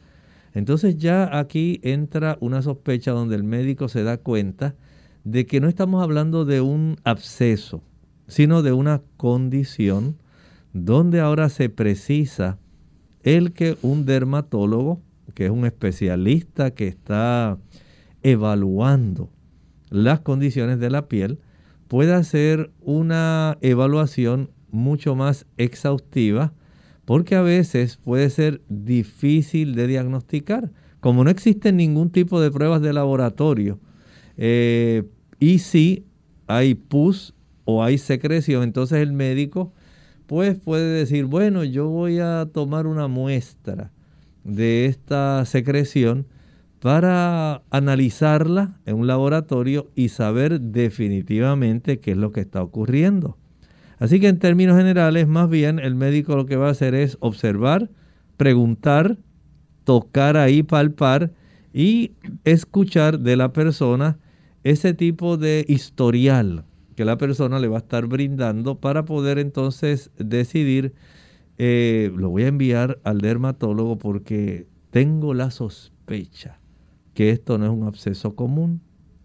entonces 0.53 0.97
ya 0.97 1.37
aquí 1.37 1.79
entra 1.83 2.37
una 2.41 2.61
sospecha 2.61 3.11
donde 3.11 3.35
el 3.35 3.43
médico 3.43 3.87
se 3.87 4.03
da 4.03 4.17
cuenta 4.17 4.75
de 5.23 5.45
que 5.45 5.59
no 5.59 5.67
estamos 5.67 6.01
hablando 6.01 6.45
de 6.45 6.61
un 6.61 6.97
absceso, 7.03 7.83
sino 8.27 8.61
de 8.61 8.71
una 8.71 9.01
condición 9.17 10.17
donde 10.73 11.19
ahora 11.19 11.49
se 11.49 11.69
precisa 11.69 12.57
el 13.23 13.53
que 13.53 13.77
un 13.81 14.05
dermatólogo, 14.05 15.01
que 15.33 15.45
es 15.45 15.51
un 15.51 15.65
especialista 15.65 16.71
que 16.71 16.87
está 16.87 17.57
evaluando 18.23 19.29
las 19.89 20.19
condiciones 20.21 20.79
de 20.79 20.89
la 20.89 21.07
piel, 21.07 21.39
pueda 21.87 22.17
hacer 22.17 22.71
una 22.81 23.57
evaluación 23.61 24.51
mucho 24.71 25.15
más 25.15 25.45
exhaustiva 25.57 26.53
porque 27.09 27.35
a 27.35 27.41
veces 27.41 27.97
puede 27.97 28.29
ser 28.29 28.61
difícil 28.69 29.73
de 29.73 29.87
diagnosticar. 29.87 30.69
Como 30.99 31.23
no 31.23 31.31
existen 31.31 31.77
ningún 31.77 32.11
tipo 32.11 32.39
de 32.39 32.51
pruebas 32.51 32.83
de 32.83 32.93
laboratorio 32.93 33.79
eh, 34.37 35.05
y 35.39 35.57
si 35.57 36.05
hay 36.45 36.75
pus 36.75 37.33
o 37.65 37.83
hay 37.83 37.97
secreción, 37.97 38.61
entonces 38.61 38.99
el 38.99 39.11
médico 39.11 39.73
pues 40.27 40.59
puede 40.59 40.99
decir, 40.99 41.25
bueno, 41.25 41.63
yo 41.63 41.89
voy 41.89 42.19
a 42.19 42.47
tomar 42.53 42.85
una 42.85 43.07
muestra 43.07 43.91
de 44.43 44.85
esta 44.85 45.43
secreción 45.45 46.27
para 46.79 47.63
analizarla 47.71 48.77
en 48.85 48.97
un 48.97 49.07
laboratorio 49.07 49.89
y 49.95 50.09
saber 50.09 50.61
definitivamente 50.61 51.99
qué 51.99 52.11
es 52.11 52.17
lo 52.17 52.31
que 52.31 52.41
está 52.41 52.61
ocurriendo. 52.61 53.35
Así 53.99 54.19
que 54.19 54.27
en 54.27 54.39
términos 54.39 54.77
generales, 54.77 55.27
más 55.27 55.49
bien 55.49 55.77
el 55.79 55.95
médico 55.95 56.35
lo 56.35 56.45
que 56.45 56.55
va 56.55 56.67
a 56.67 56.71
hacer 56.71 56.95
es 56.95 57.17
observar, 57.19 57.89
preguntar, 58.37 59.17
tocar 59.83 60.37
ahí, 60.37 60.63
palpar 60.63 61.33
y 61.73 62.13
escuchar 62.45 63.19
de 63.19 63.35
la 63.35 63.53
persona 63.53 64.17
ese 64.63 64.93
tipo 64.93 65.37
de 65.37 65.65
historial 65.67 66.65
que 66.99 67.05
la 67.05 67.17
persona 67.17 67.59
le 67.59 67.69
va 67.69 67.77
a 67.77 67.79
estar 67.79 68.07
brindando 68.07 68.81
para 68.81 69.05
poder 69.05 69.39
entonces 69.39 70.11
decidir, 70.17 70.93
eh, 71.57 72.11
lo 72.13 72.29
voy 72.29 72.43
a 72.43 72.47
enviar 72.47 72.99
al 73.05 73.19
dermatólogo 73.19 73.97
porque 73.97 74.67
tengo 74.91 75.33
la 75.33 75.49
sospecha 75.49 76.59
que 77.13 77.29
esto 77.29 77.57
no 77.57 77.65
es 77.65 77.71
un 77.71 77.83
absceso 77.83 78.35
común, 78.35 78.81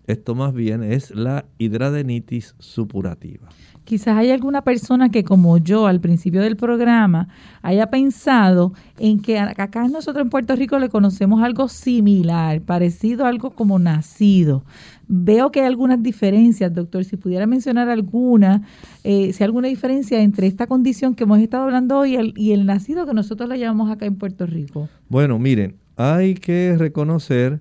esto 0.06 0.36
más 0.36 0.54
bien 0.54 0.84
es 0.84 1.10
la 1.10 1.46
hidradenitis 1.58 2.54
supurativa. 2.60 3.48
Quizás 3.84 4.16
hay 4.16 4.30
alguna 4.30 4.62
persona 4.62 5.10
que 5.10 5.24
como 5.24 5.58
yo 5.58 5.86
al 5.86 6.00
principio 6.00 6.40
del 6.40 6.56
programa 6.56 7.28
haya 7.60 7.88
pensado 7.90 8.72
en 8.98 9.20
que 9.20 9.38
acá 9.38 9.86
nosotros 9.88 10.22
en 10.22 10.30
Puerto 10.30 10.56
Rico 10.56 10.78
le 10.78 10.88
conocemos 10.88 11.42
algo 11.42 11.68
similar, 11.68 12.62
parecido 12.62 13.26
a 13.26 13.28
algo 13.28 13.50
como 13.50 13.78
nacido. 13.78 14.64
Veo 15.06 15.52
que 15.52 15.60
hay 15.60 15.66
algunas 15.66 16.02
diferencias, 16.02 16.72
doctor. 16.72 17.04
Si 17.04 17.18
pudiera 17.18 17.46
mencionar 17.46 17.90
alguna, 17.90 18.62
eh, 19.04 19.32
si 19.34 19.42
hay 19.42 19.46
alguna 19.46 19.68
diferencia 19.68 20.22
entre 20.22 20.46
esta 20.46 20.66
condición 20.66 21.14
que 21.14 21.24
hemos 21.24 21.40
estado 21.40 21.64
hablando 21.64 21.98
hoy 21.98 22.14
y 22.14 22.16
el, 22.16 22.34
y 22.36 22.52
el 22.52 22.64
nacido 22.64 23.04
que 23.04 23.12
nosotros 23.12 23.48
le 23.50 23.58
llamamos 23.58 23.90
acá 23.90 24.06
en 24.06 24.16
Puerto 24.16 24.46
Rico. 24.46 24.88
Bueno, 25.10 25.38
miren, 25.38 25.76
hay 25.96 26.34
que 26.34 26.76
reconocer 26.78 27.60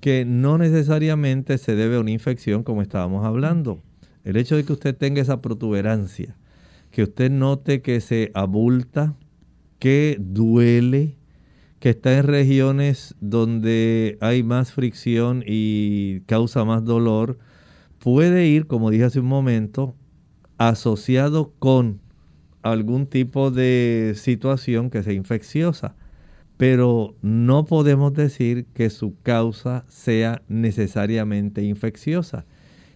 que 0.00 0.24
no 0.24 0.56
necesariamente 0.56 1.58
se 1.58 1.74
debe 1.74 1.96
a 1.96 2.00
una 2.00 2.10
infección 2.10 2.62
como 2.62 2.80
estábamos 2.80 3.26
hablando. 3.26 3.82
El 4.24 4.36
hecho 4.36 4.56
de 4.56 4.64
que 4.64 4.72
usted 4.72 4.96
tenga 4.96 5.22
esa 5.22 5.40
protuberancia, 5.40 6.36
que 6.90 7.02
usted 7.04 7.30
note 7.30 7.82
que 7.82 8.00
se 8.00 8.30
abulta, 8.34 9.14
que 9.78 10.16
duele, 10.20 11.16
que 11.78 11.90
está 11.90 12.18
en 12.18 12.26
regiones 12.26 13.14
donde 13.20 14.18
hay 14.20 14.42
más 14.42 14.72
fricción 14.72 15.42
y 15.46 16.20
causa 16.22 16.64
más 16.64 16.84
dolor, 16.84 17.38
puede 17.98 18.46
ir, 18.46 18.66
como 18.66 18.90
dije 18.90 19.04
hace 19.04 19.20
un 19.20 19.26
momento, 19.26 19.94
asociado 20.58 21.54
con 21.58 22.00
algún 22.62 23.06
tipo 23.06 23.50
de 23.50 24.12
situación 24.16 24.90
que 24.90 25.02
sea 25.02 25.14
infecciosa 25.14 25.94
pero 26.60 27.16
no 27.22 27.64
podemos 27.64 28.12
decir 28.12 28.66
que 28.74 28.90
su 28.90 29.16
causa 29.22 29.86
sea 29.88 30.42
necesariamente 30.46 31.62
infecciosa. 31.62 32.44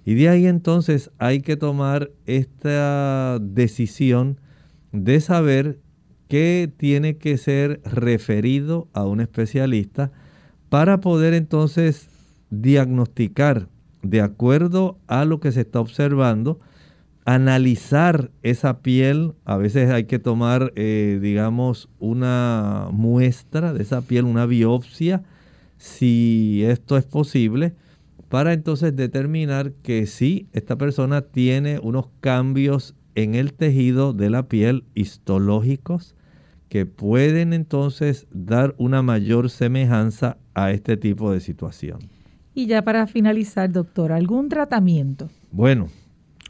Y 0.04 0.14
de 0.14 0.28
ahí 0.28 0.46
entonces 0.46 1.10
hay 1.18 1.40
que 1.40 1.56
tomar 1.56 2.10
esta 2.26 3.38
decisión 3.40 4.40
de 4.92 5.20
saber 5.20 5.78
qué 6.28 6.70
tiene 6.76 7.16
que 7.16 7.38
ser 7.38 7.80
referido 7.84 8.88
a 8.92 9.04
un 9.04 9.20
especialista 9.20 10.12
para 10.68 11.00
poder 11.00 11.34
entonces 11.34 12.08
diagnosticar 12.50 13.68
de 14.02 14.20
acuerdo 14.20 14.98
a 15.06 15.24
lo 15.24 15.40
que 15.40 15.52
se 15.52 15.62
está 15.62 15.80
observando 15.80 16.60
analizar 17.24 18.30
esa 18.42 18.80
piel. 18.80 19.34
A 19.44 19.56
veces 19.56 19.90
hay 19.90 20.04
que 20.04 20.18
tomar, 20.18 20.72
eh, 20.76 21.18
digamos, 21.20 21.88
una 21.98 22.88
muestra 22.92 23.72
de 23.72 23.82
esa 23.82 24.02
piel, 24.02 24.24
una 24.24 24.46
biopsia, 24.46 25.22
si 25.78 26.62
esto 26.64 26.96
es 26.96 27.04
posible, 27.04 27.74
para 28.34 28.52
entonces 28.52 28.96
determinar 28.96 29.74
que 29.84 30.06
sí, 30.06 30.48
esta 30.52 30.76
persona 30.76 31.22
tiene 31.22 31.78
unos 31.78 32.08
cambios 32.18 32.96
en 33.14 33.36
el 33.36 33.52
tejido 33.52 34.12
de 34.12 34.28
la 34.28 34.48
piel 34.48 34.82
histológicos 34.96 36.16
que 36.68 36.84
pueden 36.84 37.52
entonces 37.52 38.26
dar 38.32 38.74
una 38.76 39.02
mayor 39.02 39.50
semejanza 39.50 40.36
a 40.52 40.72
este 40.72 40.96
tipo 40.96 41.30
de 41.30 41.38
situación. 41.38 42.00
Y 42.56 42.66
ya 42.66 42.82
para 42.82 43.06
finalizar, 43.06 43.70
doctor, 43.70 44.10
¿algún 44.10 44.48
tratamiento? 44.48 45.30
Bueno, 45.52 45.86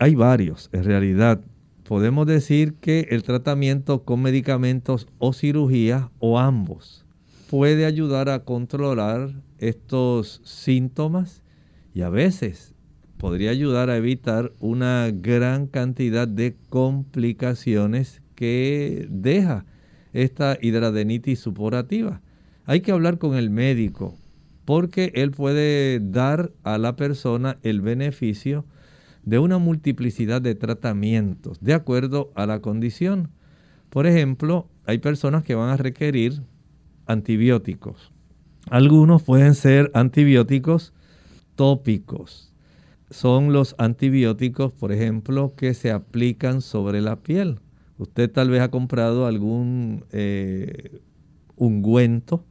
hay 0.01 0.15
varios, 0.15 0.71
en 0.73 0.85
realidad. 0.85 1.43
Podemos 1.87 2.27
decir 2.27 2.77
que 2.81 3.09
el 3.11 3.23
tratamiento 3.25 4.05
con 4.05 4.23
medicamentos 4.23 5.07
o 5.19 5.35
cirugía 5.35 6.11
o 6.19 6.39
ambos 6.39 7.05
puede 7.51 7.85
ayudar 7.85 8.31
a 8.31 8.43
controlar 8.43 9.35
estos 9.59 10.41
síntomas 10.45 11.44
y 11.95 12.03
a 12.03 12.11
veces 12.11 12.75
podría 13.17 13.51
ayudar 13.51 13.89
a 13.89 13.97
evitar 13.97 14.53
una 14.59 15.11
gran 15.11 15.69
cantidad 15.69 16.27
de 16.29 16.57
complicaciones 16.69 18.21
que 18.35 19.07
deja 19.09 19.65
esta 20.13 20.59
hidradenitis 20.61 21.39
supurativa. 21.39 22.21
Hay 22.67 22.81
que 22.81 22.93
hablar 22.93 23.19
con 23.19 23.37
el 23.37 23.49
médico 23.49 24.17
porque 24.65 25.13
él 25.15 25.31
puede 25.31 26.01
dar 26.01 26.51
a 26.65 26.79
la 26.79 26.97
persona 26.97 27.59
el 27.63 27.81
beneficio 27.81 28.65
de 29.23 29.39
una 29.39 29.59
multiplicidad 29.59 30.43
de 30.43 30.55
tratamientos 30.55 31.61
de 31.61 31.75
acuerdo 31.75 32.33
a 32.35 32.47
la 32.47 32.61
condición. 32.61 33.31
Por 33.89 34.07
ejemplo, 34.07 34.69
hay 34.85 34.99
personas 34.99 35.45
que 35.45 35.55
van 35.55 35.71
a 35.71 35.77
requerir 35.77 36.43
antibióticos. 37.07 38.13
Algunos 38.69 39.23
pueden 39.23 39.55
ser 39.55 39.91
antibióticos 39.95 40.93
tópicos. 41.57 42.53
Son 43.11 43.53
los 43.53 43.75
antibióticos, 43.79 44.73
por 44.73 44.93
ejemplo, 44.93 45.55
que 45.57 45.75
se 45.75 45.91
aplican 45.91 46.61
sobre 46.61 47.01
la 47.01 47.17
piel. 47.17 47.61
Usted 47.99 48.31
tal 48.31 48.51
vez 48.51 48.61
ha 48.61 48.71
comprado 48.71 49.27
algún 49.27 50.05
eh, 50.11 51.01
ungüento 51.57 52.45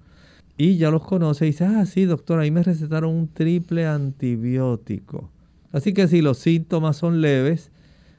y 0.58 0.78
ya 0.78 0.92
los 0.92 1.04
conoce 1.04 1.46
y 1.46 1.50
dice, 1.50 1.66
ah, 1.66 1.86
sí, 1.86 2.06
doctor, 2.06 2.40
ahí 2.40 2.52
me 2.52 2.64
recetaron 2.64 3.14
un 3.14 3.28
triple 3.28 3.86
antibiótico. 3.86 5.30
Así 5.72 5.94
que 5.94 6.08
si 6.08 6.22
los 6.22 6.38
síntomas 6.38 6.98
son 6.98 7.22
leves, 7.22 7.72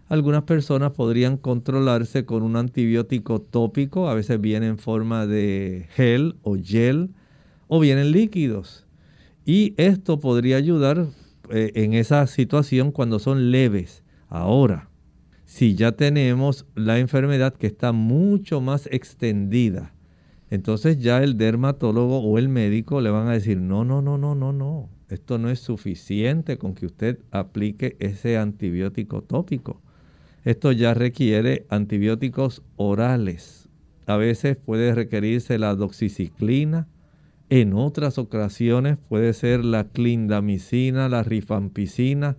algunas 0.09 0.43
personas 0.43 0.93
podrían 0.93 1.37
controlarse 1.39 2.27
con 2.27 2.43
un 2.43 2.57
antibiótico 2.57 3.41
tópico, 3.41 4.09
a 4.09 4.15
veces 4.15 4.41
viene 4.41 4.67
en 4.67 4.79
forma 4.79 5.27
de 5.27 5.87
gel 5.91 6.37
o 6.43 6.57
gel, 6.57 7.11
o 7.69 7.81
vienen 7.81 8.11
líquidos. 8.11 8.84
Y 9.45 9.75
esto 9.77 10.21
podría 10.21 10.57
ayudar 10.57 11.07
eh, 11.51 11.73
en 11.75 11.93
esa 11.93 12.27
situación 12.27 12.93
cuando 12.93 13.19
son 13.19 13.51
leves. 13.51 14.03
Ahora, 14.29 14.89
si 15.45 15.75
ya 15.75 15.93
tenemos 15.93 16.67
la 16.75 16.99
enfermedad 16.99 17.55
que 17.55 17.67
está 17.67 17.93
mucho 17.93 18.61
más 18.61 18.89
extendida, 18.91 19.95
entonces 20.51 20.99
ya 20.99 21.23
el 21.23 21.37
dermatólogo 21.37 22.21
o 22.21 22.39
el 22.39 22.49
médico 22.49 23.01
le 23.01 23.11
van 23.11 23.29
a 23.29 23.33
decir, 23.33 23.59
no, 23.59 23.85
no, 23.85 24.01
no, 24.03 24.19
no, 24.19 24.35
no, 24.35 24.53
no. 24.53 24.89
Esto 25.09 25.39
no 25.39 25.51
es 25.51 25.61
suficiente 25.61 26.57
con 26.59 26.75
que 26.75 26.87
usted 26.87 27.19
aplique 27.31 27.97
ese 28.01 28.39
antibiótico 28.39 29.23
tópico. 29.23 29.83
Esto 30.45 30.73
ya 30.73 30.95
requiere 30.95 31.67
antibióticos 31.69 32.63
orales. 32.77 33.69
A 34.07 34.17
veces 34.17 34.57
puede 34.57 34.95
requerirse 34.95 35.59
la 35.59 35.75
doxiciclina. 35.75 36.89
En 37.51 37.75
otras 37.75 38.19
ocasiones 38.19 38.97
puede 39.09 39.33
ser 39.33 39.65
la 39.65 39.85
clindamicina, 39.85 41.09
la 41.09 41.23
rifampicina. 41.23 42.37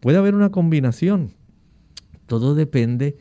Puede 0.00 0.18
haber 0.18 0.34
una 0.34 0.50
combinación. 0.50 1.32
Todo 2.26 2.54
depende 2.54 3.16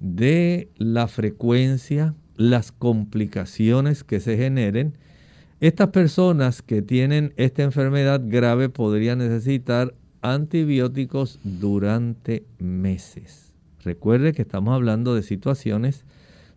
de 0.00 0.68
la 0.76 1.06
frecuencia, 1.08 2.14
las 2.36 2.72
complicaciones 2.72 4.04
que 4.04 4.20
se 4.20 4.36
generen 4.36 4.98
estas 5.60 5.88
personas 5.88 6.60
que 6.60 6.82
tienen 6.82 7.32
esta 7.36 7.62
enfermedad 7.62 8.20
grave 8.22 8.68
podrían 8.68 9.18
necesitar 9.18 9.94
antibióticos 10.20 11.38
durante 11.42 12.44
meses. 12.58 13.54
Recuerde 13.82 14.34
que 14.34 14.42
estamos 14.42 14.74
hablando 14.74 15.14
de 15.14 15.22
situaciones 15.22 16.04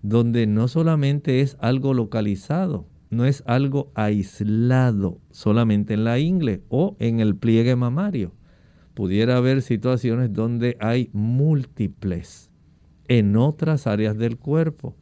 donde 0.02 0.46
no 0.46 0.68
solamente 0.68 1.40
es 1.40 1.56
algo 1.62 1.94
localizado, 1.94 2.86
no 3.10 3.26
es 3.26 3.44
algo 3.46 3.92
aislado 3.96 5.20
solamente 5.32 5.94
en 5.94 6.04
la 6.04 6.20
ingle 6.20 6.62
o 6.70 6.96
en 7.00 7.20
el 7.20 7.36
pliegue 7.36 7.76
mamario. 7.76 8.34
Pudiera 8.94 9.38
haber 9.38 9.62
situaciones 9.62 10.34
donde 10.34 10.78
hay 10.80 11.10
múltiples 11.14 12.50
en 13.08 13.38
otras 13.38 13.88
áreas 13.88 14.18
del 14.18 14.38
cuerpo. 14.38 14.96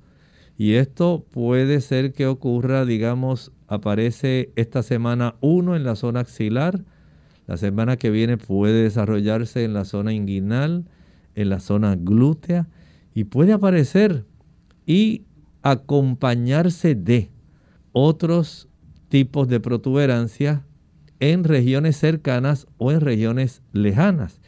Y 0.58 0.74
esto 0.74 1.26
puede 1.32 1.82
ser 1.82 2.14
que 2.14 2.28
ocurra, 2.28 2.86
digamos, 2.86 3.52
aparece 3.68 4.52
esta 4.56 4.84
semana 4.84 5.36
uno 5.42 5.76
en 5.76 5.84
la 5.84 5.96
zona 5.96 6.22
axilar, 6.22 6.84
la 7.48 7.58
semana 7.58 7.98
que 7.98 8.10
viene 8.10 8.38
puede 8.38 8.84
desarrollarse 8.84 9.64
en 9.64 9.74
la 9.74 9.86
zona 9.86 10.14
inguinal, 10.14 10.86
en 11.36 11.50
la 11.50 11.60
zona 11.60 11.96
glútea 11.96 12.68
y 13.14 13.26
puede 13.26 13.54
aparecer 13.54 14.26
y 14.86 15.24
acompañarse 15.62 16.96
de 16.96 17.30
otros 17.98 18.68
tipos 19.08 19.48
de 19.48 19.62
protuberancia 19.62 20.66
en 21.22 21.46
regiones 21.46 21.96
cercanas 21.96 22.68
o 22.78 22.92
en 22.92 23.00
regiones 23.00 23.62
lejanas. 23.72 24.42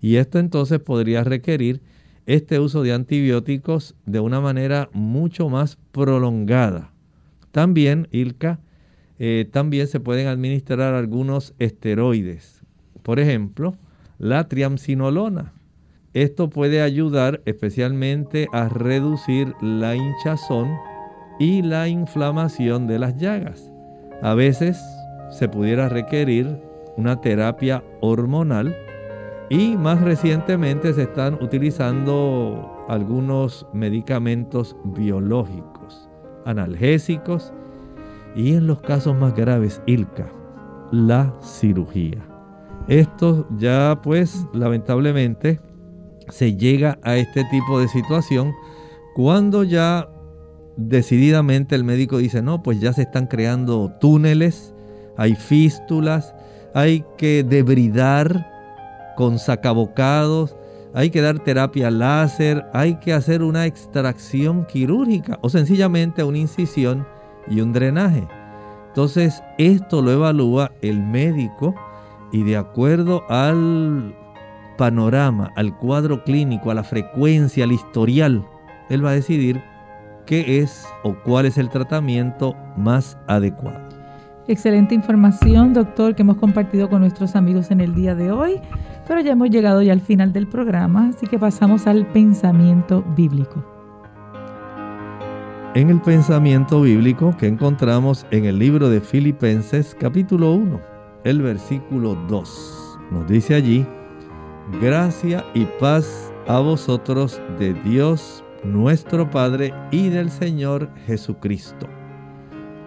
Y 0.00 0.16
esto 0.16 0.38
entonces 0.38 0.80
podría 0.80 1.22
requerir 1.22 1.82
este 2.24 2.58
uso 2.60 2.82
de 2.82 2.94
antibióticos 2.94 3.94
de 4.06 4.20
una 4.20 4.40
manera 4.40 4.88
mucho 4.94 5.50
más 5.50 5.76
prolongada. 5.92 6.92
También, 7.52 8.08
Ilka, 8.10 8.60
eh, 9.18 9.46
también 9.52 9.86
se 9.86 10.00
pueden 10.00 10.26
administrar 10.26 10.94
algunos 10.94 11.52
esteroides. 11.58 12.62
Por 13.02 13.20
ejemplo, 13.20 13.76
la 14.18 14.48
triamcinolona. 14.48 15.52
Esto 16.14 16.48
puede 16.48 16.80
ayudar 16.80 17.42
especialmente 17.44 18.46
a 18.54 18.70
reducir 18.70 19.52
la 19.60 19.94
hinchazón 19.94 20.93
y 21.38 21.62
la 21.62 21.88
inflamación 21.88 22.86
de 22.86 22.98
las 22.98 23.16
llagas. 23.16 23.72
A 24.22 24.34
veces 24.34 24.80
se 25.30 25.48
pudiera 25.48 25.88
requerir 25.88 26.60
una 26.96 27.20
terapia 27.20 27.82
hormonal 28.00 28.74
y 29.50 29.76
más 29.76 30.00
recientemente 30.00 30.92
se 30.94 31.02
están 31.02 31.34
utilizando 31.42 32.86
algunos 32.88 33.66
medicamentos 33.72 34.76
biológicos, 34.84 36.08
analgésicos 36.44 37.52
y 38.34 38.54
en 38.54 38.66
los 38.66 38.80
casos 38.80 39.16
más 39.16 39.34
graves, 39.34 39.82
ILCA, 39.86 40.26
la 40.90 41.34
cirugía. 41.42 42.24
Esto 42.88 43.46
ya 43.56 44.00
pues 44.02 44.46
lamentablemente 44.52 45.60
se 46.28 46.56
llega 46.56 46.98
a 47.02 47.16
este 47.16 47.44
tipo 47.50 47.80
de 47.80 47.88
situación 47.88 48.52
cuando 49.14 49.62
ya 49.64 50.08
decididamente 50.76 51.74
el 51.74 51.84
médico 51.84 52.18
dice, 52.18 52.42
no, 52.42 52.62
pues 52.62 52.80
ya 52.80 52.92
se 52.92 53.02
están 53.02 53.26
creando 53.26 53.92
túneles, 54.00 54.74
hay 55.16 55.34
fístulas, 55.34 56.34
hay 56.74 57.04
que 57.16 57.44
debridar 57.44 58.50
con 59.16 59.38
sacabocados, 59.38 60.56
hay 60.92 61.10
que 61.10 61.20
dar 61.20 61.40
terapia 61.40 61.90
láser, 61.90 62.64
hay 62.72 62.96
que 62.96 63.12
hacer 63.12 63.42
una 63.42 63.66
extracción 63.66 64.66
quirúrgica 64.66 65.38
o 65.42 65.48
sencillamente 65.48 66.22
una 66.22 66.38
incisión 66.38 67.06
y 67.48 67.60
un 67.60 67.72
drenaje. 67.72 68.26
Entonces 68.88 69.42
esto 69.58 70.02
lo 70.02 70.12
evalúa 70.12 70.72
el 70.82 71.02
médico 71.02 71.74
y 72.32 72.42
de 72.42 72.56
acuerdo 72.56 73.24
al 73.28 74.14
panorama, 74.76 75.52
al 75.56 75.76
cuadro 75.78 76.24
clínico, 76.24 76.70
a 76.70 76.74
la 76.74 76.84
frecuencia, 76.84 77.64
al 77.64 77.72
historial, 77.72 78.46
él 78.88 79.04
va 79.04 79.10
a 79.10 79.14
decidir 79.14 79.62
qué 80.26 80.60
es 80.60 80.86
o 81.02 81.14
cuál 81.14 81.46
es 81.46 81.58
el 81.58 81.68
tratamiento 81.68 82.56
más 82.76 83.18
adecuado. 83.26 83.80
Excelente 84.46 84.94
información, 84.94 85.72
doctor, 85.72 86.14
que 86.14 86.22
hemos 86.22 86.36
compartido 86.36 86.90
con 86.90 87.00
nuestros 87.00 87.34
amigos 87.34 87.70
en 87.70 87.80
el 87.80 87.94
día 87.94 88.14
de 88.14 88.30
hoy, 88.30 88.60
pero 89.08 89.20
ya 89.20 89.32
hemos 89.32 89.48
llegado 89.48 89.80
ya 89.80 89.92
al 89.92 90.02
final 90.02 90.32
del 90.34 90.46
programa, 90.46 91.08
así 91.08 91.26
que 91.26 91.38
pasamos 91.38 91.86
al 91.86 92.06
pensamiento 92.06 93.02
bíblico. 93.16 93.64
En 95.74 95.88
el 95.90 96.00
pensamiento 96.00 96.82
bíblico 96.82 97.34
que 97.36 97.46
encontramos 97.46 98.26
en 98.30 98.44
el 98.44 98.58
libro 98.58 98.90
de 98.90 99.00
Filipenses 99.00 99.96
capítulo 99.98 100.52
1, 100.52 100.80
el 101.24 101.40
versículo 101.40 102.14
2, 102.28 102.98
nos 103.10 103.26
dice 103.26 103.54
allí, 103.54 103.86
gracia 104.80 105.42
y 105.54 105.64
paz 105.80 106.32
a 106.46 106.60
vosotros 106.60 107.40
de 107.58 107.72
Dios 107.74 108.43
nuestro 108.64 109.30
Padre 109.30 109.74
y 109.90 110.08
del 110.08 110.30
Señor 110.30 110.90
Jesucristo. 111.06 111.86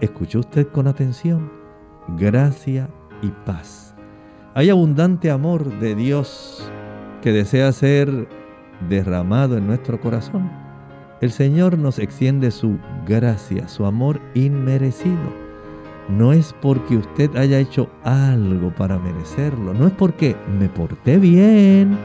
Escuchó 0.02 0.40
usted 0.40 0.68
con 0.68 0.88
atención, 0.88 1.52
gracia 2.18 2.90
y 3.22 3.28
paz. 3.46 3.96
Hay 4.54 4.70
abundante 4.70 5.30
amor 5.30 5.80
de 5.80 5.96
Dios 5.96 6.70
que 7.22 7.32
desea 7.32 7.72
ser 7.72 8.28
derramado 8.90 9.58
en 9.58 9.68
nuestro 9.68 10.00
corazón. 10.00 10.52
El 11.22 11.32
Señor 11.32 11.78
nos 11.78 12.00
extiende 12.00 12.52
su 12.52 12.78
gracia, 13.08 13.68
su 13.68 13.86
amor 13.86 14.20
inmerecido. 14.34 15.48
No 16.10 16.32
es 16.32 16.56
porque 16.62 16.98
usted 16.98 17.36
haya 17.36 17.60
hecho 17.60 17.90
algo 18.04 18.74
para 18.74 18.98
merecerlo, 18.98 19.74
no 19.74 19.88
es 19.88 19.94
porque 19.94 20.36
me 20.60 20.70
porté 20.70 21.18
bien, 21.18 21.98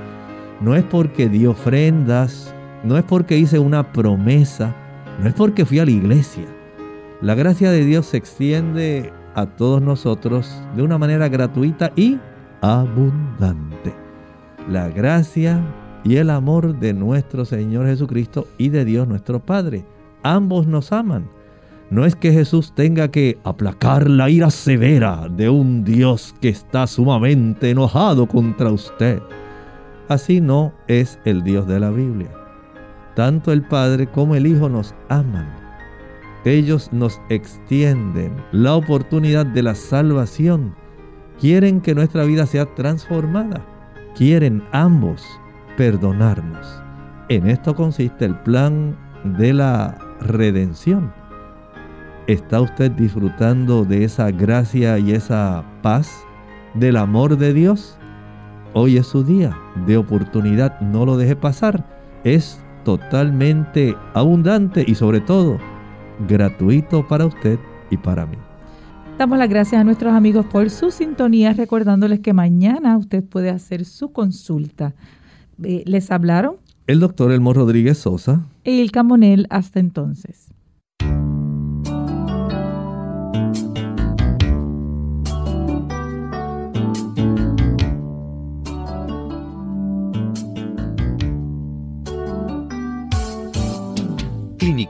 no 0.60 0.74
es 0.74 0.82
porque 0.84 1.28
di 1.28 1.46
ofrendas, 1.46 2.54
no 2.84 2.98
es 2.98 3.04
porque 3.04 3.38
hice 3.38 3.58
una 3.58 3.92
promesa, 3.92 4.74
no 5.20 5.28
es 5.28 5.34
porque 5.34 5.64
fui 5.64 5.78
a 5.78 5.84
la 5.84 5.90
iglesia. 5.90 6.46
La 7.20 7.34
gracia 7.34 7.70
de 7.70 7.84
Dios 7.84 8.06
se 8.06 8.16
extiende 8.16 9.12
a 9.34 9.46
todos 9.46 9.80
nosotros 9.80 10.60
de 10.76 10.82
una 10.82 10.98
manera 10.98 11.28
gratuita 11.28 11.92
y 11.94 12.18
abundante. 12.60 13.94
La 14.68 14.88
gracia 14.88 15.60
y 16.04 16.16
el 16.16 16.30
amor 16.30 16.78
de 16.78 16.92
nuestro 16.92 17.44
Señor 17.44 17.86
Jesucristo 17.86 18.48
y 18.58 18.70
de 18.70 18.84
Dios 18.84 19.06
nuestro 19.06 19.40
Padre. 19.40 19.84
Ambos 20.22 20.66
nos 20.66 20.92
aman. 20.92 21.28
No 21.90 22.06
es 22.06 22.16
que 22.16 22.32
Jesús 22.32 22.72
tenga 22.74 23.08
que 23.08 23.38
aplacar 23.44 24.08
la 24.08 24.30
ira 24.30 24.50
severa 24.50 25.28
de 25.28 25.50
un 25.50 25.84
Dios 25.84 26.34
que 26.40 26.48
está 26.48 26.86
sumamente 26.86 27.70
enojado 27.70 28.26
contra 28.26 28.70
usted. 28.70 29.20
Así 30.08 30.40
no 30.40 30.72
es 30.88 31.18
el 31.24 31.42
Dios 31.42 31.66
de 31.68 31.80
la 31.80 31.90
Biblia. 31.90 32.41
Tanto 33.14 33.52
el 33.52 33.62
Padre 33.62 34.06
como 34.06 34.34
el 34.34 34.46
Hijo 34.46 34.68
nos 34.68 34.94
aman. 35.08 35.62
Ellos 36.44 36.88
nos 36.92 37.20
extienden 37.28 38.34
la 38.52 38.74
oportunidad 38.74 39.46
de 39.46 39.62
la 39.62 39.74
salvación. 39.74 40.74
Quieren 41.38 41.80
que 41.80 41.94
nuestra 41.94 42.24
vida 42.24 42.46
sea 42.46 42.66
transformada. 42.74 43.64
Quieren 44.16 44.62
ambos 44.72 45.24
perdonarnos. 45.76 46.82
En 47.28 47.46
esto 47.46 47.74
consiste 47.74 48.24
el 48.24 48.36
plan 48.40 48.96
de 49.24 49.52
la 49.52 49.98
redención. 50.20 51.12
¿Está 52.26 52.60
usted 52.60 52.90
disfrutando 52.92 53.84
de 53.84 54.04
esa 54.04 54.30
gracia 54.30 54.98
y 54.98 55.12
esa 55.12 55.64
paz 55.82 56.24
del 56.74 56.96
amor 56.96 57.36
de 57.36 57.52
Dios? 57.52 57.98
Hoy 58.74 58.96
es 58.96 59.06
su 59.06 59.22
día 59.22 59.56
de 59.86 59.96
oportunidad, 59.96 60.80
no 60.80 61.04
lo 61.04 61.16
deje 61.16 61.36
pasar. 61.36 61.84
Es 62.24 62.61
totalmente 62.84 63.96
abundante 64.14 64.84
y 64.86 64.94
sobre 64.94 65.20
todo 65.20 65.58
gratuito 66.28 67.06
para 67.06 67.26
usted 67.26 67.58
y 67.90 67.96
para 67.96 68.26
mí. 68.26 68.36
Damos 69.18 69.38
las 69.38 69.48
gracias 69.48 69.80
a 69.80 69.84
nuestros 69.84 70.14
amigos 70.14 70.46
por 70.46 70.70
su 70.70 70.90
sintonía, 70.90 71.52
recordándoles 71.52 72.20
que 72.20 72.32
mañana 72.32 72.96
usted 72.96 73.22
puede 73.22 73.50
hacer 73.50 73.84
su 73.84 74.12
consulta. 74.12 74.94
Eh, 75.62 75.82
¿Les 75.86 76.10
hablaron? 76.10 76.56
El 76.86 77.00
doctor 77.00 77.30
Elmo 77.30 77.52
Rodríguez 77.52 77.98
Sosa. 77.98 78.46
Y 78.64 78.80
el 78.80 78.90
Camonel 78.90 79.46
hasta 79.50 79.80
entonces. 79.80 80.51